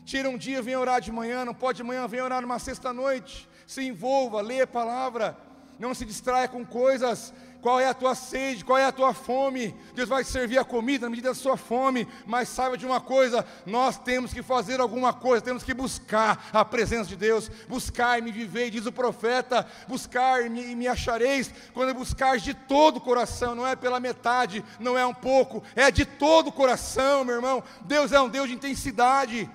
Tira 0.04 0.28
um 0.28 0.36
dia, 0.36 0.60
vem 0.60 0.76
orar 0.76 1.00
de 1.00 1.10
manhã, 1.10 1.44
não 1.44 1.54
pode 1.54 1.78
de 1.78 1.82
manhã, 1.82 2.06
vem 2.06 2.20
orar 2.20 2.42
numa 2.42 2.58
sexta-noite. 2.58 3.48
Se 3.66 3.82
envolva, 3.82 4.42
lê 4.42 4.60
a 4.60 4.66
palavra. 4.66 5.36
Não 5.78 5.94
se 5.94 6.04
distraia 6.04 6.46
com 6.46 6.64
coisas. 6.64 7.32
Qual 7.62 7.80
é 7.80 7.88
a 7.88 7.94
tua 7.94 8.14
sede? 8.14 8.62
Qual 8.62 8.76
é 8.76 8.84
a 8.84 8.92
tua 8.92 9.14
fome? 9.14 9.74
Deus 9.94 10.06
vai 10.06 10.22
servir 10.22 10.58
a 10.58 10.64
comida 10.64 11.06
na 11.06 11.10
medida 11.10 11.30
da 11.30 11.34
sua 11.34 11.56
fome. 11.56 12.06
Mas 12.26 12.50
saiba 12.50 12.76
de 12.76 12.84
uma 12.84 13.00
coisa: 13.00 13.44
nós 13.64 13.96
temos 13.96 14.34
que 14.34 14.42
fazer 14.42 14.80
alguma 14.80 15.14
coisa, 15.14 15.42
temos 15.42 15.62
que 15.62 15.72
buscar 15.72 16.50
a 16.52 16.62
presença 16.62 17.08
de 17.08 17.16
Deus. 17.16 17.50
Buscar 17.66 18.18
e 18.18 18.22
me 18.22 18.30
viver, 18.30 18.68
diz 18.68 18.84
o 18.84 18.92
profeta. 18.92 19.66
Buscar 19.88 20.44
e 20.44 20.50
me, 20.50 20.72
e 20.72 20.76
me 20.76 20.86
achareis. 20.86 21.50
Quando 21.72 21.94
buscar 21.94 22.36
de 22.36 22.52
todo 22.52 22.98
o 22.98 23.00
coração, 23.00 23.54
não 23.54 23.66
é 23.66 23.74
pela 23.74 23.98
metade, 23.98 24.62
não 24.78 24.98
é 24.98 25.06
um 25.06 25.14
pouco, 25.14 25.62
é 25.74 25.90
de 25.90 26.04
todo 26.04 26.48
o 26.48 26.52
coração, 26.52 27.24
meu 27.24 27.36
irmão. 27.36 27.64
Deus 27.86 28.12
é 28.12 28.20
um 28.20 28.28
Deus 28.28 28.48
de 28.48 28.54
intensidade. 28.54 29.50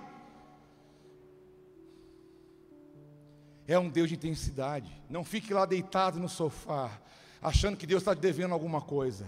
É 3.74 3.78
um 3.78 3.88
Deus 3.88 4.10
de 4.10 4.16
intensidade. 4.16 4.92
Não 5.08 5.24
fique 5.24 5.54
lá 5.54 5.64
deitado 5.64 6.20
no 6.20 6.28
sofá, 6.28 7.00
achando 7.40 7.78
que 7.78 7.86
Deus 7.86 8.02
está 8.02 8.16
te 8.16 8.20
devendo 8.20 8.52
alguma 8.52 8.82
coisa. 8.82 9.28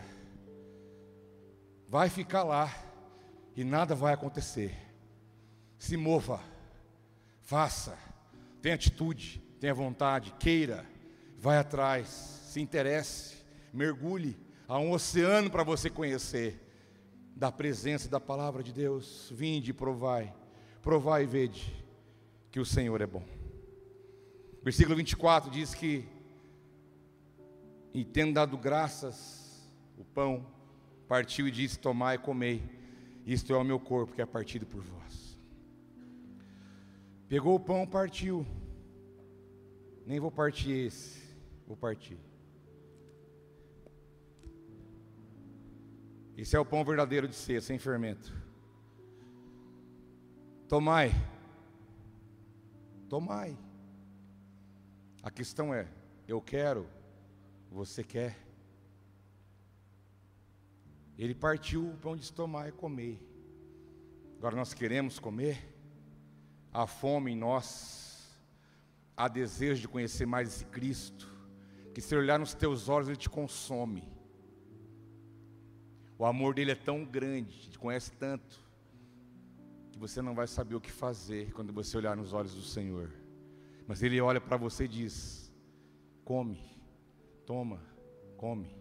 Vai 1.88 2.10
ficar 2.10 2.42
lá 2.42 2.74
e 3.56 3.64
nada 3.64 3.94
vai 3.94 4.16
acontecer. 4.16 4.76
Se 5.78 5.96
mova, 5.96 6.42
faça, 7.44 7.96
tenha 8.64 8.74
atitude, 8.74 9.40
tenha 9.60 9.76
vontade, 9.76 10.34
queira, 10.40 10.88
vai 11.38 11.58
atrás, 11.58 12.08
se 12.08 12.60
interesse, 12.60 13.36
mergulhe. 13.72 14.36
Há 14.68 14.80
um 14.80 14.92
oceano 14.92 15.52
para 15.52 15.64
você 15.64 15.88
conhecer 15.88 16.60
da 17.36 17.52
presença 17.52 18.10
da 18.10 18.20
palavra 18.20 18.64
de 18.64 18.74
Deus. 18.74 19.32
Vinde, 19.32 19.72
provai, 19.72 20.34
provai 20.82 21.24
e 21.24 21.28
vede 21.28 21.86
que 22.50 22.60
o 22.60 22.66
Senhor 22.66 23.00
é 23.02 23.06
bom. 23.06 23.41
Versículo 24.64 24.96
24 24.96 25.50
diz 25.50 25.74
que, 25.74 26.08
e 27.94 28.06
tendo 28.06 28.34
dado 28.34 28.58
graças, 28.58 29.72
o 29.98 30.04
pão 30.04 30.46
partiu 31.08 31.48
e 31.48 31.52
disse: 31.52 31.80
Tomai 31.80 32.16
e 32.16 32.20
comei, 32.20 32.64
isto 33.26 33.52
é 33.54 33.58
o 33.58 33.64
meu 33.64 33.80
corpo 33.80 34.14
que 34.14 34.22
é 34.22 34.26
partido 34.26 34.66
por 34.66 34.82
vós. 34.82 35.40
Pegou 37.28 37.56
o 37.56 37.60
pão, 37.60 37.88
partiu. 37.88 38.46
Nem 40.06 40.20
vou 40.20 40.32
partir 40.32 40.72
esse, 40.72 41.22
vou 41.68 41.78
partir. 41.78 42.20
Esse 46.38 46.56
é 46.56 46.60
o 46.60 46.66
pão 46.66 46.84
verdadeiro 46.84 47.28
de 47.28 47.36
ser, 47.36 47.62
sem 47.62 47.78
fermento. 47.80 48.34
Tomai. 50.68 51.12
Tomai. 53.08 53.58
A 55.24 55.30
questão 55.30 55.74
é: 55.74 55.88
eu 56.28 56.42
quero, 56.42 56.88
você 57.72 58.04
quer? 58.04 58.38
Ele 61.18 61.36
partiu 61.36 61.88
o 61.88 61.98
pão 61.98 62.16
de 62.16 62.32
tomar 62.32 62.70
e 62.70 62.72
comer. 62.72 63.22
Agora 64.38 64.56
nós 64.56 64.74
queremos 64.74 65.20
comer. 65.20 65.70
Há 66.74 66.88
fome 66.88 67.32
em 67.32 67.36
nós, 67.36 68.36
há 69.16 69.28
desejo 69.28 69.82
de 69.82 69.88
conhecer 69.88 70.26
mais 70.26 70.48
esse 70.48 70.66
Cristo, 70.66 71.30
que 71.94 72.00
se 72.00 72.16
olhar 72.16 72.40
nos 72.40 72.54
teus 72.54 72.88
olhos 72.88 73.10
ele 73.10 73.18
te 73.18 73.30
consome. 73.30 74.10
O 76.18 76.26
amor 76.26 76.56
dele 76.56 76.72
é 76.72 76.76
tão 76.76 77.04
grande, 77.04 77.70
te 77.70 77.78
conhece 77.78 78.12
tanto, 78.14 78.58
que 79.92 80.00
você 80.00 80.22
não 80.22 80.34
vai 80.34 80.48
saber 80.48 80.76
o 80.76 80.82
que 80.82 80.92
fazer 80.92 81.52
quando 81.52 81.74
você 81.74 81.98
olhar 81.98 82.16
nos 82.16 82.32
olhos 82.32 82.56
do 82.56 82.62
Senhor. 82.62 83.12
Mas 83.92 84.02
ele 84.02 84.22
olha 84.22 84.40
para 84.40 84.56
você 84.56 84.86
e 84.86 84.88
diz: 84.88 85.52
come, 86.24 86.64
toma, 87.46 87.84
come. 88.38 88.74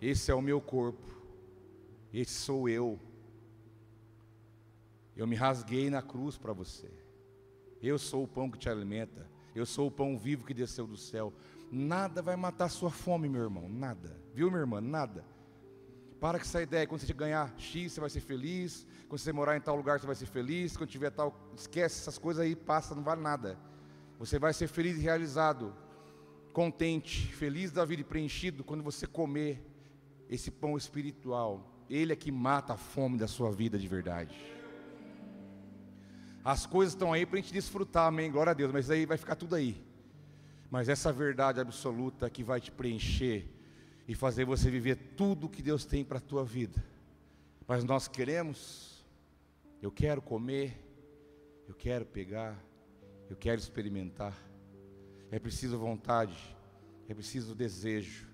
Esse 0.00 0.32
é 0.32 0.34
o 0.34 0.42
meu 0.42 0.60
corpo, 0.60 1.06
esse 2.12 2.32
sou 2.32 2.68
eu. 2.68 2.98
Eu 5.14 5.28
me 5.28 5.36
rasguei 5.36 5.88
na 5.88 6.02
cruz 6.02 6.36
para 6.36 6.52
você. 6.52 6.90
Eu 7.80 8.00
sou 8.00 8.24
o 8.24 8.28
pão 8.28 8.50
que 8.50 8.58
te 8.58 8.68
alimenta. 8.68 9.30
Eu 9.54 9.64
sou 9.64 9.86
o 9.86 9.92
pão 9.92 10.18
vivo 10.18 10.44
que 10.44 10.52
desceu 10.52 10.84
do 10.84 10.96
céu. 10.96 11.32
Nada 11.70 12.20
vai 12.20 12.34
matar 12.34 12.68
sua 12.68 12.90
fome, 12.90 13.28
meu 13.28 13.44
irmão. 13.44 13.68
Nada. 13.68 14.20
Viu, 14.34 14.50
minha 14.50 14.62
irmã? 14.62 14.80
Nada. 14.80 15.24
Para 16.24 16.38
com 16.38 16.44
essa 16.46 16.62
ideia. 16.62 16.86
Quando 16.86 17.02
você 17.02 17.12
ganhar 17.12 17.52
X, 17.58 17.92
você 17.92 18.00
vai 18.00 18.08
ser 18.08 18.20
feliz. 18.20 18.86
Quando 19.10 19.18
você 19.20 19.30
morar 19.30 19.58
em 19.58 19.60
tal 19.60 19.76
lugar, 19.76 20.00
você 20.00 20.06
vai 20.06 20.14
ser 20.14 20.24
feliz. 20.24 20.74
Quando 20.74 20.88
tiver 20.88 21.10
tal. 21.10 21.38
Esquece 21.54 22.00
essas 22.00 22.16
coisas 22.16 22.42
aí, 22.42 22.56
passa, 22.56 22.94
não 22.94 23.02
vale 23.02 23.20
nada. 23.20 23.58
Você 24.18 24.38
vai 24.38 24.54
ser 24.54 24.66
feliz 24.66 24.96
e 24.96 25.00
realizado, 25.00 25.74
contente, 26.50 27.30
feliz 27.34 27.70
da 27.70 27.84
vida 27.84 28.00
e 28.00 28.04
preenchido 28.06 28.64
quando 28.64 28.82
você 28.82 29.06
comer 29.06 29.62
esse 30.30 30.50
pão 30.50 30.78
espiritual. 30.78 31.84
Ele 31.90 32.14
é 32.14 32.16
que 32.16 32.32
mata 32.32 32.72
a 32.72 32.78
fome 32.78 33.18
da 33.18 33.28
sua 33.28 33.52
vida 33.52 33.78
de 33.78 33.86
verdade. 33.86 34.34
As 36.42 36.64
coisas 36.64 36.94
estão 36.94 37.12
aí 37.12 37.26
para 37.26 37.38
a 37.38 37.42
gente 37.42 37.52
desfrutar, 37.52 38.06
amém? 38.06 38.32
Glória 38.32 38.52
a 38.52 38.54
Deus, 38.54 38.72
mas 38.72 38.90
aí 38.90 39.04
vai 39.04 39.18
ficar 39.18 39.34
tudo 39.34 39.54
aí. 39.54 39.84
Mas 40.70 40.88
essa 40.88 41.12
verdade 41.12 41.60
absoluta 41.60 42.30
que 42.30 42.42
vai 42.42 42.62
te 42.62 42.72
preencher 42.72 43.46
e 44.06 44.14
fazer 44.14 44.44
você 44.44 44.70
viver 44.70 44.96
tudo 45.16 45.48
que 45.48 45.62
Deus 45.62 45.84
tem 45.84 46.04
para 46.04 46.18
a 46.18 46.20
tua 46.20 46.44
vida. 46.44 46.82
Mas 47.66 47.84
nós 47.84 48.06
queremos, 48.06 49.04
eu 49.80 49.90
quero 49.90 50.20
comer, 50.20 50.78
eu 51.66 51.74
quero 51.74 52.04
pegar, 52.04 52.62
eu 53.30 53.36
quero 53.36 53.58
experimentar. 53.58 54.36
É 55.30 55.38
preciso 55.38 55.78
vontade, 55.78 56.36
é 57.08 57.14
preciso 57.14 57.54
desejo, 57.54 58.28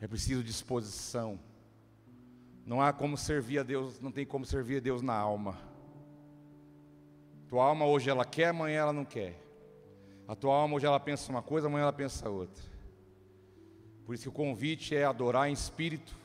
é 0.00 0.06
preciso 0.06 0.44
disposição. 0.44 1.40
Não 2.66 2.82
há 2.82 2.92
como 2.92 3.16
servir 3.16 3.58
a 3.58 3.62
Deus, 3.62 3.98
não 4.00 4.12
tem 4.12 4.26
como 4.26 4.44
servir 4.44 4.76
a 4.76 4.80
Deus 4.80 5.00
na 5.00 5.14
alma. 5.14 5.58
Tua 7.48 7.64
alma 7.64 7.86
hoje 7.86 8.10
ela 8.10 8.24
quer, 8.24 8.48
amanhã 8.48 8.80
ela 8.80 8.92
não 8.92 9.04
quer. 9.04 9.40
A 10.28 10.36
tua 10.36 10.54
alma 10.54 10.76
hoje 10.76 10.86
ela 10.86 11.00
pensa 11.00 11.32
uma 11.32 11.42
coisa, 11.42 11.66
amanhã 11.66 11.82
ela 11.82 11.92
pensa 11.92 12.28
outra. 12.28 12.69
Por 14.10 14.14
isso 14.14 14.24
que 14.24 14.28
o 14.28 14.32
convite 14.32 14.96
é 14.96 15.04
adorar 15.04 15.48
em 15.48 15.52
espírito, 15.52 16.16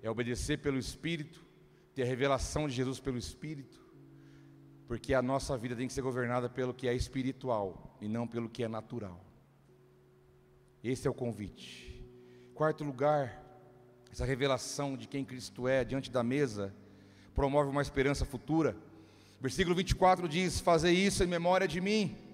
é 0.00 0.08
obedecer 0.08 0.58
pelo 0.58 0.78
espírito, 0.78 1.44
ter 1.92 2.04
a 2.04 2.06
revelação 2.06 2.68
de 2.68 2.74
Jesus 2.76 3.00
pelo 3.00 3.18
espírito, 3.18 3.84
porque 4.86 5.12
a 5.12 5.20
nossa 5.20 5.56
vida 5.58 5.74
tem 5.74 5.88
que 5.88 5.92
ser 5.92 6.02
governada 6.02 6.48
pelo 6.48 6.72
que 6.72 6.86
é 6.86 6.94
espiritual 6.94 7.98
e 8.00 8.06
não 8.06 8.28
pelo 8.28 8.48
que 8.48 8.62
é 8.62 8.68
natural. 8.68 9.20
Esse 10.80 11.08
é 11.08 11.10
o 11.10 11.14
convite. 11.14 12.00
Quarto 12.54 12.84
lugar, 12.84 13.42
essa 14.12 14.24
revelação 14.24 14.96
de 14.96 15.08
quem 15.08 15.24
Cristo 15.24 15.66
é 15.66 15.84
diante 15.84 16.12
da 16.12 16.22
mesa 16.22 16.72
promove 17.34 17.68
uma 17.68 17.82
esperança 17.82 18.24
futura. 18.24 18.76
Versículo 19.40 19.74
24 19.74 20.28
diz: 20.28 20.60
Fazer 20.60 20.92
isso 20.92 21.24
em 21.24 21.26
memória 21.26 21.66
de 21.66 21.80
mim. 21.80 22.27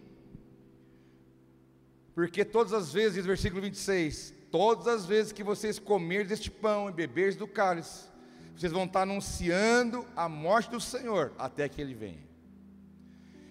Porque 2.15 2.45
todas 2.45 2.73
as 2.73 2.93
vezes, 2.93 3.27
versículo 3.27 3.61
26, 3.63 4.35
todas 4.51 4.87
as 4.87 5.05
vezes 5.05 5.33
que 5.33 5.43
vocês 5.43 5.79
comerem 5.79 6.27
deste 6.27 6.51
pão 6.51 6.89
e 6.89 6.93
beberes 6.93 7.35
do 7.35 7.47
cálice, 7.47 8.09
vocês 8.57 8.71
vão 8.71 8.85
estar 8.85 9.03
anunciando 9.03 10.07
a 10.15 10.29
morte 10.29 10.71
do 10.71 10.81
Senhor 10.81 11.33
até 11.37 11.69
que 11.69 11.81
Ele 11.81 11.95
venha. 11.95 12.23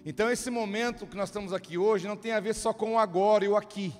Então, 0.06 0.30
esse 0.30 0.50
momento 0.50 1.06
que 1.06 1.16
nós 1.16 1.28
estamos 1.28 1.52
aqui 1.52 1.78
hoje 1.78 2.06
não 2.06 2.16
tem 2.16 2.32
a 2.32 2.40
ver 2.40 2.54
só 2.54 2.72
com 2.72 2.94
o 2.94 2.98
agora 2.98 3.44
e 3.44 3.48
o 3.48 3.56
aqui. 3.56 3.94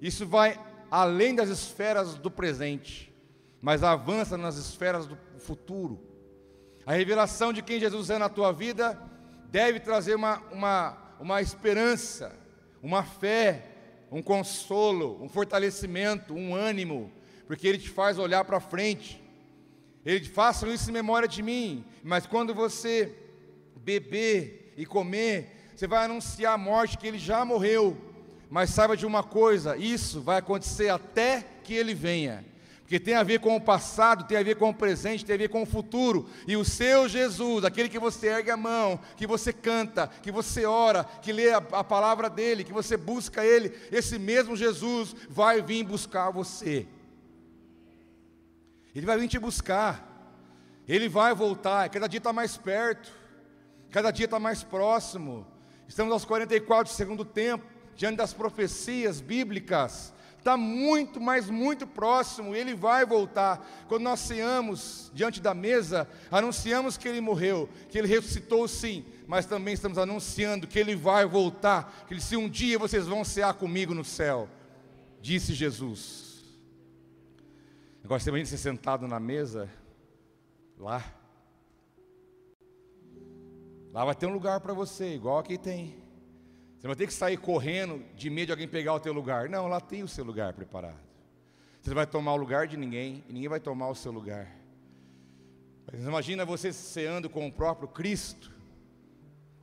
Isso 0.00 0.26
vai 0.26 0.58
além 0.90 1.34
das 1.34 1.48
esferas 1.48 2.14
do 2.14 2.30
presente, 2.30 3.12
mas 3.60 3.82
avança 3.82 4.36
nas 4.36 4.56
esferas 4.56 5.06
do 5.06 5.18
futuro. 5.38 6.02
A 6.86 6.92
revelação 6.92 7.52
de 7.52 7.62
quem 7.62 7.80
Jesus 7.80 8.08
é 8.08 8.18
na 8.18 8.28
tua 8.28 8.52
vida 8.52 8.98
deve 9.50 9.80
trazer 9.80 10.14
uma, 10.14 10.38
uma, 10.50 10.96
uma 11.20 11.42
esperança, 11.42 12.34
uma 12.82 13.02
fé, 13.02 13.64
um 14.10 14.22
consolo, 14.22 15.22
um 15.22 15.28
fortalecimento, 15.28 16.34
um 16.34 16.54
ânimo, 16.54 17.12
porque 17.46 17.66
Ele 17.66 17.78
te 17.78 17.88
faz 17.88 18.18
olhar 18.18 18.44
para 18.44 18.60
frente. 18.60 19.22
Ele 20.04 20.20
te 20.20 20.30
faça 20.30 20.66
isso 20.68 20.88
em 20.88 20.92
memória 20.92 21.28
de 21.28 21.42
mim, 21.42 21.84
mas 22.02 22.26
quando 22.26 22.54
você 22.54 23.14
beber 23.76 24.72
e 24.76 24.86
comer, 24.86 25.70
você 25.74 25.86
vai 25.86 26.04
anunciar 26.04 26.54
a 26.54 26.58
morte 26.58 26.96
que 26.96 27.06
Ele 27.06 27.18
já 27.18 27.44
morreu. 27.44 27.96
Mas 28.50 28.70
saiba 28.70 28.96
de 28.96 29.04
uma 29.04 29.22
coisa: 29.22 29.76
isso 29.76 30.20
vai 30.20 30.38
acontecer 30.38 30.88
até 30.88 31.44
que 31.62 31.74
Ele 31.74 31.94
venha 31.94 32.44
porque 32.88 32.98
tem 32.98 33.12
a 33.12 33.22
ver 33.22 33.40
com 33.40 33.54
o 33.54 33.60
passado, 33.60 34.24
tem 34.24 34.38
a 34.38 34.42
ver 34.42 34.56
com 34.56 34.70
o 34.70 34.74
presente, 34.74 35.22
tem 35.22 35.34
a 35.34 35.38
ver 35.38 35.50
com 35.50 35.60
o 35.60 35.66
futuro. 35.66 36.26
E 36.46 36.56
o 36.56 36.64
seu 36.64 37.06
Jesus, 37.06 37.62
aquele 37.62 37.86
que 37.86 37.98
você 37.98 38.28
ergue 38.28 38.50
a 38.50 38.56
mão, 38.56 38.98
que 39.14 39.26
você 39.26 39.52
canta, 39.52 40.08
que 40.22 40.32
você 40.32 40.64
ora, 40.64 41.04
que 41.04 41.30
lê 41.30 41.52
a, 41.52 41.58
a 41.58 41.84
palavra 41.84 42.30
dele, 42.30 42.64
que 42.64 42.72
você 42.72 42.96
busca 42.96 43.44
ele, 43.44 43.74
esse 43.92 44.18
mesmo 44.18 44.56
Jesus 44.56 45.14
vai 45.28 45.60
vir 45.60 45.84
buscar 45.84 46.30
você. 46.30 46.86
Ele 48.94 49.04
vai 49.04 49.18
vir 49.18 49.28
te 49.28 49.38
buscar. 49.38 50.32
Ele 50.88 51.10
vai 51.10 51.34
voltar. 51.34 51.90
Cada 51.90 52.06
dia 52.06 52.16
está 52.16 52.32
mais 52.32 52.56
perto. 52.56 53.12
Cada 53.90 54.10
dia 54.10 54.24
está 54.24 54.38
mais 54.38 54.62
próximo. 54.62 55.46
Estamos 55.86 56.10
aos 56.10 56.24
44 56.24 56.90
do 56.90 56.96
segundo 56.96 57.22
tempo, 57.22 57.66
diante 57.94 58.16
das 58.16 58.32
profecias 58.32 59.20
bíblicas 59.20 60.14
está 60.38 60.56
muito, 60.56 61.20
mas 61.20 61.50
muito 61.50 61.86
próximo, 61.86 62.54
ele 62.54 62.74
vai 62.74 63.04
voltar. 63.04 63.66
Quando 63.86 64.02
nós 64.02 64.20
ceamos 64.20 65.10
diante 65.12 65.40
da 65.40 65.52
mesa, 65.52 66.08
anunciamos 66.30 66.96
que 66.96 67.06
ele 67.06 67.20
morreu, 67.20 67.68
que 67.90 67.98
ele 67.98 68.08
ressuscitou 68.08 68.66
sim, 68.66 69.04
mas 69.26 69.46
também 69.46 69.74
estamos 69.74 69.98
anunciando 69.98 70.66
que 70.66 70.78
ele 70.78 70.96
vai 70.96 71.26
voltar, 71.26 72.04
que 72.06 72.14
ele, 72.14 72.20
se 72.20 72.36
um 72.36 72.48
dia 72.48 72.78
vocês 72.78 73.06
vão 73.06 73.24
cear 73.24 73.54
comigo 73.54 73.92
no 73.92 74.04
céu, 74.04 74.48
disse 75.20 75.52
Jesus. 75.52 76.28
Agora 78.02 78.20
você 78.20 78.30
vai 78.30 78.44
ser 78.46 78.56
sentado 78.56 79.06
na 79.06 79.20
mesa, 79.20 79.68
lá, 80.78 81.04
lá 83.92 84.04
vai 84.04 84.14
ter 84.14 84.26
um 84.26 84.32
lugar 84.32 84.60
para 84.60 84.72
você, 84.72 85.14
igual 85.14 85.38
aqui 85.38 85.58
tem. 85.58 86.07
Você 86.78 86.86
não 86.86 86.94
vai 86.94 86.96
ter 86.96 87.08
que 87.08 87.12
sair 87.12 87.36
correndo 87.36 88.04
de 88.14 88.30
medo 88.30 88.46
de 88.46 88.52
alguém 88.52 88.68
pegar 88.68 88.94
o 88.94 89.00
teu 89.00 89.12
lugar. 89.12 89.48
Não, 89.48 89.66
lá 89.66 89.80
tem 89.80 90.04
o 90.04 90.08
seu 90.08 90.24
lugar 90.24 90.52
preparado. 90.52 91.00
Você 91.82 91.92
vai 91.92 92.06
tomar 92.06 92.34
o 92.34 92.36
lugar 92.36 92.68
de 92.68 92.76
ninguém 92.76 93.24
e 93.28 93.32
ninguém 93.32 93.48
vai 93.48 93.58
tomar 93.58 93.88
o 93.88 93.96
seu 93.96 94.12
lugar. 94.12 94.48
Mas 95.90 96.02
imagina 96.02 96.44
você 96.44 96.72
ceando 96.72 97.28
com 97.28 97.48
o 97.48 97.52
próprio 97.52 97.88
Cristo. 97.88 98.52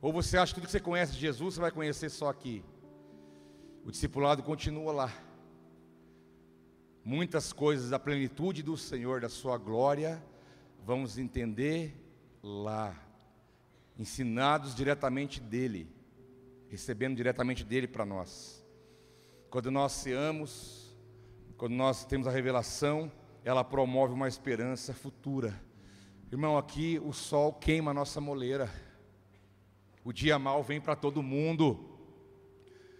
Ou 0.02 0.12
você 0.12 0.36
acha 0.36 0.52
que 0.52 0.60
tudo 0.60 0.66
que 0.66 0.72
você 0.72 0.80
conhece 0.80 1.14
de 1.14 1.18
Jesus 1.18 1.54
você 1.54 1.60
vai 1.60 1.70
conhecer 1.70 2.10
só 2.10 2.28
aqui. 2.28 2.62
O 3.82 3.90
discipulado 3.90 4.42
continua 4.42 4.92
lá. 4.92 5.12
Muitas 7.02 7.50
coisas 7.50 7.88
da 7.88 7.98
plenitude 7.98 8.62
do 8.62 8.76
Senhor, 8.76 9.22
da 9.22 9.30
sua 9.30 9.56
glória, 9.56 10.22
vamos 10.84 11.16
entender 11.16 11.94
lá, 12.42 12.94
ensinados 13.96 14.74
diretamente 14.74 15.40
dele 15.40 15.95
recebendo 16.68 17.16
diretamente 17.16 17.64
dele 17.64 17.86
para 17.86 18.04
nós. 18.04 18.64
Quando 19.50 19.70
nós 19.70 19.92
seamos, 19.92 20.96
quando 21.56 21.74
nós 21.74 22.04
temos 22.04 22.26
a 22.26 22.30
revelação, 22.30 23.10
ela 23.44 23.62
promove 23.62 24.12
uma 24.12 24.28
esperança 24.28 24.92
futura. 24.92 25.58
Irmão, 26.30 26.58
aqui 26.58 27.00
o 27.04 27.12
sol 27.12 27.52
queima 27.52 27.92
a 27.92 27.94
nossa 27.94 28.20
moleira. 28.20 28.70
O 30.04 30.12
dia 30.12 30.38
mal 30.38 30.62
vem 30.62 30.80
para 30.80 30.96
todo 30.96 31.22
mundo. 31.22 31.96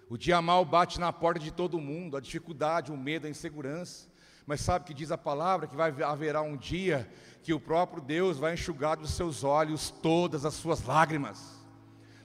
O 0.08 0.16
dia 0.16 0.40
mal 0.40 0.64
bate 0.64 1.00
na 1.00 1.12
porta 1.12 1.40
de 1.40 1.50
todo 1.50 1.80
mundo, 1.80 2.16
a 2.16 2.20
dificuldade, 2.20 2.92
o 2.92 2.96
medo, 2.96 3.26
a 3.26 3.30
insegurança. 3.30 4.08
Mas 4.46 4.60
sabe 4.60 4.84
que 4.84 4.94
diz 4.94 5.10
a 5.10 5.18
palavra 5.18 5.66
que 5.66 5.74
vai 5.74 5.90
haverá 6.02 6.40
um 6.40 6.56
dia 6.56 7.10
que 7.42 7.52
o 7.52 7.60
próprio 7.60 8.00
Deus 8.00 8.38
vai 8.38 8.54
enxugar 8.54 8.96
dos 8.96 9.10
seus 9.10 9.42
olhos 9.42 9.90
todas 9.90 10.44
as 10.44 10.54
suas 10.54 10.84
lágrimas. 10.84 11.55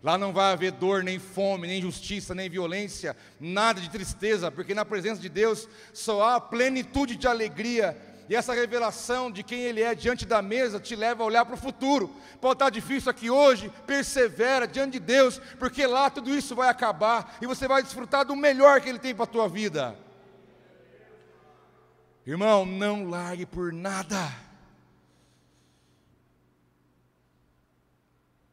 Lá 0.04 0.18
não 0.18 0.34
vai 0.34 0.52
haver 0.52 0.72
dor, 0.72 1.04
nem 1.04 1.20
fome, 1.20 1.68
nem 1.68 1.82
justiça, 1.82 2.34
nem 2.34 2.49
violência, 2.49 3.16
nada 3.39 3.80
de 3.80 3.89
tristeza, 3.89 4.49
porque 4.49 4.74
na 4.74 4.84
presença 4.84 5.22
de 5.22 5.30
Deus 5.30 5.70
só 5.93 6.28
há 6.28 6.41
plenitude 6.41 7.16
de 7.16 7.28
alegria. 7.28 7.95
E 8.28 8.36
essa 8.36 8.54
revelação 8.54 9.30
de 9.30 9.43
quem 9.43 9.62
Ele 9.62 9.82
é 9.82 9.93
diante 9.93 10.26
da 10.26 10.41
mesa 10.41 10.80
te 10.80 10.95
leva 10.95 11.22
a 11.22 11.26
olhar 11.26 11.45
para 11.45 11.54
o 11.54 11.58
futuro. 11.58 12.10
Pode 12.39 12.54
estar 12.54 12.70
difícil 12.70 13.12
aqui 13.12 13.30
hoje, 13.30 13.72
persevera 13.86 14.68
diante 14.68 14.93
de 14.93 14.99
Deus, 14.99 15.39
porque 15.60 15.86
lá 15.86 16.10
tudo 16.10 16.34
isso 16.34 16.56
vai 16.56 16.70
acabar 16.70 17.38
e 17.41 17.45
você 17.45 17.68
vai 17.68 17.84
desfrutar 17.84 18.26
do 18.26 18.36
melhor 18.36 18.82
que 18.82 18.89
Ele 18.89 18.99
tem 18.99 19.14
para 19.14 19.26
a 19.26 19.28
tua 19.28 19.47
vida. 19.47 19.95
Irmão, 22.26 22.66
não 22.66 23.08
largue 23.08 23.45
por 23.45 23.72
nada 23.72 24.32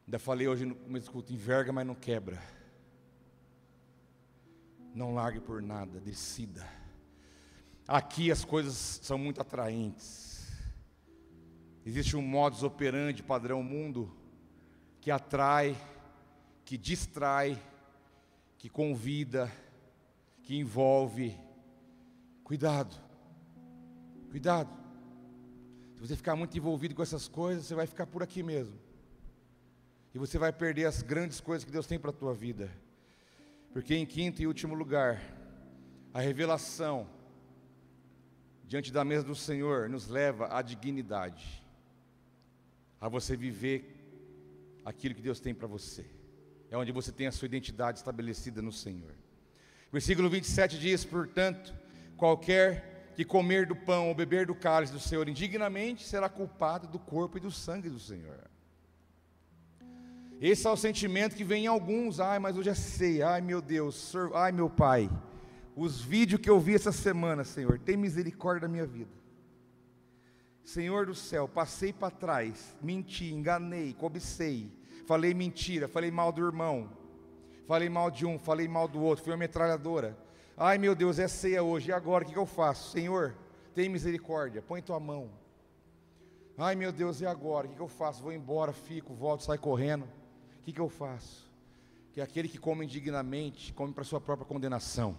Ainda 0.09 0.17
falei 0.17 0.47
hoje 0.47 0.65
no 0.65 0.73
começo 0.73 1.05
do 1.05 1.11
culto, 1.11 1.31
enverga, 1.31 1.71
mas 1.71 1.85
não 1.85 1.93
quebra. 1.93 2.41
Não 4.91 5.13
largue 5.13 5.39
por 5.39 5.61
nada, 5.61 5.99
decida. 5.99 6.67
Aqui 7.87 8.31
as 8.31 8.43
coisas 8.43 8.73
são 9.03 9.19
muito 9.19 9.39
atraentes. 9.39 10.51
Existe 11.85 12.17
um 12.17 12.23
modus 12.23 12.63
operandi 12.63 13.21
padrão 13.21 13.61
mundo 13.61 14.11
que 14.99 15.11
atrai, 15.11 15.77
que 16.65 16.75
distrai, 16.75 17.61
que 18.57 18.67
convida, 18.67 19.51
que 20.41 20.57
envolve. 20.57 21.37
Cuidado. 22.43 22.95
Cuidado. 24.31 24.75
Se 25.93 26.01
você 26.01 26.15
ficar 26.15 26.35
muito 26.35 26.57
envolvido 26.57 26.95
com 26.95 27.03
essas 27.03 27.27
coisas, 27.27 27.67
você 27.67 27.75
vai 27.75 27.85
ficar 27.85 28.07
por 28.07 28.23
aqui 28.23 28.41
mesmo. 28.41 28.88
E 30.13 30.17
você 30.17 30.37
vai 30.37 30.51
perder 30.51 30.85
as 30.85 31.01
grandes 31.01 31.39
coisas 31.39 31.63
que 31.63 31.71
Deus 31.71 31.85
tem 31.85 31.99
para 31.99 32.09
a 32.09 32.13
tua 32.13 32.33
vida. 32.33 32.71
Porque 33.71 33.95
em 33.95 34.05
quinto 34.05 34.41
e 34.41 34.47
último 34.47 34.73
lugar, 34.73 35.21
a 36.13 36.19
revelação 36.19 37.07
diante 38.65 38.91
da 38.91 39.03
mesa 39.03 39.23
do 39.23 39.35
Senhor 39.35 39.89
nos 39.89 40.07
leva 40.07 40.55
à 40.55 40.61
dignidade, 40.61 41.63
a 42.99 43.07
você 43.07 43.35
viver 43.35 43.95
aquilo 44.85 45.15
que 45.15 45.21
Deus 45.21 45.39
tem 45.39 45.53
para 45.53 45.67
você. 45.67 46.05
É 46.69 46.77
onde 46.77 46.91
você 46.91 47.11
tem 47.11 47.27
a 47.27 47.31
sua 47.31 47.47
identidade 47.47 47.99
estabelecida 47.99 48.61
no 48.61 48.71
Senhor. 48.71 49.13
Versículo 49.91 50.29
27 50.29 50.77
diz: 50.77 51.03
Portanto, 51.03 51.73
qualquer 52.15 53.11
que 53.15 53.25
comer 53.25 53.65
do 53.65 53.75
pão 53.75 54.07
ou 54.07 54.15
beber 54.15 54.45
do 54.45 54.55
cálice 54.55 54.93
do 54.93 54.99
Senhor 54.99 55.27
indignamente 55.27 56.07
será 56.07 56.29
culpado 56.29 56.87
do 56.87 56.99
corpo 56.99 57.37
e 57.37 57.41
do 57.41 57.51
sangue 57.51 57.89
do 57.89 57.99
Senhor. 57.99 58.39
Esse 60.41 60.65
é 60.65 60.69
o 60.69 60.77
sentimento 60.77 61.35
que 61.35 61.43
vem 61.43 61.65
em 61.65 61.67
alguns. 61.67 62.19
Ai, 62.19 62.39
mas 62.39 62.55
hoje 62.55 62.69
é 62.69 62.73
ceia. 62.73 63.29
Ai, 63.29 63.41
meu 63.41 63.61
Deus. 63.61 64.13
Ai, 64.33 64.51
meu 64.51 64.69
Pai. 64.69 65.09
Os 65.75 66.01
vídeos 66.01 66.41
que 66.41 66.49
eu 66.49 66.59
vi 66.59 66.75
essa 66.75 66.91
semana, 66.91 67.43
Senhor, 67.43 67.77
tem 67.79 67.97
misericórdia 67.97 68.61
da 68.61 68.67
minha 68.67 68.85
vida. 68.85 69.19
Senhor 70.63 71.05
do 71.07 71.15
céu, 71.15 71.47
passei 71.47 71.91
para 71.91 72.11
trás, 72.11 72.77
menti, 72.79 73.33
enganei, 73.33 73.91
cobicei, 73.93 74.71
falei 75.07 75.33
mentira, 75.33 75.87
falei 75.87 76.11
mal 76.11 76.31
do 76.31 76.45
irmão, 76.45 76.91
falei 77.65 77.89
mal 77.89 78.11
de 78.11 78.23
um, 78.23 78.37
falei 78.37 78.67
mal 78.67 78.87
do 78.87 79.01
outro, 79.01 79.23
fui 79.23 79.33
uma 79.33 79.39
metralhadora. 79.39 80.15
Ai 80.55 80.77
meu 80.77 80.93
Deus, 80.93 81.17
é 81.17 81.27
ceia 81.27 81.63
hoje, 81.63 81.89
e 81.89 81.91
agora 81.91 82.23
o 82.23 82.27
que, 82.27 82.37
eu 82.37 82.45
faço? 82.45 82.91
Senhor, 82.91 83.35
tem 83.73 83.89
misericórdia, 83.89 84.61
põe 84.61 84.79
tua 84.79 84.99
mão. 84.99 85.31
Ai 86.55 86.75
meu 86.75 86.91
Deus, 86.91 87.19
e 87.19 87.25
agora? 87.25 87.65
O 87.65 87.69
que, 87.69 87.75
que 87.75 87.81
eu 87.81 87.87
faço? 87.87 88.21
Vou 88.21 88.31
embora, 88.31 88.71
fico, 88.71 89.11
volto, 89.11 89.45
saio 89.45 89.59
correndo. 89.59 90.07
Que, 90.69 90.73
que 90.73 90.81
eu 90.81 90.89
faço? 90.89 91.49
Que 92.13 92.21
aquele 92.21 92.47
que 92.47 92.59
come 92.59 92.85
indignamente, 92.85 93.73
come 93.73 93.91
para 93.91 94.03
sua 94.03 94.21
própria 94.21 94.45
condenação. 94.45 95.17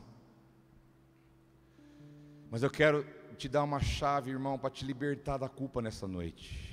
Mas 2.49 2.63
eu 2.63 2.71
quero 2.71 3.05
te 3.37 3.49
dar 3.49 3.65
uma 3.65 3.81
chave, 3.81 4.31
irmão, 4.31 4.57
para 4.57 4.71
te 4.71 4.85
libertar 4.85 5.39
da 5.39 5.49
culpa 5.49 5.83
nessa 5.83 6.07
noite. 6.07 6.71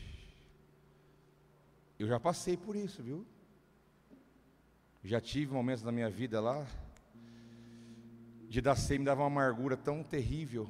Eu 1.98 2.08
já 2.08 2.20
passei 2.20 2.56
por 2.56 2.76
isso, 2.76 3.02
viu? 3.02 3.26
Já 5.04 5.20
tive 5.20 5.52
momentos 5.52 5.82
na 5.82 5.92
minha 5.92 6.10
vida 6.10 6.40
lá, 6.40 6.64
de 8.48 8.62
dar 8.62 8.76
ceia 8.76 9.00
me 9.00 9.06
dava 9.06 9.22
uma 9.22 9.28
amargura 9.28 9.76
tão 9.76 10.04
terrível, 10.04 10.70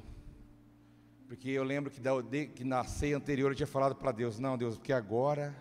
porque 1.26 1.50
eu 1.50 1.62
lembro 1.62 1.90
que, 1.90 2.00
da, 2.00 2.12
que 2.54 2.64
na 2.64 2.84
ceia 2.84 3.18
anterior 3.18 3.50
eu 3.50 3.54
tinha 3.54 3.66
falado 3.66 3.94
para 3.96 4.12
Deus: 4.12 4.38
Não, 4.38 4.56
Deus, 4.56 4.78
porque 4.78 4.94
agora, 4.94 5.54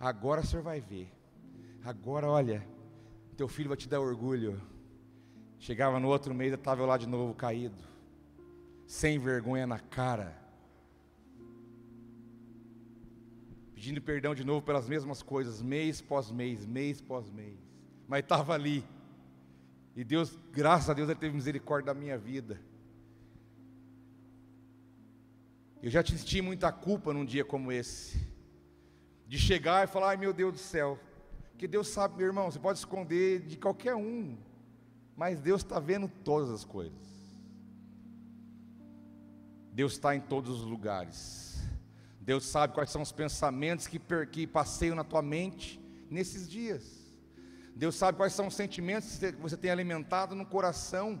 agora 0.00 0.40
o 0.40 0.44
Senhor 0.44 0.62
vai 0.62 0.80
ver, 0.80 1.08
agora 1.84 2.26
olha, 2.28 2.66
teu 3.36 3.48
filho 3.48 3.68
vai 3.68 3.76
te 3.76 3.88
dar 3.88 4.00
orgulho. 4.00 4.60
Chegava 5.58 6.00
no 6.00 6.08
outro 6.08 6.34
mês, 6.34 6.52
estava 6.52 6.84
lá 6.86 6.96
de 6.96 7.06
novo 7.06 7.34
caído. 7.34 7.82
Sem 8.86 9.18
vergonha 9.18 9.66
na 9.66 9.78
cara, 9.78 10.40
pedindo 13.80 14.02
perdão 14.02 14.34
de 14.34 14.44
novo 14.44 14.60
pelas 14.60 14.86
mesmas 14.86 15.22
coisas, 15.22 15.62
mês 15.62 16.02
pós 16.02 16.30
mês, 16.30 16.66
mês 16.66 17.00
pós 17.00 17.30
mês, 17.30 17.56
mas 18.06 18.20
estava 18.20 18.52
ali, 18.52 18.84
e 19.96 20.04
Deus, 20.04 20.38
graças 20.52 20.90
a 20.90 20.92
Deus, 20.92 21.08
Ele 21.08 21.18
teve 21.18 21.34
misericórdia 21.34 21.92
da 21.92 21.98
minha 21.98 22.18
vida. 22.18 22.60
Eu 25.82 25.88
já 25.88 26.04
senti 26.04 26.42
muita 26.42 26.70
culpa 26.70 27.14
num 27.14 27.24
dia 27.24 27.42
como 27.42 27.72
esse, 27.72 28.20
de 29.26 29.38
chegar 29.38 29.84
e 29.84 29.86
falar: 29.86 30.10
ai 30.10 30.16
meu 30.18 30.34
Deus 30.34 30.52
do 30.52 30.58
céu, 30.58 30.98
que 31.60 31.68
Deus 31.68 31.88
sabe, 31.88 32.16
meu 32.16 32.28
irmão, 32.28 32.50
você 32.50 32.58
pode 32.58 32.78
esconder 32.78 33.42
de 33.42 33.58
qualquer 33.58 33.94
um, 33.94 34.34
mas 35.14 35.42
Deus 35.42 35.60
está 35.60 35.78
vendo 35.78 36.08
todas 36.08 36.48
as 36.48 36.64
coisas. 36.64 36.98
Deus 39.70 39.92
está 39.92 40.16
em 40.16 40.22
todos 40.22 40.60
os 40.60 40.64
lugares. 40.64 41.62
Deus 42.18 42.46
sabe 42.46 42.72
quais 42.72 42.88
são 42.88 43.02
os 43.02 43.12
pensamentos 43.12 43.86
que, 43.86 44.00
que 44.32 44.46
passeiam 44.46 44.96
na 44.96 45.04
tua 45.04 45.20
mente 45.20 45.78
nesses 46.08 46.48
dias. 46.48 47.12
Deus 47.76 47.94
sabe 47.94 48.16
quais 48.16 48.32
são 48.32 48.46
os 48.46 48.54
sentimentos 48.54 49.18
que 49.18 49.32
você 49.32 49.54
tem 49.54 49.70
alimentado 49.70 50.34
no 50.34 50.46
coração 50.46 51.20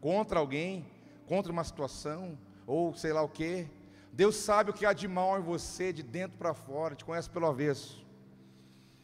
contra 0.00 0.40
alguém, 0.40 0.84
contra 1.26 1.52
uma 1.52 1.62
situação, 1.62 2.36
ou 2.66 2.92
sei 2.92 3.12
lá 3.12 3.22
o 3.22 3.28
que. 3.28 3.68
Deus 4.12 4.34
sabe 4.34 4.70
o 4.70 4.74
que 4.74 4.84
há 4.84 4.92
de 4.92 5.06
mal 5.06 5.38
em 5.38 5.42
você, 5.42 5.92
de 5.92 6.02
dentro 6.02 6.36
para 6.38 6.54
fora, 6.54 6.96
te 6.96 7.04
conhece 7.04 7.30
pelo 7.30 7.46
avesso. 7.46 8.05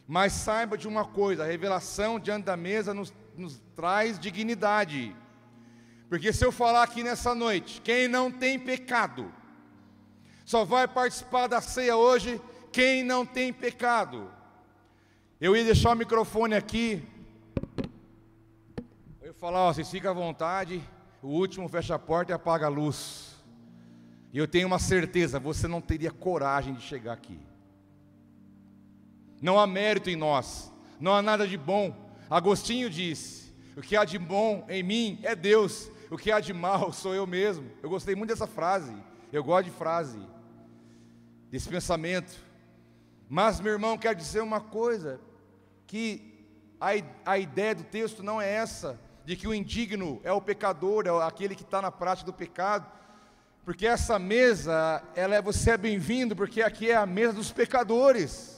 Mas 0.07 0.33
saiba 0.33 0.77
de 0.77 0.87
uma 0.87 1.05
coisa: 1.05 1.43
a 1.43 1.47
revelação 1.47 2.19
diante 2.19 2.45
da 2.45 2.57
mesa 2.57 2.93
nos, 2.93 3.13
nos 3.37 3.61
traz 3.75 4.19
dignidade. 4.19 5.15
Porque 6.09 6.31
se 6.31 6.45
eu 6.45 6.51
falar 6.51 6.83
aqui 6.83 7.01
nessa 7.03 7.33
noite, 7.33 7.81
quem 7.81 8.07
não 8.07 8.31
tem 8.31 8.59
pecado, 8.59 9.33
só 10.45 10.63
vai 10.63 10.87
participar 10.87 11.47
da 11.47 11.61
ceia 11.61 11.95
hoje 11.95 12.39
quem 12.71 13.03
não 13.03 13.25
tem 13.25 13.53
pecado. 13.53 14.29
Eu 15.39 15.55
ia 15.55 15.63
deixar 15.63 15.91
o 15.91 15.95
microfone 15.95 16.55
aqui. 16.55 17.03
Eu 19.21 19.27
ia 19.27 19.33
falar, 19.33 19.59
ó, 19.59 19.73
vocês 19.73 19.89
ficam 19.89 20.11
à 20.11 20.13
vontade, 20.13 20.81
o 21.21 21.27
último 21.27 21.67
fecha 21.69 21.95
a 21.95 21.99
porta 21.99 22.31
e 22.31 22.35
apaga 22.35 22.65
a 22.65 22.69
luz. 22.69 23.35
E 24.31 24.37
eu 24.37 24.47
tenho 24.47 24.67
uma 24.67 24.79
certeza, 24.79 25.39
você 25.39 25.67
não 25.67 25.79
teria 25.79 26.11
coragem 26.11 26.73
de 26.73 26.81
chegar 26.81 27.13
aqui. 27.13 27.39
Não 29.43 29.59
há 29.59 29.67
mérito 29.67 30.09
em 30.09 30.15
nós, 30.15 30.71
não 30.97 31.13
há 31.13 31.21
nada 31.21 31.45
de 31.45 31.57
bom. 31.57 31.93
Agostinho 32.29 32.89
disse: 32.89 33.53
o 33.75 33.81
que 33.81 33.97
há 33.97 34.05
de 34.05 34.17
bom 34.17 34.65
em 34.69 34.81
mim 34.81 35.19
é 35.21 35.35
Deus, 35.35 35.91
o 36.09 36.17
que 36.17 36.31
há 36.31 36.39
de 36.39 36.53
mal 36.53 36.91
sou 36.95 37.13
eu 37.13 37.27
mesmo. 37.27 37.69
Eu 37.83 37.89
gostei 37.89 38.15
muito 38.15 38.29
dessa 38.29 38.47
frase. 38.47 38.95
Eu 39.33 39.43
gosto 39.43 39.65
de 39.65 39.71
frase, 39.71 40.17
desse 41.51 41.67
pensamento. 41.67 42.33
Mas, 43.27 43.59
meu 43.59 43.73
irmão, 43.73 43.97
quero 43.97 44.15
dizer 44.15 44.39
uma 44.39 44.61
coisa: 44.61 45.19
que 45.87 46.47
a, 46.79 46.91
a 47.33 47.37
ideia 47.37 47.75
do 47.75 47.83
texto 47.83 48.23
não 48.23 48.41
é 48.41 48.49
essa, 48.49 48.97
de 49.25 49.35
que 49.35 49.45
o 49.45 49.53
indigno 49.53 50.21
é 50.23 50.31
o 50.31 50.39
pecador, 50.39 51.05
é 51.05 51.27
aquele 51.27 51.53
que 51.53 51.63
está 51.63 51.81
na 51.81 51.91
prática 51.91 52.27
do 52.27 52.33
pecado. 52.33 52.89
Porque 53.65 53.85
essa 53.85 54.17
mesa, 54.17 55.03
ela 55.15 55.35
é 55.35 55.41
você 55.41 55.71
é 55.71 55.77
bem-vindo, 55.77 56.33
porque 56.33 56.61
aqui 56.61 56.91
é 56.91 56.95
a 56.95 57.05
mesa 57.05 57.33
dos 57.33 57.51
pecadores. 57.51 58.52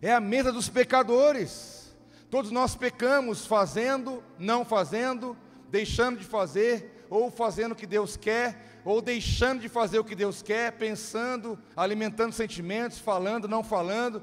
É 0.00 0.12
a 0.12 0.20
mesa 0.20 0.52
dos 0.52 0.68
pecadores. 0.68 1.94
Todos 2.30 2.50
nós 2.50 2.74
pecamos, 2.74 3.46
fazendo, 3.46 4.22
não 4.38 4.64
fazendo, 4.64 5.36
deixando 5.70 6.18
de 6.18 6.24
fazer, 6.24 7.06
ou 7.08 7.30
fazendo 7.30 7.72
o 7.72 7.76
que 7.76 7.86
Deus 7.86 8.16
quer, 8.16 8.80
ou 8.84 9.00
deixando 9.00 9.60
de 9.60 9.68
fazer 9.68 9.98
o 9.98 10.04
que 10.04 10.14
Deus 10.14 10.42
quer, 10.42 10.72
pensando, 10.72 11.58
alimentando 11.76 12.32
sentimentos, 12.32 12.98
falando, 12.98 13.48
não 13.48 13.64
falando. 13.64 14.22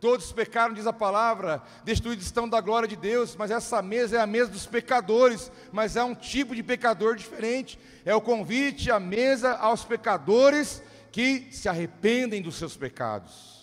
Todos 0.00 0.32
pecaram, 0.32 0.74
diz 0.74 0.86
a 0.86 0.92
palavra, 0.92 1.62
destruídos 1.84 2.26
estão 2.26 2.46
da 2.46 2.60
glória 2.60 2.86
de 2.86 2.96
Deus, 2.96 3.34
mas 3.36 3.50
essa 3.50 3.80
mesa 3.80 4.18
é 4.18 4.20
a 4.20 4.26
mesa 4.26 4.50
dos 4.50 4.66
pecadores, 4.66 5.50
mas 5.72 5.96
é 5.96 6.04
um 6.04 6.14
tipo 6.14 6.54
de 6.54 6.62
pecador 6.62 7.16
diferente. 7.16 7.78
É 8.04 8.14
o 8.14 8.20
convite 8.20 8.90
à 8.90 9.00
mesa 9.00 9.54
aos 9.54 9.84
pecadores 9.84 10.82
que 11.10 11.48
se 11.50 11.68
arrependem 11.68 12.42
dos 12.42 12.56
seus 12.56 12.76
pecados. 12.76 13.53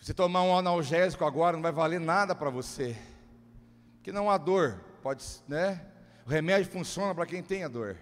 Você 0.00 0.14
tomar 0.14 0.42
um 0.42 0.56
analgésico 0.56 1.26
agora, 1.26 1.56
não 1.56 1.62
vai 1.62 1.72
valer 1.72 2.00
nada 2.00 2.34
para 2.34 2.48
você 2.48 2.96
que 4.02 4.10
não 4.10 4.30
há 4.30 4.38
dor, 4.38 4.80
pode, 5.02 5.24
né? 5.46 5.84
O 6.26 6.30
remédio 6.30 6.70
funciona 6.70 7.14
para 7.14 7.26
quem 7.26 7.42
tem 7.42 7.64
a 7.64 7.68
dor. 7.68 7.98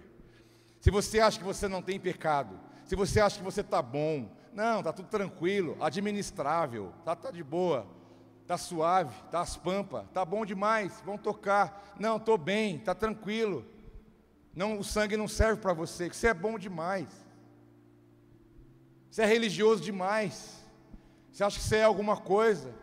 Se 0.79 0.89
você 0.89 1.19
acha 1.19 1.37
que 1.37 1.43
você 1.43 1.67
não 1.67 1.81
tem 1.81 1.99
pecado, 1.99 2.57
se 2.85 2.95
você 2.95 3.19
acha 3.19 3.37
que 3.37 3.43
você 3.43 3.59
está 3.61 3.81
bom, 3.81 4.31
não, 4.53 4.79
está 4.79 4.93
tudo 4.93 5.09
tranquilo, 5.09 5.77
administrável, 5.81 6.93
está 6.99 7.17
tá 7.17 7.31
de 7.31 7.43
boa, 7.43 7.85
está 8.43 8.57
suave, 8.57 9.13
está 9.25 9.41
as 9.41 9.57
pampas, 9.57 10.05
está 10.05 10.23
bom 10.23 10.45
demais, 10.45 11.01
vão 11.05 11.17
tocar. 11.17 11.95
Não, 11.99 12.15
estou 12.15 12.37
bem, 12.37 12.77
está 12.77 12.95
tranquilo. 12.95 13.65
Não, 14.55 14.79
o 14.79 14.83
sangue 14.83 15.17
não 15.17 15.27
serve 15.27 15.61
para 15.61 15.73
você, 15.73 16.09
você 16.09 16.27
é 16.27 16.33
bom 16.33 16.57
demais. 16.57 17.09
Você 19.11 19.23
é 19.23 19.25
religioso 19.25 19.83
demais. 19.83 20.58
Você 21.31 21.43
acha 21.43 21.59
que 21.59 21.65
você 21.65 21.77
é 21.77 21.83
alguma 21.83 22.17
coisa. 22.17 22.73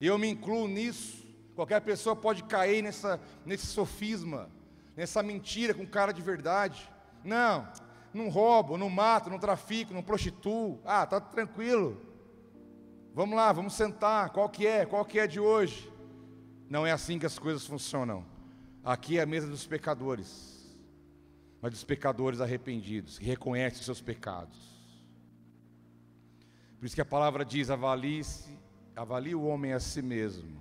E 0.00 0.06
eu 0.06 0.18
me 0.18 0.28
incluo 0.28 0.68
nisso. 0.68 1.26
Qualquer 1.54 1.80
pessoa 1.80 2.16
pode 2.16 2.44
cair 2.44 2.82
nessa, 2.82 3.20
nesse 3.44 3.66
sofisma, 3.66 4.50
nessa 4.96 5.22
mentira 5.22 5.74
com 5.74 5.86
cara 5.86 6.12
de 6.12 6.22
verdade. 6.22 6.90
Não, 7.22 7.68
não 8.12 8.28
roubo, 8.28 8.78
não 8.78 8.90
mato, 8.90 9.30
não 9.30 9.38
trafico, 9.38 9.92
não 9.92 10.02
prostituo. 10.02 10.80
Ah, 10.84 11.06
tá 11.06 11.20
tranquilo. 11.20 12.00
Vamos 13.14 13.36
lá, 13.36 13.52
vamos 13.52 13.74
sentar. 13.74 14.30
Qual 14.30 14.48
que 14.48 14.66
é? 14.66 14.86
Qual 14.86 15.04
que 15.04 15.18
é 15.18 15.26
de 15.26 15.38
hoje? 15.38 15.92
Não 16.68 16.86
é 16.86 16.90
assim 16.90 17.18
que 17.18 17.26
as 17.26 17.38
coisas 17.38 17.66
funcionam. 17.66 18.24
Aqui 18.82 19.18
é 19.18 19.22
a 19.22 19.26
mesa 19.26 19.46
dos 19.46 19.66
pecadores. 19.66 20.74
Mas 21.60 21.72
dos 21.72 21.84
pecadores 21.84 22.40
arrependidos, 22.40 23.18
que 23.18 23.24
reconhecem 23.24 23.78
os 23.78 23.84
seus 23.84 24.00
pecados. 24.00 24.71
Por 26.82 26.86
isso 26.86 26.96
que 26.96 27.00
a 27.00 27.04
palavra 27.04 27.44
diz: 27.44 27.70
avalie-se, 27.70 28.58
avalie 28.96 29.36
o 29.36 29.44
homem 29.44 29.72
a 29.72 29.78
si 29.78 30.02
mesmo 30.02 30.60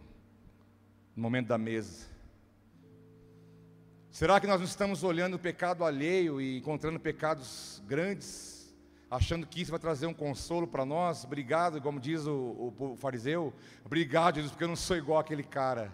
no 1.16 1.24
momento 1.24 1.48
da 1.48 1.58
mesa. 1.58 2.06
Será 4.12 4.40
que 4.40 4.46
nós 4.46 4.60
não 4.60 4.68
estamos 4.68 5.04
olhando 5.04 5.34
o 5.34 5.40
pecado 5.40 5.84
alheio 5.84 6.40
e 6.40 6.60
encontrando 6.60 7.00
pecados 7.00 7.82
grandes, 7.88 8.72
achando 9.10 9.48
que 9.48 9.64
isso 9.64 9.72
vai 9.72 9.80
trazer 9.80 10.06
um 10.06 10.14
consolo 10.14 10.68
para 10.68 10.86
nós? 10.86 11.24
Obrigado, 11.24 11.82
como 11.82 12.00
diz 12.00 12.28
o, 12.28 12.36
o, 12.78 12.92
o 12.92 12.96
fariseu, 12.96 13.52
obrigado, 13.84 14.36
Jesus, 14.36 14.52
porque 14.52 14.66
eu 14.66 14.68
não 14.68 14.76
sou 14.76 14.96
igual 14.98 15.18
aquele 15.18 15.42
cara. 15.42 15.92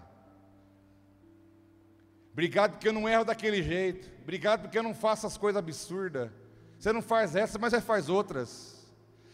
Obrigado 2.34 2.71
porque 2.71 2.89
eu 2.89 2.93
não 2.93 3.07
erro 3.07 3.23
daquele 3.23 3.63
jeito. 3.63 4.11
Obrigado 4.23 4.63
porque 4.63 4.78
eu 4.78 4.84
não 4.84 4.93
faço 4.93 5.25
as 5.25 5.38
coisas 5.38 5.57
absurdas. 5.57 6.30
Você 6.78 6.91
não 6.91 7.01
faz 7.01 7.34
essa, 7.34 7.57
mas 7.57 7.71
você 7.71 7.80
faz 7.80 8.09
outras. 8.09 8.76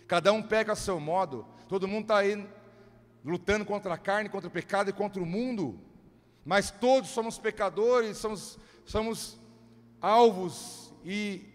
Cada 0.08 0.32
um 0.34 0.42
peca 0.42 0.74
a 0.74 0.76
seu 0.76 1.00
modo. 1.00 1.46
Todo 1.68 1.88
mundo 1.88 2.04
está 2.04 2.18
aí 2.18 2.48
lutando 3.24 3.66
contra 3.66 3.94
a 3.94 3.98
carne, 3.98 4.30
contra 4.30 4.48
o 4.48 4.52
pecado 4.52 4.90
e 4.90 4.94
contra 4.94 5.22
o 5.22 5.26
mundo. 5.26 5.80
Mas 6.46 6.70
todos 6.70 7.10
somos 7.10 7.38
pecadores, 7.38 8.18
somos, 8.18 8.60
somos 8.86 9.40
alvos 10.02 10.94
e, 11.06 11.46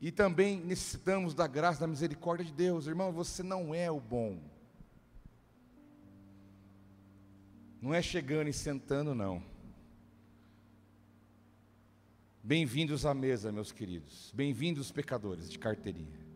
e 0.00 0.10
também 0.10 0.58
necessitamos 0.60 1.32
da 1.32 1.46
graça, 1.46 1.80
da 1.80 1.86
misericórdia 1.86 2.44
de 2.44 2.52
Deus. 2.52 2.86
Irmão, 2.86 3.12
você 3.12 3.42
não 3.42 3.74
é 3.74 3.90
o 3.90 4.00
bom. 4.00 4.40
Não 7.80 7.94
é 7.94 8.02
chegando 8.02 8.48
e 8.48 8.52
sentando, 8.52 9.14
não. 9.14 9.40
Bem-vindos 12.42 13.06
à 13.06 13.14
mesa, 13.14 13.52
meus 13.52 13.70
queridos. 13.70 14.32
Bem-vindos, 14.34 14.90
pecadores 14.90 15.48
de 15.48 15.58
carteirinha. 15.58 16.27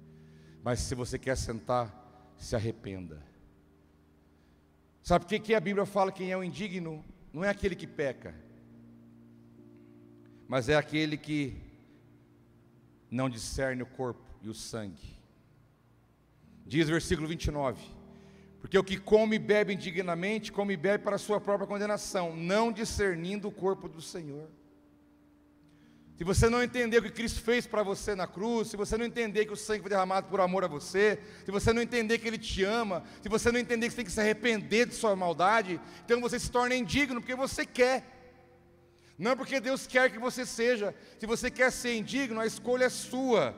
Mas 0.63 0.81
se 0.81 0.95
você 0.95 1.19
quer 1.19 1.37
sentar, 1.37 2.35
se 2.37 2.55
arrependa. 2.55 3.23
Sabe 5.03 5.25
por 5.25 5.41
que, 5.41 5.55
a 5.55 5.61
Bíblia 5.61 5.85
fala 5.85 6.13
quem 6.13 6.31
é 6.31 6.37
o 6.37 6.45
indigno? 6.45 7.05
Não 7.33 7.43
é 7.43 7.49
aquele 7.49 7.75
que 7.75 7.87
peca, 7.87 8.35
mas 10.47 10.69
é 10.69 10.77
aquele 10.77 11.17
que 11.17 11.57
não 13.11 13.29
discerne 13.29 13.83
o 13.83 13.87
corpo 13.87 14.23
e 14.43 14.49
o 14.49 14.55
sangue. 14.55 15.17
Diz 16.65 16.89
o 16.89 16.93
versículo 16.93 17.27
29. 17.27 17.83
Porque 18.61 18.79
o 18.79 18.85
que 18.85 18.97
come 18.97 19.37
e 19.37 19.41
bebe 19.41 19.75
indignamente, 19.75 20.53
come 20.53 20.75
e 20.75 20.77
bebe 20.77 21.03
para 21.03 21.17
a 21.17 21.19
sua 21.19 21.41
própria 21.41 21.67
condenação, 21.67 22.37
não 22.37 22.71
discernindo 22.71 23.49
o 23.49 23.53
corpo 23.53 23.89
do 23.89 24.01
Senhor. 24.01 24.49
Se 26.23 26.25
você 26.25 26.49
não 26.49 26.62
entender 26.62 26.99
o 26.99 27.03
que 27.03 27.11
Cristo 27.11 27.41
fez 27.41 27.66
para 27.66 27.83
você 27.83 28.14
na 28.14 28.29
cruz, 28.29 28.68
se 28.68 28.77
você 28.77 28.97
não 28.97 29.05
entender 29.05 29.45
que 29.45 29.53
o 29.53 29.57
sangue 29.57 29.81
foi 29.81 29.91
derramado 29.91 30.29
por 30.29 30.41
amor 30.41 30.62
a 30.62 30.68
você, 30.68 31.18
se 31.45 31.51
você 31.51 31.73
não 31.73 31.83
entender 31.83 32.18
que 32.18 32.29
Ele 32.29 32.39
te 32.39 32.62
ama, 32.62 33.03
se 33.20 33.29
você 33.29 33.51
não 33.51 33.59
entender 33.59 33.87
que 33.87 33.91
você 33.91 33.97
tem 33.97 34.05
que 34.05 34.12
se 34.12 34.20
arrepender 34.20 34.87
de 34.87 34.95
sua 34.95 35.16
maldade, 35.16 35.81
então 36.05 36.20
você 36.20 36.39
se 36.39 36.49
torna 36.49 36.77
indigno 36.77 37.20
porque 37.20 37.35
você 37.35 37.66
quer. 37.66 38.05
Não 39.18 39.37
porque 39.37 39.59
Deus 39.59 39.85
quer 39.85 40.12
que 40.12 40.18
você 40.20 40.47
seja. 40.47 40.95
Se 41.18 41.27
você 41.27 41.51
quer 41.51 41.73
ser 41.73 41.97
indigno, 41.97 42.39
a 42.39 42.47
escolha 42.47 42.85
é 42.85 42.89
sua. 42.89 43.53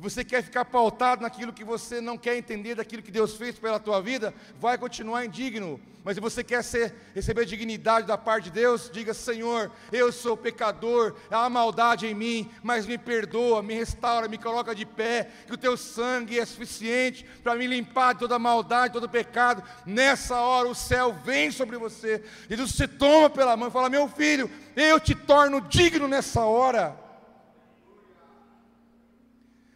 Você 0.00 0.24
quer 0.24 0.42
ficar 0.42 0.64
pautado 0.64 1.20
naquilo 1.20 1.52
que 1.52 1.62
você 1.62 2.00
não 2.00 2.16
quer 2.16 2.34
entender 2.34 2.74
daquilo 2.74 3.02
que 3.02 3.10
Deus 3.10 3.36
fez 3.36 3.58
pela 3.58 3.78
tua 3.78 4.00
vida, 4.00 4.32
vai 4.58 4.78
continuar 4.78 5.26
indigno. 5.26 5.78
Mas 6.02 6.14
se 6.14 6.20
você 6.22 6.42
quer 6.42 6.64
ser, 6.64 6.94
receber 7.14 7.44
dignidade 7.44 8.06
da 8.06 8.16
parte 8.16 8.44
de 8.44 8.52
Deus, 8.52 8.88
diga: 8.90 9.12
Senhor, 9.12 9.70
eu 9.92 10.10
sou 10.10 10.38
pecador, 10.38 11.14
há 11.30 11.50
maldade 11.50 12.06
em 12.06 12.14
mim, 12.14 12.50
mas 12.62 12.86
me 12.86 12.96
perdoa, 12.96 13.62
me 13.62 13.74
restaura, 13.74 14.26
me 14.26 14.38
coloca 14.38 14.74
de 14.74 14.86
pé, 14.86 15.28
que 15.46 15.52
o 15.52 15.58
teu 15.58 15.76
sangue 15.76 16.38
é 16.38 16.46
suficiente 16.46 17.26
para 17.42 17.54
me 17.54 17.66
limpar 17.66 18.14
de 18.14 18.20
toda 18.20 18.38
maldade, 18.38 18.94
todo 18.94 19.06
pecado. 19.06 19.62
Nessa 19.84 20.40
hora 20.40 20.68
o 20.68 20.74
céu 20.74 21.14
vem 21.22 21.50
sobre 21.50 21.76
você, 21.76 22.24
e 22.48 22.56
Deus 22.56 22.72
se 22.72 22.88
toma 22.88 23.28
pela 23.28 23.54
mão 23.54 23.68
e 23.68 23.72
fala: 23.72 23.90
Meu 23.90 24.08
filho, 24.08 24.50
eu 24.74 24.98
te 24.98 25.14
torno 25.14 25.60
digno 25.60 26.08
nessa 26.08 26.40
hora 26.40 27.09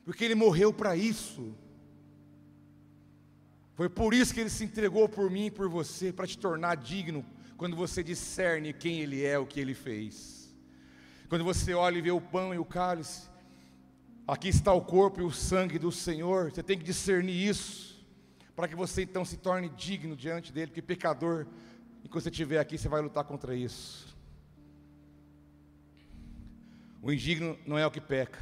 porque 0.04 0.24
ele 0.24 0.34
morreu 0.34 0.72
para 0.72 0.96
isso. 0.96 1.54
Foi 3.74 3.88
por 3.88 4.14
isso 4.14 4.32
que 4.32 4.40
ele 4.40 4.50
se 4.50 4.64
entregou 4.64 5.08
por 5.08 5.30
mim 5.30 5.46
e 5.46 5.50
por 5.50 5.68
você, 5.68 6.12
para 6.12 6.26
te 6.26 6.38
tornar 6.38 6.76
digno, 6.76 7.24
quando 7.56 7.76
você 7.76 8.02
discerne 8.02 8.72
quem 8.72 9.00
ele 9.00 9.24
é, 9.24 9.38
o 9.38 9.46
que 9.46 9.58
ele 9.58 9.74
fez. 9.74 10.54
Quando 11.28 11.44
você 11.44 11.74
olha 11.74 11.98
e 11.98 12.02
vê 12.02 12.10
o 12.10 12.20
pão 12.20 12.54
e 12.54 12.58
o 12.58 12.64
cálice, 12.64 13.28
aqui 14.28 14.48
está 14.48 14.72
o 14.72 14.82
corpo 14.82 15.20
e 15.20 15.24
o 15.24 15.30
sangue 15.30 15.78
do 15.78 15.90
Senhor, 15.90 16.52
você 16.52 16.62
tem 16.62 16.78
que 16.78 16.84
discernir 16.84 17.48
isso, 17.48 18.04
para 18.54 18.68
que 18.68 18.76
você 18.76 19.02
então 19.02 19.24
se 19.24 19.36
torne 19.36 19.68
digno 19.70 20.14
diante 20.14 20.52
dele, 20.52 20.68
porque 20.68 20.82
pecador, 20.82 21.46
enquanto 22.04 22.22
você 22.22 22.30
estiver 22.30 22.60
aqui, 22.60 22.78
você 22.78 22.88
vai 22.88 23.00
lutar 23.00 23.24
contra 23.24 23.56
isso. 23.56 24.14
O 27.02 27.12
indigno 27.12 27.58
não 27.66 27.76
é 27.76 27.86
o 27.86 27.90
que 27.90 28.00
peca, 28.00 28.38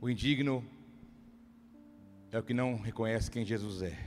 o 0.00 0.08
indigno 0.08 0.64
é 2.32 2.38
o 2.38 2.42
que 2.42 2.54
não 2.54 2.76
reconhece 2.78 3.30
quem 3.30 3.44
Jesus 3.44 3.82
é 3.82 3.98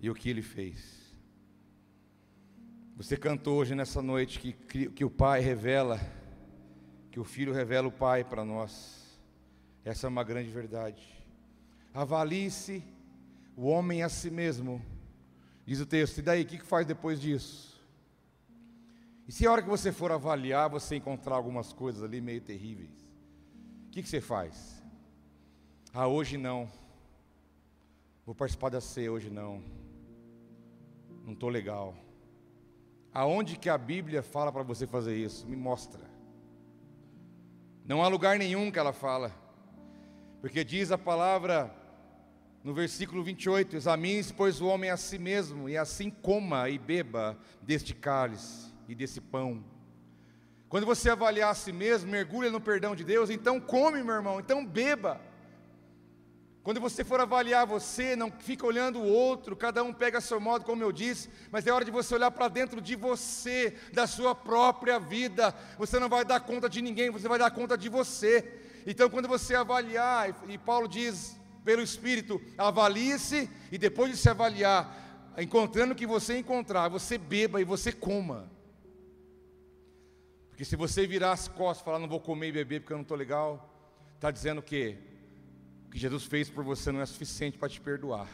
e 0.00 0.10
o 0.10 0.14
que 0.14 0.28
ele 0.28 0.42
fez. 0.42 1.14
Você 2.96 3.16
cantou 3.16 3.58
hoje 3.58 3.74
nessa 3.74 4.02
noite 4.02 4.40
que, 4.40 4.88
que 4.88 5.04
o 5.04 5.10
Pai 5.10 5.40
revela, 5.40 6.00
que 7.10 7.20
o 7.20 7.24
Filho 7.24 7.52
revela 7.52 7.86
o 7.86 7.92
Pai 7.92 8.24
para 8.24 8.44
nós. 8.44 9.20
Essa 9.84 10.06
é 10.06 10.08
uma 10.08 10.24
grande 10.24 10.50
verdade. 10.50 11.02
Avalie-se 11.92 12.82
o 13.56 13.66
homem 13.66 14.02
a 14.02 14.08
si 14.08 14.30
mesmo, 14.30 14.82
diz 15.64 15.80
o 15.80 15.86
texto. 15.86 16.18
E 16.18 16.22
daí, 16.22 16.42
o 16.42 16.46
que 16.46 16.58
faz 16.58 16.86
depois 16.86 17.20
disso? 17.20 17.80
E 19.28 19.32
se 19.32 19.46
a 19.46 19.52
hora 19.52 19.62
que 19.62 19.68
você 19.68 19.92
for 19.92 20.10
avaliar, 20.10 20.68
você 20.68 20.96
encontrar 20.96 21.36
algumas 21.36 21.72
coisas 21.72 22.02
ali 22.02 22.20
meio 22.20 22.40
terríveis, 22.40 22.90
o 23.86 23.90
que, 23.90 24.02
que 24.02 24.08
você 24.08 24.20
faz? 24.20 24.83
Ah, 25.96 26.08
hoje 26.08 26.36
não. 26.36 26.68
Vou 28.26 28.34
participar 28.34 28.68
da 28.68 28.80
ceia 28.80 29.12
hoje 29.12 29.30
não. 29.30 29.62
Não 31.24 31.34
estou 31.34 31.48
legal. 31.48 31.94
Aonde 33.12 33.56
que 33.56 33.68
a 33.68 33.78
Bíblia 33.78 34.20
fala 34.20 34.50
para 34.50 34.64
você 34.64 34.88
fazer 34.88 35.16
isso? 35.16 35.46
Me 35.46 35.54
mostra. 35.54 36.00
Não 37.84 38.02
há 38.02 38.08
lugar 38.08 38.36
nenhum 38.36 38.72
que 38.72 38.78
ela 38.80 38.92
fala. 38.92 39.30
Porque 40.40 40.64
diz 40.64 40.90
a 40.90 40.98
palavra 40.98 41.72
no 42.64 42.74
versículo 42.74 43.22
28: 43.22 43.76
Examine-se, 43.76 44.34
pois, 44.34 44.60
o 44.60 44.66
homem 44.66 44.90
a 44.90 44.96
si 44.96 45.16
mesmo, 45.16 45.68
e 45.68 45.76
assim 45.76 46.10
coma 46.10 46.68
e 46.68 46.76
beba 46.76 47.38
deste 47.62 47.94
cálice 47.94 48.74
e 48.88 48.96
desse 48.96 49.20
pão. 49.20 49.62
Quando 50.68 50.86
você 50.86 51.08
avaliar 51.08 51.52
a 51.52 51.54
si 51.54 51.70
mesmo, 51.70 52.10
mergulha 52.10 52.50
no 52.50 52.60
perdão 52.60 52.96
de 52.96 53.04
Deus, 53.04 53.30
então 53.30 53.60
come, 53.60 54.02
meu 54.02 54.16
irmão, 54.16 54.40
então 54.40 54.66
beba. 54.66 55.20
Quando 56.64 56.80
você 56.80 57.04
for 57.04 57.20
avaliar 57.20 57.66
você, 57.66 58.16
não 58.16 58.30
fica 58.30 58.66
olhando 58.66 58.98
o 58.98 59.06
outro, 59.06 59.54
cada 59.54 59.84
um 59.84 59.92
pega 59.92 60.16
a 60.16 60.20
seu 60.22 60.40
modo, 60.40 60.64
como 60.64 60.82
eu 60.82 60.90
disse, 60.90 61.28
mas 61.50 61.66
é 61.66 61.70
hora 61.70 61.84
de 61.84 61.90
você 61.90 62.14
olhar 62.14 62.30
para 62.30 62.48
dentro 62.48 62.80
de 62.80 62.96
você, 62.96 63.76
da 63.92 64.06
sua 64.06 64.34
própria 64.34 64.98
vida. 64.98 65.54
Você 65.76 66.00
não 66.00 66.08
vai 66.08 66.24
dar 66.24 66.40
conta 66.40 66.66
de 66.66 66.80
ninguém, 66.80 67.10
você 67.10 67.28
vai 67.28 67.38
dar 67.38 67.50
conta 67.50 67.76
de 67.76 67.90
você. 67.90 68.62
Então, 68.86 69.10
quando 69.10 69.28
você 69.28 69.54
avaliar, 69.54 70.34
e 70.48 70.56
Paulo 70.56 70.88
diz 70.88 71.38
pelo 71.62 71.82
Espírito, 71.82 72.40
avalie-se 72.56 73.50
e 73.70 73.76
depois 73.76 74.10
de 74.12 74.16
se 74.16 74.30
avaliar, 74.30 75.34
encontrando 75.36 75.92
o 75.92 75.96
que 75.96 76.06
você 76.06 76.38
encontrar, 76.38 76.88
você 76.88 77.18
beba 77.18 77.60
e 77.60 77.64
você 77.64 77.92
coma. 77.92 78.50
Porque 80.48 80.64
se 80.64 80.76
você 80.76 81.06
virar 81.06 81.32
as 81.32 81.46
costas 81.46 81.82
e 81.82 81.84
falar, 81.84 81.98
não 81.98 82.08
vou 82.08 82.20
comer 82.20 82.48
e 82.48 82.52
beber 82.52 82.80
porque 82.80 82.94
eu 82.94 82.96
não 82.96 83.02
estou 83.02 83.18
legal, 83.18 83.70
está 84.14 84.30
dizendo 84.30 84.60
o 84.60 84.62
quê? 84.62 84.96
Que 85.94 86.00
Jesus 86.00 86.24
fez 86.24 86.50
por 86.50 86.64
você 86.64 86.90
não 86.90 87.00
é 87.00 87.06
suficiente 87.06 87.56
para 87.56 87.68
te 87.68 87.80
perdoar. 87.80 88.28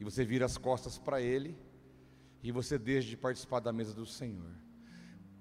E 0.00 0.02
você 0.02 0.24
vira 0.24 0.44
as 0.44 0.58
costas 0.58 0.98
para 0.98 1.20
Ele 1.20 1.56
e 2.42 2.50
você 2.50 2.76
deixa 2.76 3.08
de 3.08 3.16
participar 3.16 3.60
da 3.60 3.72
mesa 3.72 3.94
do 3.94 4.04
Senhor. 4.04 4.50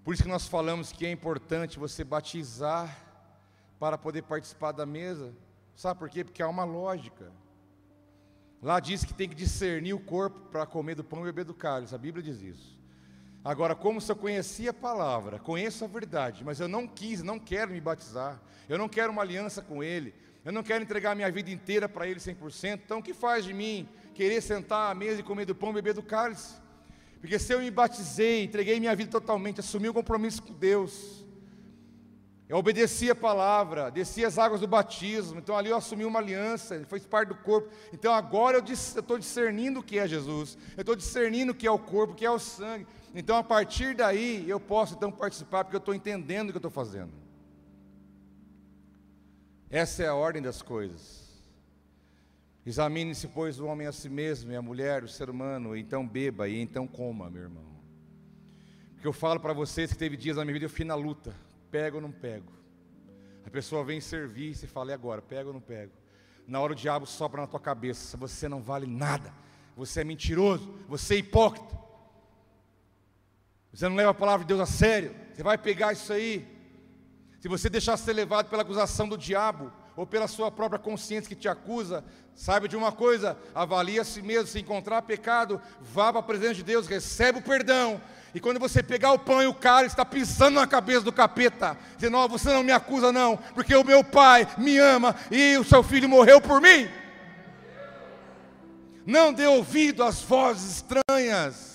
Por 0.03 0.14
isso 0.14 0.22
que 0.22 0.30
nós 0.30 0.47
falamos 0.47 0.91
que 0.91 1.03
é 1.03 1.12
importante 1.12 1.80
você 1.80 2.03
batizar 2.03 2.95
para 3.80 3.97
poder 3.97 4.22
participar 4.22 4.72
da 4.72 4.86
mesa. 4.86 5.34
Sabe 5.76 5.97
por 5.97 6.12
quê? 6.12 6.24
Porque 6.24 6.43
há 6.43 6.47
uma 6.47 6.64
lógica. 6.64 7.32
Lá 8.62 8.80
diz 8.80 9.03
que 9.03 9.16
tem 9.16 9.28
que 9.28 9.34
discernir 9.34 9.95
o 9.95 9.99
corpo 9.99 10.41
para 10.51 10.68
comer 10.68 10.93
do 10.93 11.03
pão 11.03 11.22
e 11.22 11.24
beber 11.24 11.45
do 11.45 11.55
cálice. 11.55 11.95
A 11.95 11.97
Bíblia 11.97 12.24
diz 12.24 12.39
isso. 12.39 12.80
Agora, 13.43 13.74
como 13.74 13.99
se 13.99 14.12
eu 14.12 14.16
conhecia 14.16 14.70
a 14.70 14.76
palavra, 14.76 15.39
conheço 15.39 15.84
a 15.84 15.88
verdade, 15.88 16.43
mas 16.43 16.59
eu 16.59 16.68
não 16.68 16.88
quis, 16.88 17.24
não 17.24 17.39
quero 17.39 17.72
me 17.72 17.82
batizar, 17.82 18.39
eu 18.70 18.78
não 18.78 18.88
quero 18.88 19.12
uma 19.12 19.24
aliança 19.24 19.64
com 19.64 19.84
Ele, 19.84 20.14
eu 20.43 20.51
não 20.51 20.63
quero 20.63 20.83
entregar 20.83 21.15
minha 21.15 21.31
vida 21.31 21.51
inteira 21.51 21.87
para 21.87 22.07
Ele 22.07 22.19
100%. 22.19 22.81
Então, 22.85 22.99
o 22.99 23.03
que 23.03 23.13
faz 23.13 23.45
de 23.45 23.53
mim 23.53 23.87
querer 24.13 24.41
sentar 24.41 24.91
à 24.91 24.95
mesa 24.95 25.19
e 25.19 25.23
comer 25.23 25.45
do 25.45 25.53
pão 25.53 25.69
e 25.69 25.73
beber 25.73 25.93
do 25.93 26.01
cálice? 26.01 26.55
Porque 27.19 27.37
se 27.37 27.53
eu 27.53 27.59
me 27.59 27.69
batizei, 27.69 28.43
entreguei 28.43 28.79
minha 28.79 28.95
vida 28.95 29.11
totalmente, 29.11 29.59
assumi 29.59 29.87
o 29.87 29.91
um 29.91 29.93
compromisso 29.93 30.41
com 30.41 30.53
Deus, 30.53 31.23
Eu 32.49 32.57
obedeci 32.57 33.09
a 33.09 33.15
palavra, 33.15 33.89
desci 33.89 34.25
as 34.25 34.37
águas 34.37 34.59
do 34.59 34.67
batismo, 34.67 35.39
então 35.39 35.55
ali 35.55 35.69
eu 35.69 35.77
assumi 35.77 36.03
uma 36.03 36.19
aliança, 36.19 36.83
fez 36.85 37.05
parte 37.05 37.29
do 37.29 37.35
corpo. 37.35 37.69
Então 37.93 38.13
agora 38.13 38.57
eu 38.57 38.63
estou 38.65 39.17
discernindo 39.17 39.79
o 39.79 39.83
que 39.83 39.97
é 39.97 40.05
Jesus, 40.05 40.57
eu 40.75 40.81
estou 40.81 40.93
discernindo 40.93 41.53
o 41.53 41.55
que 41.55 41.65
é 41.65 41.71
o 41.71 41.79
corpo, 41.79 42.11
o 42.11 42.15
que 42.17 42.25
é 42.25 42.29
o 42.29 42.37
sangue. 42.37 42.85
Então 43.15 43.37
a 43.37 43.43
partir 43.43 43.95
daí 43.95 44.43
eu 44.49 44.59
posso 44.59 44.95
então 44.95 45.09
participar, 45.09 45.63
porque 45.63 45.77
eu 45.77 45.79
estou 45.79 45.95
entendendo 45.95 46.49
o 46.49 46.51
que 46.51 46.57
eu 46.57 46.67
estou 46.67 46.69
fazendo. 46.69 47.13
Essa 49.72 50.03
é 50.03 50.07
a 50.07 50.13
ordem 50.13 50.41
das 50.41 50.61
coisas. 50.61 51.32
Examine-se, 52.65 53.30
pois, 53.30 53.57
o 53.57 53.65
homem 53.67 53.88
a 53.88 53.93
si 53.93 54.09
mesmo, 54.09 54.51
e 54.51 54.55
a 54.55 54.61
mulher, 54.61 55.01
o 55.01 55.07
ser 55.07 55.30
humano, 55.30 55.78
e 55.78 55.80
então 55.80 56.05
beba, 56.05 56.49
e 56.49 56.59
então 56.59 56.86
coma, 56.86 57.30
meu 57.30 57.43
irmão. 57.43 57.63
Porque 58.93 59.07
eu 59.07 59.13
falo 59.13 59.39
para 59.39 59.53
vocês 59.53 59.93
que 59.93 59.97
teve 59.97 60.17
dias 60.17 60.36
na 60.36 60.43
minha 60.43 60.53
vida, 60.53 60.65
eu 60.65 60.69
fui 60.69 60.84
na 60.84 60.93
luta. 60.93 61.34
Pego 61.72 61.95
ou 61.95 62.01
não 62.01 62.11
pego? 62.11 62.51
A 63.45 63.49
pessoa 63.49 63.82
vem 63.84 64.01
servir 64.01 64.51
e 64.51 64.55
você 64.55 64.67
fala, 64.67 64.91
e 64.91 64.93
agora? 64.93 65.22
Pego 65.22 65.47
ou 65.47 65.53
não 65.53 65.61
pego? 65.61 65.93
Na 66.45 66.59
hora 66.59 66.74
o 66.74 66.76
diabo 66.76 67.05
sopra 67.05 67.39
na 67.39 67.47
tua 67.47 67.59
cabeça, 67.59 68.17
você 68.17 68.49
não 68.49 68.61
vale 68.61 68.86
nada, 68.86 69.34
você 69.74 70.01
é 70.01 70.03
mentiroso, 70.03 70.69
você 70.86 71.15
é 71.15 71.17
hipócrita, 71.19 71.80
você 73.74 73.88
não 73.88 73.95
leva 73.95 74.11
a 74.11 74.13
palavra 74.13 74.43
de 74.43 74.49
Deus 74.49 74.59
a 74.59 74.65
sério, 74.65 75.15
você 75.34 75.41
vai 75.41 75.57
pegar 75.57 75.93
isso 75.93 76.11
aí. 76.11 76.61
Se 77.41 77.47
você 77.47 77.71
deixar 77.71 77.97
ser 77.97 78.13
levado 78.13 78.49
pela 78.49 78.61
acusação 78.61 79.09
do 79.09 79.17
diabo, 79.17 79.73
ou 79.95 80.05
pela 80.05 80.27
sua 80.27 80.51
própria 80.51 80.77
consciência 80.77 81.27
que 81.27 81.35
te 81.35 81.49
acusa, 81.49 82.03
saiba 82.35 82.67
de 82.67 82.77
uma 82.77 82.91
coisa: 82.91 83.35
avalie 83.53 83.99
a 83.99 84.03
si 84.03 84.21
mesmo, 84.21 84.45
se 84.45 84.59
encontrar 84.59 85.01
pecado, 85.01 85.59
vá 85.81 86.13
para 86.13 86.19
a 86.19 86.23
presença 86.23 86.53
de 86.53 86.63
Deus, 86.63 86.85
recebe 86.85 87.39
o 87.39 87.41
perdão, 87.41 87.99
e 88.35 88.39
quando 88.39 88.59
você 88.59 88.83
pegar 88.83 89.11
o 89.11 89.17
pão 89.17 89.41
e 89.41 89.47
o 89.47 89.55
cálice, 89.55 89.93
está 89.93 90.05
pisando 90.05 90.59
na 90.59 90.67
cabeça 90.67 91.01
do 91.01 91.11
capeta, 91.11 91.75
dizendo: 91.95 92.17
oh, 92.17 92.29
você 92.29 92.53
não 92.53 92.61
me 92.61 92.71
acusa, 92.71 93.11
não, 93.11 93.35
porque 93.55 93.75
o 93.75 93.83
meu 93.83 94.03
pai 94.03 94.47
me 94.55 94.77
ama 94.77 95.15
e 95.31 95.57
o 95.57 95.63
seu 95.63 95.81
filho 95.81 96.07
morreu 96.07 96.39
por 96.39 96.61
mim. 96.61 96.87
Não 99.03 99.33
dê 99.33 99.47
ouvido 99.47 100.03
às 100.03 100.21
vozes 100.21 100.83
estranhas. 100.83 101.70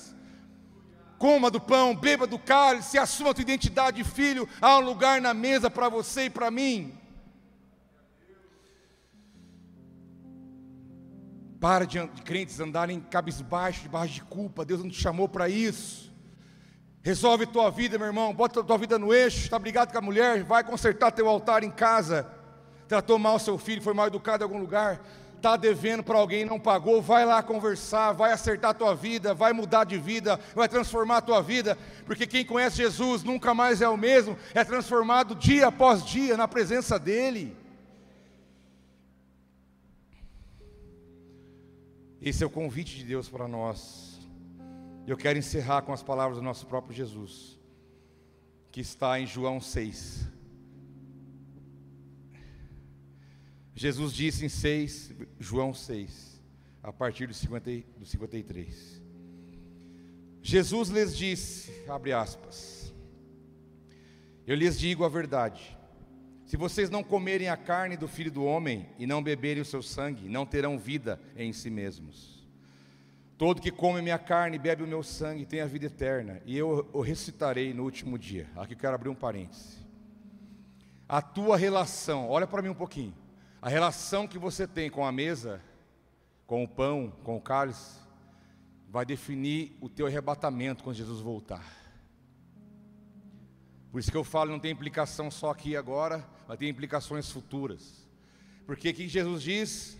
Coma 1.19 1.51
do 1.51 1.61
pão, 1.61 1.95
beba 1.95 2.27
do 2.27 2.39
cálice, 2.39 2.99
assuma 2.99 3.31
a 3.31 3.35
tua 3.35 3.43
identidade 3.43 3.97
de 3.97 4.05
filho. 4.05 4.49
Há 4.61 4.77
um 4.79 4.81
lugar 4.81 5.21
na 5.21 5.33
mesa 5.33 5.71
para 5.71 5.89
você 5.89 6.25
e 6.25 6.31
para 6.31 6.51
mim. 6.51 6.99
Para 11.59 11.87
de, 11.87 12.07
de 12.09 12.23
crentes 12.23 12.61
andarem 12.61 13.01
cabisbaixo, 13.01 13.83
debaixo 13.83 14.15
de 14.15 14.23
culpa. 14.23 14.65
Deus 14.65 14.83
não 14.83 14.91
te 14.91 15.01
chamou 15.01 15.29
para 15.29 15.49
isso. 15.49 16.13
Resolve 17.03 17.47
tua 17.47 17.71
vida, 17.71 17.97
meu 17.97 18.09
irmão. 18.09 18.35
Bota 18.35 18.63
tua 18.63 18.77
vida 18.77 18.99
no 18.99 19.15
eixo. 19.15 19.39
Está 19.39 19.59
brigado 19.59 19.93
com 19.93 19.99
a 19.99 20.03
mulher. 20.03 20.43
Vai 20.43 20.63
consertar 20.65 21.13
teu 21.13 21.29
altar 21.29 21.65
em 21.65 21.71
casa. 21.71 22.31
Tratou 22.89 23.19
mal 23.19 23.39
seu 23.39 23.57
filho, 23.59 23.83
foi 23.83 23.95
mal 23.95 24.07
educado 24.07 24.43
em 24.43 24.47
algum 24.47 24.59
lugar. 24.59 25.01
Está 25.47 25.57
devendo 25.57 26.03
para 26.03 26.19
alguém 26.19 26.45
não 26.45 26.59
pagou. 26.59 27.01
Vai 27.01 27.25
lá 27.25 27.41
conversar. 27.41 28.11
Vai 28.11 28.33
acertar 28.33 28.75
tua 28.75 28.97
vida. 28.97 29.33
Vai 29.33 29.53
mudar 29.53 29.85
de 29.85 29.97
vida. 29.97 30.41
Vai 30.57 30.69
transformar 30.69 31.19
a 31.19 31.23
tua 31.23 31.41
vida. 31.41 31.79
Porque 32.05 32.27
quem 32.27 32.45
conhece 32.45 32.79
Jesus 32.79 33.23
nunca 33.23 33.55
mais 33.55 33.81
é 33.81 33.89
o 33.89 33.97
mesmo. 33.97 34.37
É 34.53 34.65
transformado 34.65 35.37
dia 35.37 35.69
após 35.69 36.05
dia 36.05 36.37
na 36.37 36.49
presença 36.49 36.99
dEle. 36.99 37.57
Esse 42.21 42.43
é 42.43 42.47
o 42.47 42.51
convite 42.51 42.97
de 42.97 43.05
Deus 43.05 43.29
para 43.29 43.47
nós. 43.47 44.19
Eu 45.07 45.17
quero 45.17 45.39
encerrar 45.39 45.83
com 45.83 45.93
as 45.93 46.03
palavras 46.03 46.39
do 46.39 46.43
nosso 46.43 46.67
próprio 46.67 46.93
Jesus, 46.93 47.57
que 48.73 48.81
está 48.81 49.21
em 49.21 49.29
João 49.29 49.61
6. 49.61 50.27
Jesus 53.79 54.15
disse 54.15 54.47
em 54.47 54.49
6, 54.49 55.13
João 55.39 55.75
6, 55.75 56.41
a 56.83 56.91
partir 56.91 57.27
do, 57.27 57.35
50, 57.35 57.71
do 57.99 58.07
53. 58.07 59.03
Jesus 60.41 60.89
lhes 60.89 61.15
disse, 61.15 61.85
abre 61.87 62.15
aspas, 62.15 62.95
eu 64.47 64.57
lhes 64.57 64.79
digo 64.79 65.05
a 65.05 65.11
verdade, 65.11 65.77
se 66.47 66.57
vocês 66.57 66.89
não 66.89 67.05
comerem 67.05 67.51
a 67.51 67.57
carne 67.57 67.99
do 67.99 68.09
filho 68.09 68.31
do 68.31 68.45
homem 68.45 68.89
e 68.99 69.07
não 69.07 69.23
beberem 69.23 69.61
o 69.61 69.67
seu 69.67 69.83
sangue, 69.83 70.27
não 70.27 70.47
terão 70.47 70.79
vida 70.79 71.21
em 71.37 71.53
si 71.53 71.69
mesmos. 71.69 72.49
Todo 73.37 73.61
que 73.61 73.71
come 73.71 74.01
minha 74.01 74.19
carne 74.19 74.57
e 74.57 74.59
bebe 74.59 74.85
o 74.85 74.87
meu 74.87 75.03
sangue 75.03 75.45
tem 75.45 75.61
a 75.61 75.67
vida 75.67 75.85
eterna, 75.85 76.41
e 76.47 76.57
eu 76.57 76.89
o 76.95 77.03
recitarei 77.03 77.75
no 77.75 77.83
último 77.83 78.19
dia. 78.19 78.49
Aqui 78.57 78.73
eu 78.73 78.79
quero 78.79 78.95
abrir 78.95 79.11
um 79.11 79.15
parêntese. 79.15 79.85
A 81.07 81.21
tua 81.21 81.59
relação, 81.59 82.31
olha 82.31 82.47
para 82.47 82.63
mim 82.63 82.71
um 82.71 82.75
pouquinho. 82.75 83.26
A 83.67 83.69
relação 83.69 84.29
que 84.29 84.39
você 84.39 84.65
tem 84.65 84.89
com 84.89 85.05
a 85.05 85.11
mesa, 85.11 85.61
com 86.47 86.63
o 86.63 86.69
pão, 86.69 87.13
com 87.25 87.37
o 87.37 87.41
cálice, 87.41 87.99
vai 88.89 89.05
definir 89.05 89.77
o 89.81 89.89
teu 89.89 90.07
arrebatamento 90.07 90.85
quando 90.85 90.95
Jesus 90.95 91.21
voltar. 91.21 91.67
Por 93.91 93.99
isso 93.99 94.09
que 94.09 94.17
eu 94.17 94.23
falo, 94.23 94.53
não 94.53 94.61
tem 94.61 94.71
implicação 94.71 95.33
só 95.33 95.51
aqui 95.51 95.77
agora, 95.77 96.25
vai 96.47 96.57
ter 96.57 96.69
implicações 96.69 97.29
futuras. 97.29 98.09
Porque 98.65 98.91
aqui 98.91 99.09
Jesus 99.09 99.43
diz 99.43 99.99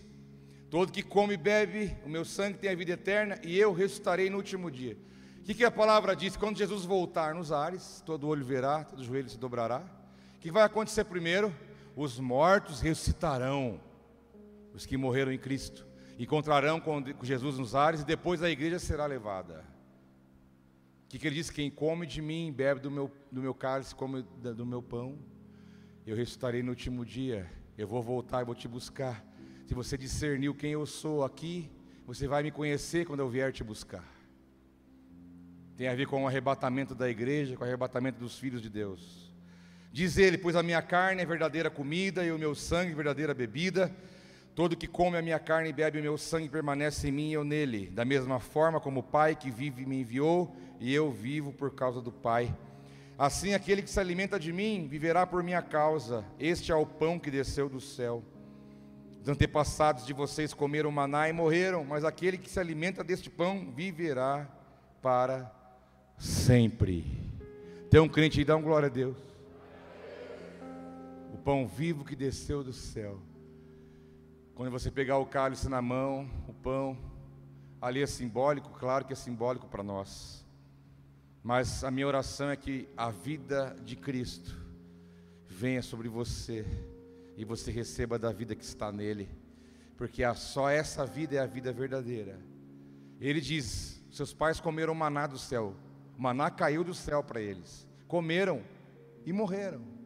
Todo 0.69 0.93
que 0.93 1.03
come 1.03 1.33
e 1.33 1.37
bebe 1.37 1.93
o 2.05 2.09
meu 2.09 2.23
sangue 2.23 2.57
tem 2.57 2.69
a 2.69 2.75
vida 2.75 2.93
eterna 2.93 3.37
e 3.43 3.59
eu 3.59 3.73
ressuscitarei 3.73 4.29
no 4.29 4.37
último 4.37 4.71
dia. 4.71 4.97
O 5.41 5.43
que, 5.43 5.53
que 5.53 5.65
a 5.65 5.71
palavra 5.71 6.15
diz? 6.15 6.37
Quando 6.37 6.57
Jesus 6.57 6.85
voltar 6.85 7.35
nos 7.35 7.51
ares, 7.51 8.01
todo 8.05 8.29
olho 8.29 8.45
verá, 8.45 8.85
todo 8.85 9.03
joelho 9.03 9.29
se 9.29 9.37
dobrará. 9.37 9.83
O 10.37 10.39
que 10.39 10.51
vai 10.51 10.63
acontecer 10.63 11.03
primeiro? 11.03 11.53
Os 11.97 12.19
mortos 12.19 12.79
ressuscitarão, 12.79 13.81
os 14.73 14.85
que 14.85 14.95
morreram 14.95 15.31
em 15.31 15.37
Cristo, 15.39 15.85
encontrarão 16.19 16.79
com 16.79 17.03
Jesus 17.23 17.57
nos 17.57 17.73
ares 17.73 18.01
e 18.01 18.05
depois 18.05 18.43
a 18.43 18.49
igreja 18.49 18.77
será 18.77 19.07
levada. 19.07 19.65
O 21.05 21.09
que, 21.09 21.17
que 21.17 21.27
ele 21.27 21.35
diz? 21.35 21.49
Quem 21.49 21.71
come 21.71 22.05
de 22.05 22.21
mim, 22.21 22.53
bebe 22.55 22.79
do 22.79 22.91
meu, 22.91 23.11
do 23.31 23.41
meu 23.41 23.55
cálice, 23.55 23.95
come 23.95 24.21
do 24.21 24.65
meu 24.65 24.83
pão, 24.83 25.17
eu 26.05 26.15
ressuscitarei 26.15 26.61
no 26.61 26.69
último 26.69 27.03
dia. 27.03 27.51
Eu 27.75 27.87
vou 27.87 28.03
voltar 28.03 28.43
e 28.43 28.45
vou 28.45 28.53
te 28.53 28.67
buscar 28.67 29.25
se 29.67 29.73
você 29.73 29.97
discerniu 29.97 30.55
quem 30.55 30.71
eu 30.71 30.85
sou 30.85 31.25
aqui, 31.25 31.69
você 32.05 32.25
vai 32.25 32.41
me 32.41 32.51
conhecer 32.51 33.05
quando 33.05 33.19
eu 33.19 33.27
vier 33.27 33.51
te 33.51 33.65
buscar. 33.65 34.05
Tem 35.75 35.89
a 35.89 35.95
ver 35.95 36.07
com 36.07 36.23
o 36.23 36.27
arrebatamento 36.27 36.95
da 36.95 37.09
igreja, 37.09 37.57
com 37.57 37.65
o 37.65 37.67
arrebatamento 37.67 38.17
dos 38.17 38.39
filhos 38.39 38.61
de 38.61 38.69
Deus. 38.69 39.26
Diz 39.97 40.15
ele: 40.19 40.37
Pois 40.37 40.55
a 40.55 40.61
minha 40.61 40.79
carne 40.79 41.23
é 41.23 41.25
verdadeira 41.25 41.71
comida 41.71 42.23
e 42.23 42.31
o 42.31 42.37
meu 42.37 42.53
sangue 42.53 42.93
verdadeira 42.93 43.33
bebida. 43.33 43.91
Todo 44.53 44.77
que 44.77 44.85
come 44.85 45.17
a 45.17 45.23
minha 45.23 45.39
carne 45.39 45.69
e 45.69 45.73
bebe 45.73 45.97
o 45.97 46.03
meu 46.03 46.19
sangue 46.19 46.47
permanece 46.47 47.07
em 47.07 47.11
mim 47.11 47.29
e 47.31 47.33
eu 47.33 47.43
nele. 47.43 47.87
Da 47.87 48.05
mesma 48.05 48.39
forma 48.39 48.79
como 48.79 48.99
o 48.99 49.03
Pai 49.03 49.35
que 49.35 49.49
vive 49.49 49.87
me 49.87 50.01
enviou 50.01 50.55
e 50.79 50.93
eu 50.93 51.11
vivo 51.11 51.51
por 51.51 51.73
causa 51.73 51.99
do 51.99 52.11
Pai. 52.11 52.55
Assim 53.17 53.55
aquele 53.55 53.81
que 53.81 53.89
se 53.89 53.99
alimenta 53.99 54.39
de 54.39 54.53
mim 54.53 54.87
viverá 54.87 55.25
por 55.25 55.41
minha 55.41 55.63
causa. 55.63 56.23
Este 56.39 56.71
é 56.71 56.75
o 56.75 56.85
pão 56.85 57.17
que 57.17 57.31
desceu 57.31 57.67
do 57.67 57.81
céu. 57.81 58.23
Os 59.23 59.27
antepassados 59.27 60.05
de 60.05 60.13
vocês 60.13 60.53
comeram 60.53 60.91
maná 60.91 61.27
e 61.27 61.33
morreram, 61.33 61.83
mas 61.83 62.05
aquele 62.05 62.37
que 62.37 62.51
se 62.51 62.59
alimenta 62.59 63.03
deste 63.03 63.31
pão 63.31 63.73
viverá 63.75 64.47
para 65.01 65.51
sempre. 66.19 67.03
Tem 67.89 67.99
um 67.99 68.07
crente 68.07 68.37
aí, 68.37 68.45
dá 68.45 68.55
um 68.55 68.61
glória 68.61 68.85
a 68.85 68.91
Deus. 68.91 69.26
Pão 71.47 71.65
vivo 71.65 72.03
que 72.03 72.13
desceu 72.13 72.61
do 72.61 72.73
céu. 72.73 73.21
Quando 74.53 74.69
você 74.69 74.91
pegar 74.91 75.17
o 75.17 75.25
cálice 75.25 75.69
na 75.69 75.81
mão, 75.81 76.29
o 76.45 76.51
pão, 76.51 76.97
ali 77.81 78.01
é 78.01 78.05
simbólico, 78.05 78.69
claro 78.71 79.05
que 79.05 79.13
é 79.13 79.15
simbólico 79.15 79.65
para 79.65 79.81
nós. 79.81 80.45
Mas 81.41 81.85
a 81.85 81.89
minha 81.89 82.05
oração 82.05 82.49
é 82.49 82.57
que 82.57 82.89
a 82.97 83.09
vida 83.11 83.73
de 83.81 83.95
Cristo 83.95 84.57
venha 85.47 85.81
sobre 85.81 86.09
você 86.09 86.65
e 87.37 87.45
você 87.45 87.71
receba 87.71 88.19
da 88.19 88.33
vida 88.33 88.53
que 88.53 88.65
está 88.65 88.91
nele, 88.91 89.29
porque 89.95 90.23
só 90.35 90.69
essa 90.69 91.05
vida 91.05 91.37
é 91.37 91.39
a 91.39 91.45
vida 91.45 91.71
verdadeira. 91.71 92.41
Ele 93.21 93.39
diz: 93.39 94.03
seus 94.11 94.33
pais 94.33 94.59
comeram 94.59 94.93
maná 94.93 95.27
do 95.27 95.39
céu, 95.39 95.73
o 96.17 96.21
maná 96.21 96.51
caiu 96.51 96.83
do 96.83 96.93
céu 96.93 97.23
para 97.23 97.39
eles, 97.39 97.87
comeram 98.05 98.61
e 99.25 99.31
morreram. 99.31 99.96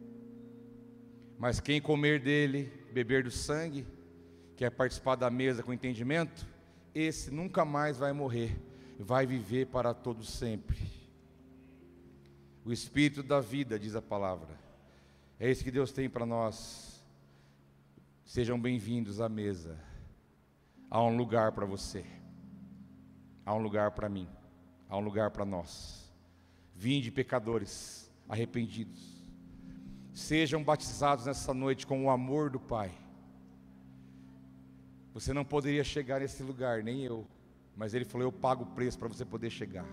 Mas 1.42 1.58
quem 1.58 1.82
comer 1.82 2.20
dele, 2.20 2.72
beber 2.92 3.24
do 3.24 3.30
sangue, 3.32 3.84
quer 4.54 4.70
participar 4.70 5.16
da 5.16 5.28
mesa 5.28 5.60
com 5.60 5.72
entendimento, 5.72 6.46
esse 6.94 7.32
nunca 7.32 7.64
mais 7.64 7.98
vai 7.98 8.12
morrer, 8.12 8.56
vai 8.96 9.26
viver 9.26 9.66
para 9.66 9.92
todo 9.92 10.22
sempre. 10.22 10.78
O 12.64 12.72
espírito 12.72 13.24
da 13.24 13.40
vida, 13.40 13.76
diz 13.76 13.96
a 13.96 14.00
palavra. 14.00 14.56
É 15.36 15.50
isso 15.50 15.64
que 15.64 15.72
Deus 15.72 15.90
tem 15.90 16.08
para 16.08 16.24
nós. 16.24 17.04
Sejam 18.24 18.56
bem-vindos 18.56 19.20
à 19.20 19.28
mesa. 19.28 19.76
Há 20.88 21.02
um 21.02 21.16
lugar 21.16 21.50
para 21.50 21.66
você. 21.66 22.04
Há 23.44 23.52
um 23.52 23.58
lugar 23.58 23.90
para 23.90 24.08
mim. 24.08 24.28
Há 24.88 24.96
um 24.96 25.00
lugar 25.00 25.32
para 25.32 25.44
nós. 25.44 26.08
Vinde, 26.72 27.10
pecadores 27.10 28.08
arrependidos. 28.28 29.21
Sejam 30.22 30.62
batizados 30.62 31.26
nessa 31.26 31.52
noite 31.52 31.86
com 31.86 32.04
o 32.04 32.10
amor 32.10 32.48
do 32.48 32.60
Pai. 32.60 32.90
Você 35.12 35.32
não 35.32 35.44
poderia 35.44 35.84
chegar 35.84 36.20
nesse 36.20 36.42
lugar, 36.42 36.82
nem 36.82 37.02
eu, 37.02 37.26
mas 37.76 37.92
Ele 37.92 38.04
falou: 38.04 38.26
Eu 38.26 38.32
pago 38.32 38.64
o 38.64 38.74
preço 38.74 38.98
para 38.98 39.08
você 39.08 39.24
poder 39.24 39.50
chegar. 39.50 39.86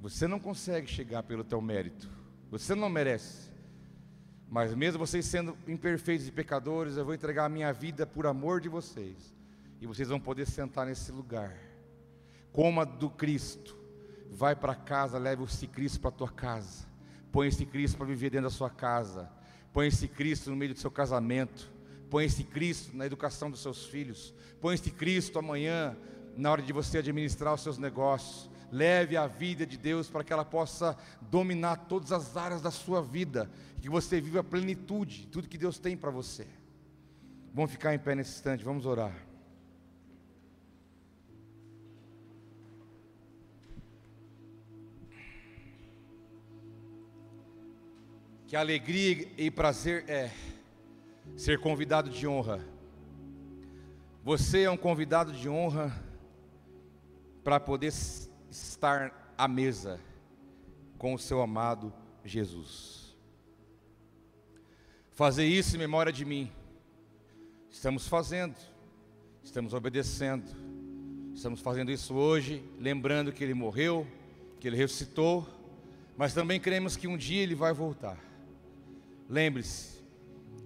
Você 0.00 0.26
não 0.26 0.38
consegue 0.38 0.86
chegar 0.86 1.22
pelo 1.22 1.44
teu 1.44 1.60
mérito, 1.60 2.08
você 2.50 2.74
não 2.74 2.88
merece. 2.88 3.52
Mas 4.48 4.74
mesmo 4.74 5.04
vocês 5.04 5.24
sendo 5.24 5.56
imperfeitos 5.66 6.28
e 6.28 6.32
pecadores, 6.32 6.96
eu 6.96 7.04
vou 7.04 7.14
entregar 7.14 7.46
a 7.46 7.48
minha 7.48 7.72
vida 7.72 8.06
por 8.06 8.26
amor 8.26 8.60
de 8.60 8.68
vocês. 8.68 9.34
E 9.80 9.86
vocês 9.86 10.08
vão 10.08 10.20
poder 10.20 10.46
sentar 10.46 10.86
nesse 10.86 11.10
lugar. 11.10 11.56
Coma 12.52 12.86
do 12.86 13.10
Cristo. 13.10 13.76
Vai 14.30 14.54
para 14.54 14.74
casa, 14.74 15.18
leve 15.18 15.42
esse 15.42 15.66
Cristo 15.66 16.00
para 16.00 16.10
a 16.10 16.12
tua 16.12 16.30
casa. 16.30 16.93
Põe 17.34 17.48
esse 17.48 17.66
Cristo 17.66 17.96
para 17.96 18.06
viver 18.06 18.30
dentro 18.30 18.48
da 18.48 18.54
sua 18.54 18.70
casa. 18.70 19.28
Põe 19.72 19.88
esse 19.88 20.06
Cristo 20.06 20.50
no 20.50 20.56
meio 20.56 20.72
do 20.72 20.78
seu 20.78 20.88
casamento. 20.88 21.68
Põe 22.08 22.26
esse 22.26 22.44
Cristo 22.44 22.96
na 22.96 23.06
educação 23.06 23.50
dos 23.50 23.58
seus 23.58 23.86
filhos. 23.86 24.32
Põe 24.60 24.76
esse 24.76 24.92
Cristo 24.92 25.36
amanhã 25.36 25.96
na 26.36 26.52
hora 26.52 26.62
de 26.62 26.72
você 26.72 26.98
administrar 26.98 27.52
os 27.52 27.60
seus 27.60 27.76
negócios. 27.76 28.48
Leve 28.70 29.16
a 29.16 29.26
vida 29.26 29.66
de 29.66 29.76
Deus 29.76 30.08
para 30.08 30.22
que 30.22 30.32
ela 30.32 30.44
possa 30.44 30.96
dominar 31.22 31.88
todas 31.88 32.12
as 32.12 32.36
áreas 32.36 32.62
da 32.62 32.70
sua 32.70 33.02
vida, 33.02 33.50
que 33.80 33.90
você 33.90 34.20
viva 34.20 34.38
a 34.38 34.44
plenitude, 34.44 35.26
tudo 35.26 35.48
que 35.48 35.58
Deus 35.58 35.76
tem 35.76 35.96
para 35.96 36.12
você. 36.12 36.46
Vamos 37.52 37.72
ficar 37.72 37.92
em 37.92 37.98
pé 37.98 38.14
nesse 38.14 38.36
instante, 38.36 38.64
vamos 38.64 38.86
orar. 38.86 39.33
Que 48.54 48.58
alegria 48.58 49.26
e 49.36 49.50
prazer 49.50 50.08
é 50.08 50.30
ser 51.36 51.58
convidado 51.58 52.08
de 52.08 52.24
honra. 52.24 52.64
Você 54.22 54.62
é 54.62 54.70
um 54.70 54.76
convidado 54.76 55.32
de 55.32 55.48
honra 55.48 55.92
para 57.42 57.58
poder 57.58 57.92
estar 58.48 59.34
à 59.36 59.48
mesa 59.48 59.98
com 60.96 61.14
o 61.14 61.18
seu 61.18 61.42
amado 61.42 61.92
Jesus. 62.24 63.16
Fazer 65.10 65.46
isso 65.46 65.74
em 65.74 65.80
memória 65.80 66.12
de 66.12 66.24
mim. 66.24 66.48
Estamos 67.68 68.06
fazendo, 68.06 68.54
estamos 69.42 69.74
obedecendo, 69.74 70.48
estamos 71.34 71.58
fazendo 71.58 71.90
isso 71.90 72.14
hoje, 72.14 72.62
lembrando 72.78 73.32
que 73.32 73.42
Ele 73.42 73.52
morreu, 73.52 74.06
que 74.60 74.68
Ele 74.68 74.76
ressuscitou, 74.76 75.44
mas 76.16 76.32
também 76.32 76.60
cremos 76.60 76.96
que 76.96 77.08
um 77.08 77.16
dia 77.16 77.42
Ele 77.42 77.56
vai 77.56 77.72
voltar. 77.72 78.33
Lembre-se, 79.28 79.94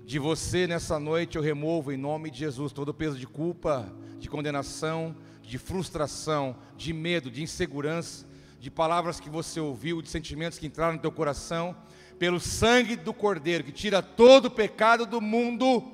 de 0.05 0.19
você 0.19 0.67
nessa 0.67 0.99
noite 0.99 1.37
eu 1.37 1.43
removo 1.43 1.93
em 1.93 1.97
nome 1.97 2.31
de 2.31 2.39
Jesus 2.39 2.73
todo 2.73 2.89
o 2.89 2.95
peso 2.95 3.17
de 3.17 3.27
culpa, 3.27 3.93
de 4.19 4.29
condenação, 4.29 5.15
de 5.43 5.59
frustração, 5.59 6.57
de 6.77 6.93
medo, 6.93 7.31
de 7.31 7.43
insegurança, 7.43 8.27
de 8.59 8.71
palavras 8.71 9.21
que 9.21 9.31
você 9.31 9.61
ouviu, 9.61 10.03
de 10.03 10.09
sentimentos 10.09 10.59
que 10.59 10.67
entraram 10.67 10.95
no 10.95 11.01
teu 11.01 11.13
coração, 11.13 11.77
pelo 12.19 12.41
sangue 12.41 12.97
do 12.97 13.15
Cordeiro 13.15 13.63
que 13.63 13.71
tira 13.71 14.03
todo 14.03 14.47
o 14.47 14.51
pecado 14.51 15.07
do 15.07 15.21
mundo, 15.21 15.85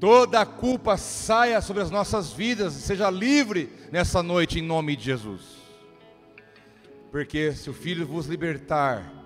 toda 0.00 0.40
a 0.40 0.46
culpa 0.46 0.96
saia 0.96 1.60
sobre 1.60 1.82
as 1.82 1.90
nossas 1.90 2.32
vidas, 2.32 2.72
seja 2.72 3.08
livre 3.08 3.70
nessa 3.92 4.20
noite 4.20 4.58
em 4.58 4.62
nome 4.62 4.96
de 4.96 5.04
Jesus. 5.04 5.42
Porque 7.12 7.52
se 7.52 7.70
o 7.70 7.74
Filho 7.74 8.04
vos 8.04 8.26
libertar, 8.26 9.17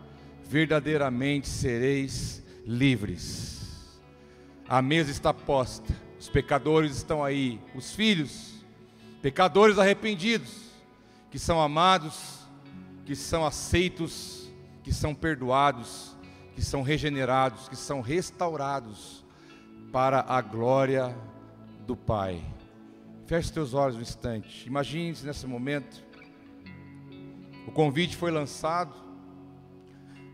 verdadeiramente 0.52 1.48
sereis 1.48 2.42
livres. 2.66 3.98
A 4.68 4.80
mesa 4.80 5.10
está 5.10 5.34
posta, 5.34 5.92
os 6.20 6.28
pecadores 6.28 6.96
estão 6.96 7.24
aí, 7.24 7.60
os 7.74 7.92
filhos 7.92 8.52
Pecadores 9.22 9.78
arrependidos, 9.78 10.52
que 11.30 11.38
são 11.38 11.62
amados, 11.62 12.40
que 13.06 13.14
são 13.14 13.46
aceitos, 13.46 14.50
que 14.82 14.92
são 14.92 15.14
perdoados, 15.14 16.16
que 16.56 16.60
são 16.60 16.82
regenerados, 16.82 17.68
que 17.68 17.76
são 17.76 18.00
restaurados 18.00 19.24
para 19.92 20.24
a 20.26 20.40
glória 20.40 21.16
do 21.86 21.94
Pai. 21.96 22.42
Feche 23.24 23.52
teus 23.52 23.74
olhos 23.74 23.94
um 23.96 24.00
instante. 24.00 24.66
Imagine-se 24.66 25.24
nesse 25.24 25.46
momento. 25.46 26.04
O 27.64 27.70
convite 27.70 28.16
foi 28.16 28.32
lançado. 28.32 28.92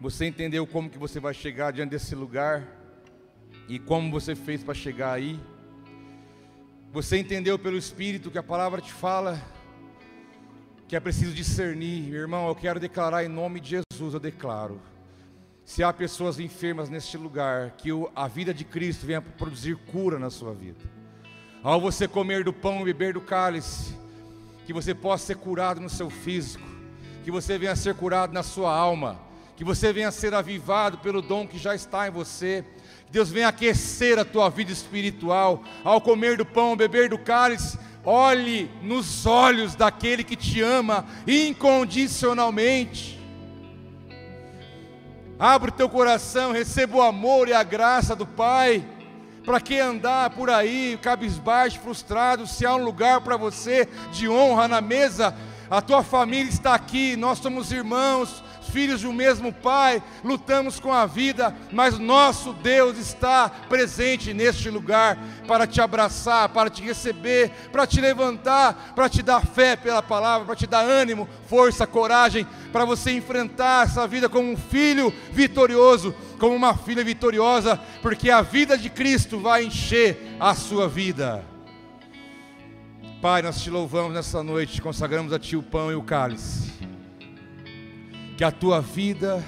Você 0.00 0.26
entendeu 0.26 0.64
como 0.64 0.88
que 0.88 0.96
você 0.96 1.18
vai 1.18 1.34
chegar 1.34 1.72
diante 1.72 1.90
desse 1.90 2.14
lugar 2.14 2.64
e 3.68 3.80
como 3.80 4.12
você 4.12 4.36
fez 4.36 4.62
para 4.62 4.72
chegar 4.72 5.12
aí? 5.12 5.40
Você 6.92 7.18
entendeu 7.18 7.58
pelo 7.58 7.76
Espírito 7.76 8.30
que 8.30 8.38
a 8.38 8.42
palavra 8.42 8.80
te 8.80 8.92
fala 8.92 9.42
que 10.86 10.94
é 10.94 11.00
preciso 11.00 11.34
discernir, 11.34 12.04
meu 12.04 12.20
irmão. 12.20 12.46
Eu 12.46 12.54
quero 12.54 12.78
declarar 12.78 13.24
em 13.24 13.28
nome 13.28 13.58
de 13.58 13.70
Jesus, 13.70 14.14
eu 14.14 14.20
declaro. 14.20 14.80
Se 15.64 15.82
há 15.82 15.92
pessoas 15.92 16.38
enfermas 16.38 16.88
neste 16.88 17.16
lugar, 17.18 17.72
que 17.72 17.90
a 18.14 18.28
vida 18.28 18.54
de 18.54 18.64
Cristo 18.64 19.04
venha 19.04 19.20
produzir 19.20 19.76
cura 19.76 20.18
na 20.18 20.30
sua 20.30 20.54
vida. 20.54 20.78
Ao 21.60 21.80
você 21.80 22.06
comer 22.06 22.44
do 22.44 22.52
pão 22.52 22.82
e 22.82 22.84
beber 22.84 23.14
do 23.14 23.20
cálice, 23.20 23.98
que 24.64 24.72
você 24.72 24.94
possa 24.94 25.26
ser 25.26 25.36
curado 25.36 25.80
no 25.80 25.90
seu 25.90 26.08
físico, 26.08 26.64
que 27.24 27.32
você 27.32 27.58
venha 27.58 27.74
ser 27.74 27.96
curado 27.96 28.32
na 28.32 28.44
sua 28.44 28.74
alma, 28.74 29.27
que 29.58 29.64
você 29.64 29.92
venha 29.92 30.10
ser 30.10 30.32
avivado 30.32 30.96
pelo 30.98 31.20
dom 31.20 31.46
que 31.46 31.58
já 31.58 31.74
está 31.74 32.08
em 32.08 32.10
você 32.10 32.64
Deus 33.10 33.30
venha 33.30 33.48
aquecer 33.48 34.18
a 34.18 34.24
tua 34.24 34.50
vida 34.50 34.70
espiritual, 34.70 35.62
ao 35.82 36.00
comer 36.00 36.36
do 36.36 36.44
pão, 36.44 36.76
beber 36.76 37.08
do 37.08 37.18
cálice, 37.18 37.78
olhe 38.04 38.70
nos 38.82 39.24
olhos 39.24 39.74
daquele 39.74 40.22
que 40.22 40.36
te 40.36 40.60
ama 40.60 41.06
incondicionalmente. 41.26 43.18
Abre 45.38 45.70
o 45.70 45.74
teu 45.74 45.88
coração, 45.88 46.52
receba 46.52 46.98
o 46.98 47.02
amor 47.02 47.48
e 47.48 47.54
a 47.54 47.62
graça 47.62 48.14
do 48.14 48.26
Pai. 48.26 48.84
Para 49.42 49.60
que 49.60 49.78
andar 49.78 50.28
por 50.30 50.50
aí, 50.50 50.98
cabisbaixo, 51.00 51.80
frustrado, 51.80 52.46
se 52.46 52.66
há 52.66 52.74
um 52.74 52.84
lugar 52.84 53.22
para 53.22 53.38
você 53.38 53.88
de 54.12 54.28
honra 54.28 54.68
na 54.68 54.82
mesa, 54.82 55.34
a 55.70 55.80
tua 55.80 56.02
família 56.02 56.50
está 56.50 56.74
aqui, 56.74 57.16
nós 57.16 57.38
somos 57.38 57.72
irmãos, 57.72 58.44
filhos 58.68 59.00
de 59.00 59.06
um 59.06 59.12
mesmo 59.12 59.52
Pai, 59.52 60.02
lutamos 60.22 60.78
com 60.78 60.92
a 60.92 61.06
vida, 61.06 61.54
mas 61.72 61.98
nosso 61.98 62.52
Deus 62.52 62.98
está 62.98 63.48
presente 63.48 64.32
neste 64.32 64.70
lugar 64.70 65.18
para 65.46 65.66
te 65.66 65.80
abraçar, 65.80 66.48
para 66.50 66.70
te 66.70 66.82
receber, 66.82 67.50
para 67.72 67.86
te 67.86 68.00
levantar, 68.00 68.92
para 68.94 69.08
te 69.08 69.22
dar 69.22 69.44
fé 69.44 69.76
pela 69.76 70.02
palavra, 70.02 70.46
para 70.46 70.56
te 70.56 70.66
dar 70.66 70.84
ânimo, 70.84 71.28
força, 71.48 71.86
coragem, 71.86 72.46
para 72.72 72.84
você 72.84 73.12
enfrentar 73.12 73.86
essa 73.86 74.06
vida 74.06 74.28
como 74.28 74.52
um 74.52 74.56
filho 74.56 75.12
vitorioso, 75.32 76.14
como 76.38 76.54
uma 76.54 76.76
filha 76.76 77.02
vitoriosa, 77.02 77.80
porque 78.02 78.30
a 78.30 78.42
vida 78.42 78.76
de 78.76 78.90
Cristo 78.90 79.38
vai 79.38 79.64
encher 79.64 80.36
a 80.38 80.54
sua 80.54 80.88
vida. 80.88 81.44
Pai, 83.20 83.42
nós 83.42 83.60
te 83.60 83.70
louvamos 83.70 84.12
nessa 84.12 84.42
noite, 84.42 84.80
consagramos 84.80 85.32
a 85.32 85.38
Ti 85.38 85.56
o 85.56 85.62
pão 85.62 85.90
e 85.90 85.94
o 85.94 86.02
cálice 86.02 86.68
que 88.38 88.44
a 88.44 88.52
tua 88.52 88.80
vida 88.80 89.42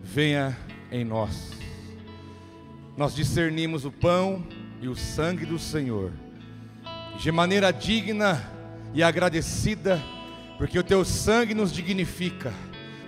venha 0.00 0.56
em 0.88 1.04
nós. 1.04 1.50
Nós 2.96 3.12
discernimos 3.12 3.84
o 3.84 3.90
pão 3.90 4.46
e 4.80 4.86
o 4.86 4.94
sangue 4.94 5.44
do 5.44 5.58
Senhor, 5.58 6.12
de 7.18 7.32
maneira 7.32 7.72
digna 7.72 8.48
e 8.94 9.02
agradecida, 9.02 10.00
porque 10.58 10.78
o 10.78 10.84
teu 10.84 11.04
sangue 11.04 11.54
nos 11.54 11.72
dignifica, 11.72 12.54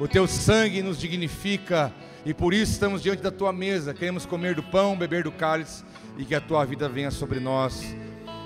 o 0.01 0.09
teu 0.09 0.27
sangue 0.27 0.83
nos 0.83 0.99
dignifica, 0.99 1.95
e 2.27 2.35
por 2.35 2.53
isso 2.53 2.73
estamos 2.73 3.01
diante 3.01 3.23
da 3.23 3.31
tua 3.31 3.53
mesa, 3.53 3.95
queremos 3.95 4.27
comer 4.27 4.57
do 4.57 4.63
pão, 4.65 4.99
beber 4.99 5.23
do 5.23 5.31
cálice, 5.31 5.85
e 6.19 6.25
que 6.25 6.35
a 6.35 6.41
tua 6.41 6.65
vida 6.65 6.89
venha 6.89 7.13
sobre 7.13 7.39
nós, 7.39 7.95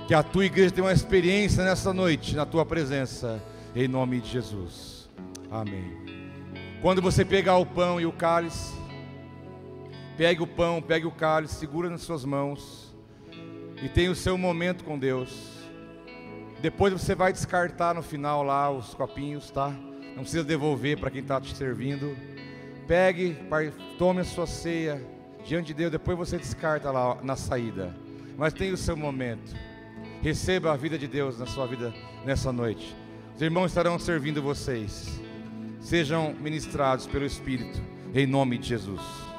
que 0.06 0.12
a 0.12 0.22
tua 0.22 0.44
igreja 0.44 0.72
tenha 0.72 0.86
uma 0.86 0.92
experiência 0.92 1.64
nessa 1.64 1.94
noite, 1.94 2.36
na 2.36 2.44
tua 2.44 2.66
presença, 2.66 3.42
em 3.74 3.88
nome 3.88 4.20
de 4.20 4.30
Jesus. 4.30 5.08
Amém. 5.50 6.03
Quando 6.84 7.00
você 7.00 7.24
pegar 7.24 7.56
o 7.56 7.64
pão 7.64 7.98
e 7.98 8.04
o 8.04 8.12
cálice, 8.12 8.74
pegue 10.18 10.42
o 10.42 10.46
pão, 10.46 10.82
pegue 10.82 11.06
o 11.06 11.10
cálice, 11.10 11.54
segura 11.54 11.88
nas 11.88 12.02
suas 12.02 12.26
mãos 12.26 12.94
e 13.82 13.88
tenha 13.88 14.10
o 14.10 14.14
seu 14.14 14.36
momento 14.36 14.84
com 14.84 14.98
Deus. 14.98 15.64
Depois 16.60 16.92
você 16.92 17.14
vai 17.14 17.32
descartar 17.32 17.94
no 17.94 18.02
final 18.02 18.42
lá 18.42 18.70
os 18.70 18.92
copinhos, 18.92 19.50
tá? 19.50 19.70
Não 20.14 20.24
precisa 20.24 20.44
devolver 20.44 21.00
para 21.00 21.10
quem 21.10 21.22
está 21.22 21.40
te 21.40 21.56
servindo. 21.56 22.14
Pegue, 22.86 23.34
tome 23.96 24.20
a 24.20 24.24
sua 24.24 24.46
ceia 24.46 25.02
diante 25.42 25.68
de 25.68 25.74
Deus, 25.74 25.90
depois 25.90 26.18
você 26.18 26.36
descarta 26.36 26.90
lá 26.90 27.16
na 27.22 27.34
saída. 27.34 27.96
Mas 28.36 28.52
tenha 28.52 28.74
o 28.74 28.76
seu 28.76 28.94
momento. 28.94 29.56
Receba 30.20 30.74
a 30.74 30.76
vida 30.76 30.98
de 30.98 31.08
Deus 31.08 31.38
na 31.38 31.46
sua 31.46 31.66
vida 31.66 31.94
nessa 32.26 32.52
noite. 32.52 32.94
Os 33.34 33.40
irmãos 33.40 33.68
estarão 33.68 33.98
servindo 33.98 34.42
vocês 34.42 35.23
sejam 35.84 36.34
ministrados 36.40 37.06
pelo 37.06 37.26
Espírito. 37.26 37.78
Em 38.14 38.26
nome 38.26 38.56
de 38.58 38.68
Jesus. 38.68 39.33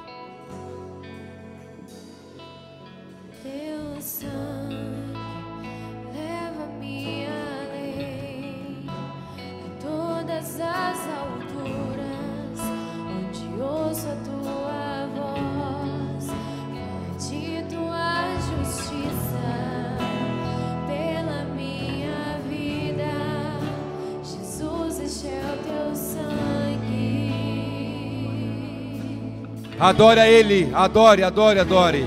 Adore 29.86 30.18
a 30.18 30.28
Ele, 30.28 30.68
adore, 30.74 31.22
adore, 31.22 31.60
adore. 31.60 32.04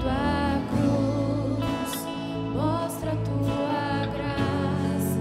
Tua 0.00 0.60
cruz 0.70 2.06
mostra 2.54 3.10
a 3.10 3.16
tua 3.16 4.06
graça 4.14 5.18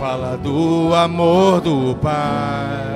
Fala 0.00 0.38
do 0.38 0.94
amor 0.94 1.60
do 1.60 1.94
Pai. 1.96 2.95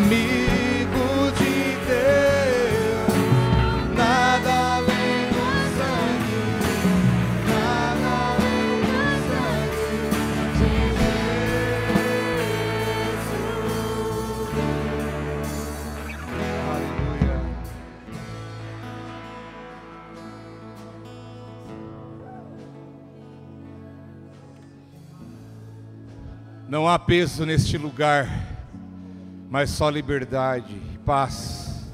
Amigo 0.00 1.32
de 1.36 1.74
Deus, 1.88 3.18
nada 3.96 4.52
além 4.76 5.18
do 5.34 5.46
sangue, 5.76 6.40
nada 7.48 8.08
além 8.30 8.78
do 8.80 9.02
sangue 9.28 9.90
de 10.54 10.70
Jesus. 10.94 11.18
Aleluia. 16.70 17.36
Não 26.68 26.86
há 26.86 26.98
peso 26.98 27.44
neste 27.44 27.76
lugar 27.76 28.47
mas 29.50 29.70
só 29.70 29.88
liberdade, 29.88 30.76
paz, 31.04 31.90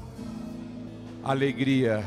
alegria. 1.23 2.03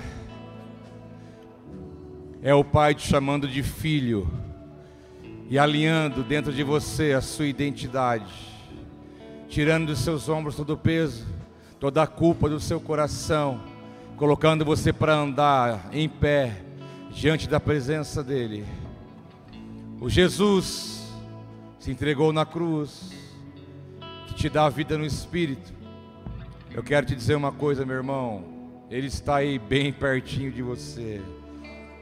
É 2.43 2.55
o 2.55 2.63
Pai 2.63 2.95
te 2.95 3.07
chamando 3.07 3.49
de 3.49 3.63
filho 3.63 4.31
e 5.49 5.59
alinhando 5.59 6.23
dentro 6.23 6.53
de 6.53 6.63
você 6.63 7.13
a 7.13 7.23
sua 7.23 7.47
identidade, 7.47 8.33
tirando 9.49 9.87
dos 9.87 10.01
seus 10.01 10.29
ombros 10.29 10.55
todo 10.55 10.75
o 10.75 10.77
peso, 10.77 11.27
toda 11.81 12.03
a 12.03 12.07
culpa 12.07 12.49
do 12.49 12.61
seu 12.61 12.79
coração, 12.79 13.61
colocando 14.17 14.65
você 14.65 14.93
para 14.93 15.15
andar 15.15 15.89
em 15.93 16.09
pé 16.09 16.63
diante 17.11 17.49
da 17.49 17.59
presença 17.59 18.23
dEle. 18.23 18.67
O 19.99 20.11
Jesus 20.11 21.11
se 21.81 21.91
entregou 21.91 22.33
na 22.33 22.45
cruz, 22.45 23.18
te 24.39 24.49
dá 24.49 24.69
vida 24.69 24.97
no 24.97 25.05
Espírito. 25.05 25.73
Eu 26.71 26.81
quero 26.81 27.05
te 27.05 27.17
dizer 27.17 27.35
uma 27.35 27.51
coisa, 27.51 27.85
meu 27.85 27.97
irmão. 27.97 28.45
Ele 28.89 29.09
está 29.09 29.37
aí 29.37 29.59
bem 29.59 29.93
pertinho 29.93 30.53
de 30.53 30.63
você. 30.63 31.21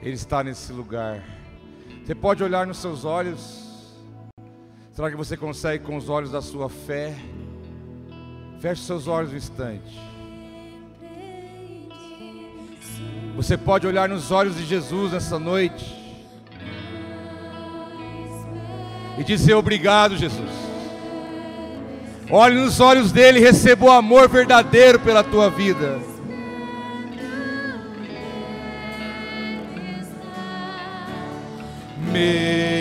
Ele 0.02 0.12
está 0.12 0.44
nesse 0.44 0.70
lugar. 0.70 1.24
Você 2.04 2.14
pode 2.14 2.44
olhar 2.44 2.66
nos 2.66 2.76
seus 2.76 3.06
olhos. 3.06 3.96
Será 4.92 5.10
que 5.10 5.16
você 5.16 5.34
consegue 5.34 5.82
com 5.82 5.96
os 5.96 6.10
olhos 6.10 6.30
da 6.30 6.42
sua 6.42 6.68
fé? 6.68 7.14
Feche 8.60 8.82
seus 8.82 9.08
olhos 9.08 9.32
um 9.32 9.36
instante. 9.36 9.98
Você 13.34 13.56
pode 13.56 13.86
olhar 13.86 14.10
nos 14.10 14.30
olhos 14.30 14.56
de 14.56 14.66
Jesus 14.66 15.12
nessa 15.12 15.38
noite 15.38 15.86
e 19.18 19.24
dizer 19.24 19.54
obrigado, 19.54 20.18
Jesus. 20.18 20.65
Olhe 22.30 22.56
nos 22.56 22.80
olhos 22.80 23.12
dele 23.12 23.38
e 23.38 23.42
receba 23.42 23.86
o 23.86 23.90
amor 23.90 24.28
verdadeiro 24.28 24.98
pela 24.98 25.22
tua 25.22 25.48
vida. 25.48 26.00
Meu 32.12 32.75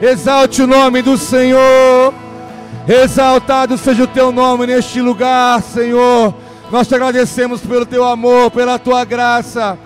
Exalte 0.00 0.62
o 0.62 0.66
nome 0.66 1.02
do 1.02 1.18
Senhor. 1.18 2.14
Exaltado 2.88 3.76
seja 3.76 4.04
o 4.04 4.06
teu 4.06 4.32
nome 4.32 4.66
neste 4.66 4.98
lugar, 5.02 5.60
Senhor. 5.60 6.34
Nós 6.70 6.88
te 6.88 6.94
agradecemos 6.94 7.60
pelo 7.60 7.84
teu 7.84 8.04
amor, 8.04 8.50
pela 8.50 8.78
tua 8.78 9.04
graça, 9.04 9.78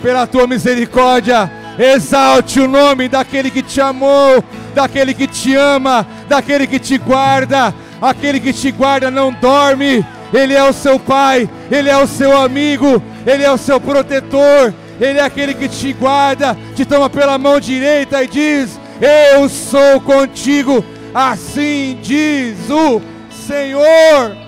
pela 0.00 0.24
tua 0.24 0.46
misericórdia. 0.46 1.50
Exalte 1.76 2.60
o 2.60 2.68
nome 2.68 3.08
daquele 3.08 3.50
que 3.50 3.60
te 3.60 3.80
amou, 3.80 4.42
daquele 4.72 5.12
que 5.12 5.26
te 5.26 5.56
ama, 5.56 6.06
daquele 6.28 6.68
que 6.68 6.78
te 6.78 6.96
guarda. 6.96 7.74
Aquele 8.00 8.38
que 8.38 8.52
te 8.52 8.70
guarda 8.70 9.10
não 9.10 9.32
dorme. 9.32 10.06
Ele 10.32 10.54
é 10.54 10.62
o 10.62 10.72
seu 10.72 11.00
pai, 11.00 11.48
ele 11.70 11.90
é 11.90 11.96
o 11.96 12.06
seu 12.06 12.36
amigo, 12.40 13.02
ele 13.26 13.42
é 13.42 13.50
o 13.50 13.58
seu 13.58 13.80
protetor. 13.80 14.72
Ele 15.00 15.18
é 15.18 15.22
aquele 15.22 15.54
que 15.54 15.68
te 15.68 15.92
guarda, 15.92 16.56
te 16.74 16.84
toma 16.84 17.10
pela 17.10 17.36
mão 17.36 17.60
direita 17.60 18.22
e 18.22 18.28
diz: 18.28 18.80
Eu 19.00 19.48
sou 19.48 20.00
contigo. 20.00 20.84
Assim 21.14 21.98
diz 22.02 22.70
o 22.70 23.00
Senhor. 23.30 24.46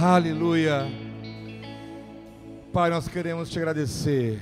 Aleluia. 0.00 0.86
Pai, 2.72 2.90
nós 2.90 3.06
queremos 3.06 3.48
te 3.48 3.58
agradecer, 3.58 4.40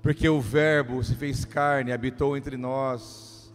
porque 0.00 0.28
o 0.28 0.40
Verbo 0.40 1.02
se 1.02 1.14
fez 1.16 1.44
carne, 1.44 1.90
habitou 1.90 2.36
entre 2.36 2.56
nós, 2.56 3.52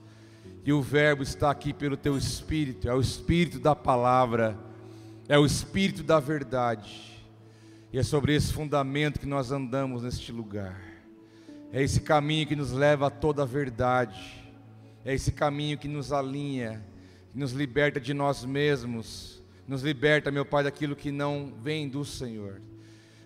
e 0.65 0.73
o 0.73 0.81
Verbo 0.81 1.23
está 1.23 1.49
aqui 1.49 1.73
pelo 1.73 1.95
teu 1.95 2.17
Espírito, 2.17 2.89
é 2.89 2.93
o 2.93 2.99
Espírito 2.99 3.57
da 3.57 3.73
palavra, 3.73 4.57
é 5.29 5.39
o 5.39 5.45
Espírito 5.45 6.03
da 6.03 6.19
verdade, 6.19 7.23
e 7.93 7.97
é 7.97 8.03
sobre 8.03 8.35
esse 8.35 8.51
fundamento 8.51 9.21
que 9.21 9.25
nós 9.25 9.53
andamos 9.53 10.03
neste 10.03 10.33
lugar, 10.33 10.81
é 11.71 11.83
esse 11.83 12.01
caminho 12.01 12.47
que 12.47 12.55
nos 12.55 12.71
leva 12.71 13.07
a 13.07 13.09
toda 13.11 13.43
a 13.43 13.45
verdade, 13.45 14.43
é 15.05 15.13
esse 15.13 15.31
caminho 15.31 15.77
que 15.77 15.87
nos 15.87 16.11
alinha, 16.11 16.83
que 17.31 17.37
nos 17.37 17.51
liberta 17.51 17.99
de 17.99 18.13
nós 18.13 18.43
mesmos, 18.43 19.43
nos 19.67 19.83
liberta, 19.83 20.31
meu 20.31 20.45
Pai, 20.45 20.63
daquilo 20.63 20.95
que 20.95 21.11
não 21.11 21.53
vem 21.61 21.87
do 21.87 22.03
Senhor. 22.03 22.59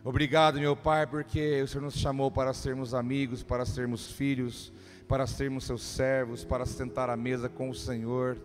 Obrigado, 0.04 0.60
meu 0.60 0.76
Pai, 0.76 1.08
porque 1.08 1.62
o 1.62 1.68
Senhor 1.68 1.86
nos 1.86 1.96
chamou 1.96 2.30
para 2.30 2.54
sermos 2.54 2.94
amigos, 2.94 3.42
para 3.42 3.66
sermos 3.66 4.12
filhos, 4.12 4.74
para 5.08 5.26
sermos 5.26 5.64
seus 5.64 5.82
servos, 5.82 6.44
para 6.44 6.66
sentar 6.66 7.10
à 7.10 7.16
mesa 7.16 7.48
com 7.48 7.70
o 7.70 7.76
Senhor. 7.76 8.38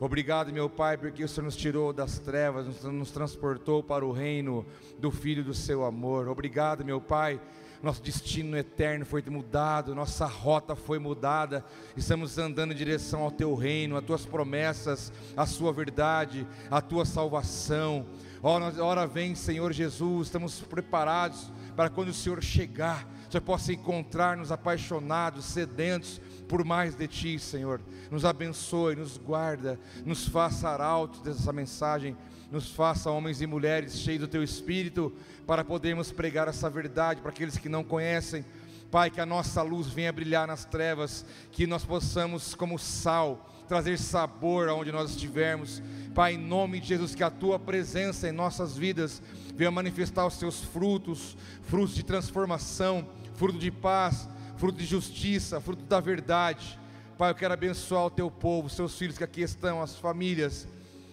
Obrigado, 0.00 0.50
meu 0.50 0.70
Pai, 0.70 0.96
porque 0.96 1.22
o 1.22 1.28
Senhor 1.28 1.44
nos 1.44 1.56
tirou 1.56 1.92
das 1.92 2.18
trevas, 2.18 2.66
nos, 2.66 2.84
nos 2.84 3.10
transportou 3.10 3.82
para 3.82 4.04
o 4.04 4.12
reino 4.12 4.64
do 4.98 5.10
Filho 5.10 5.44
do 5.44 5.52
seu 5.52 5.84
amor. 5.84 6.28
Obrigado, 6.28 6.82
meu 6.82 7.02
Pai. 7.02 7.38
Nosso 7.82 8.02
destino 8.02 8.56
eterno 8.56 9.04
foi 9.04 9.22
mudado, 9.22 9.94
nossa 9.94 10.26
rota 10.26 10.74
foi 10.74 10.98
mudada, 10.98 11.64
estamos 11.96 12.38
andando 12.38 12.72
em 12.72 12.76
direção 12.76 13.22
ao 13.22 13.30
teu 13.30 13.54
reino, 13.54 13.96
às 13.96 14.04
tuas 14.04 14.24
promessas, 14.24 15.12
à 15.36 15.46
sua 15.46 15.72
verdade, 15.72 16.46
à 16.70 16.80
tua 16.80 17.04
salvação. 17.04 18.06
Ora, 18.42 18.82
ora 18.82 19.06
vem, 19.06 19.34
Senhor 19.34 19.72
Jesus, 19.72 20.28
estamos 20.28 20.60
preparados 20.60 21.52
para 21.74 21.90
quando 21.90 22.08
o 22.08 22.14
Senhor 22.14 22.42
chegar, 22.42 23.06
o 23.28 23.32
Senhor 23.32 23.42
possa 23.42 23.72
encontrar-nos 23.72 24.50
apaixonados, 24.50 25.44
sedentos 25.44 26.20
por 26.48 26.64
mais 26.64 26.94
de 26.94 27.06
Ti, 27.06 27.38
Senhor. 27.38 27.80
Nos 28.10 28.24
abençoe, 28.24 28.96
nos 28.96 29.18
guarda, 29.18 29.78
nos 30.04 30.26
faça 30.26 30.68
arautos 30.68 31.20
dessa 31.20 31.52
mensagem, 31.52 32.16
nos 32.50 32.70
faça 32.70 33.10
homens 33.10 33.40
e 33.40 33.46
mulheres 33.46 33.98
cheios 33.98 34.20
do 34.20 34.28
Teu 34.28 34.42
Espírito, 34.42 35.12
para 35.46 35.64
podermos 35.64 36.12
pregar 36.12 36.48
essa 36.48 36.70
verdade 36.70 37.20
para 37.20 37.30
aqueles 37.30 37.56
que 37.56 37.68
não 37.68 37.82
conhecem. 37.82 38.44
Pai, 38.90 39.10
que 39.10 39.20
a 39.20 39.26
nossa 39.26 39.62
luz 39.62 39.88
venha 39.88 40.12
brilhar 40.12 40.46
nas 40.46 40.64
trevas, 40.64 41.24
que 41.50 41.66
nós 41.66 41.84
possamos, 41.84 42.54
como 42.54 42.78
sal, 42.78 43.50
trazer 43.66 43.98
sabor 43.98 44.68
aonde 44.68 44.92
nós 44.92 45.10
estivermos. 45.10 45.82
Pai, 46.14 46.34
em 46.34 46.38
nome 46.38 46.80
de 46.80 46.88
Jesus, 46.88 47.14
que 47.14 47.24
a 47.24 47.30
tua 47.30 47.58
presença 47.58 48.28
em 48.28 48.32
nossas 48.32 48.76
vidas 48.76 49.20
venha 49.54 49.70
manifestar 49.70 50.26
os 50.26 50.34
seus 50.34 50.62
frutos, 50.62 51.36
frutos 51.62 51.94
de 51.94 52.04
transformação, 52.04 53.06
fruto 53.34 53.58
de 53.58 53.70
paz, 53.70 54.28
fruto 54.56 54.78
de 54.78 54.86
justiça, 54.86 55.60
fruto 55.60 55.82
da 55.84 56.00
verdade. 56.00 56.78
Pai, 57.18 57.30
eu 57.30 57.34
quero 57.34 57.54
abençoar 57.54 58.06
o 58.06 58.10
teu 58.10 58.30
povo, 58.30 58.70
seus 58.70 58.96
filhos 58.96 59.18
que 59.18 59.24
aqui 59.24 59.40
estão, 59.40 59.82
as 59.82 59.96
famílias, 59.96 60.68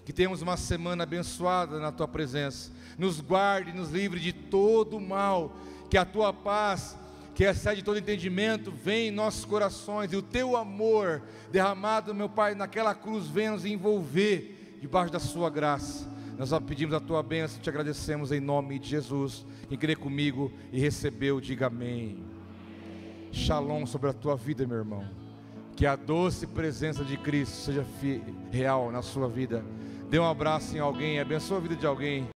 que 0.06 0.14
tenhamos 0.14 0.42
uma 0.42 0.58
semana 0.58 1.04
abençoada 1.04 1.80
na 1.80 1.92
tua 1.92 2.08
presença. 2.08 2.72
Nos 2.98 3.20
guarde, 3.22 3.74
nos 3.74 3.90
livre 3.90 4.20
de 4.20 4.34
todo 4.34 5.00
mal, 5.00 5.56
que 5.90 5.98
a 5.98 6.06
tua 6.06 6.34
paz 6.34 6.98
que 7.34 7.44
excede 7.44 7.84
todo 7.84 7.98
entendimento, 7.98 8.72
vem 8.72 9.08
em 9.08 9.12
nossos 9.12 9.44
corações, 9.44 10.14
e 10.14 10.16
o 10.16 10.22
teu 10.22 10.56
amor 10.56 11.22
derramado, 11.52 12.14
meu 12.14 12.30
Pai, 12.30 12.54
naquela 12.54 12.94
cruz, 12.94 13.28
venha 13.28 13.52
nos 13.52 13.66
envolver 13.66 14.78
debaixo 14.80 15.12
da 15.12 15.20
sua 15.20 15.50
graça. 15.50 16.08
Nós 16.38 16.52
pedimos 16.66 16.94
a 16.94 17.00
tua 17.00 17.24
bênção, 17.24 17.62
te 17.62 17.70
agradecemos 17.70 18.32
em 18.32 18.40
nome 18.40 18.78
de 18.78 18.90
Jesus. 18.90 19.46
Quem 19.68 19.78
crê 19.78 19.96
comigo 19.96 20.52
e 20.72 20.80
recebeu, 20.80 21.40
diga 21.40 21.68
amém. 21.68 22.24
Shalom 23.32 23.86
sobre 23.86 24.10
a 24.10 24.14
tua 24.14 24.36
vida, 24.36 24.66
meu 24.68 24.78
irmão. 24.78 25.08
Que 25.76 25.86
a 25.88 25.96
doce 25.96 26.46
presença 26.46 27.04
de 27.04 27.18
Cristo 27.18 27.56
seja 27.56 27.86
real 28.52 28.92
na 28.92 29.02
sua 29.02 29.28
vida. 29.28 29.64
Dê 30.14 30.19
um 30.19 30.30
abraço 30.30 30.77
em 30.77 30.80
alguém, 30.80 31.19
abençoa 31.19 31.57
a 31.57 31.61
vida 31.61 31.76
de 31.76 31.88
alguém. 31.88 32.27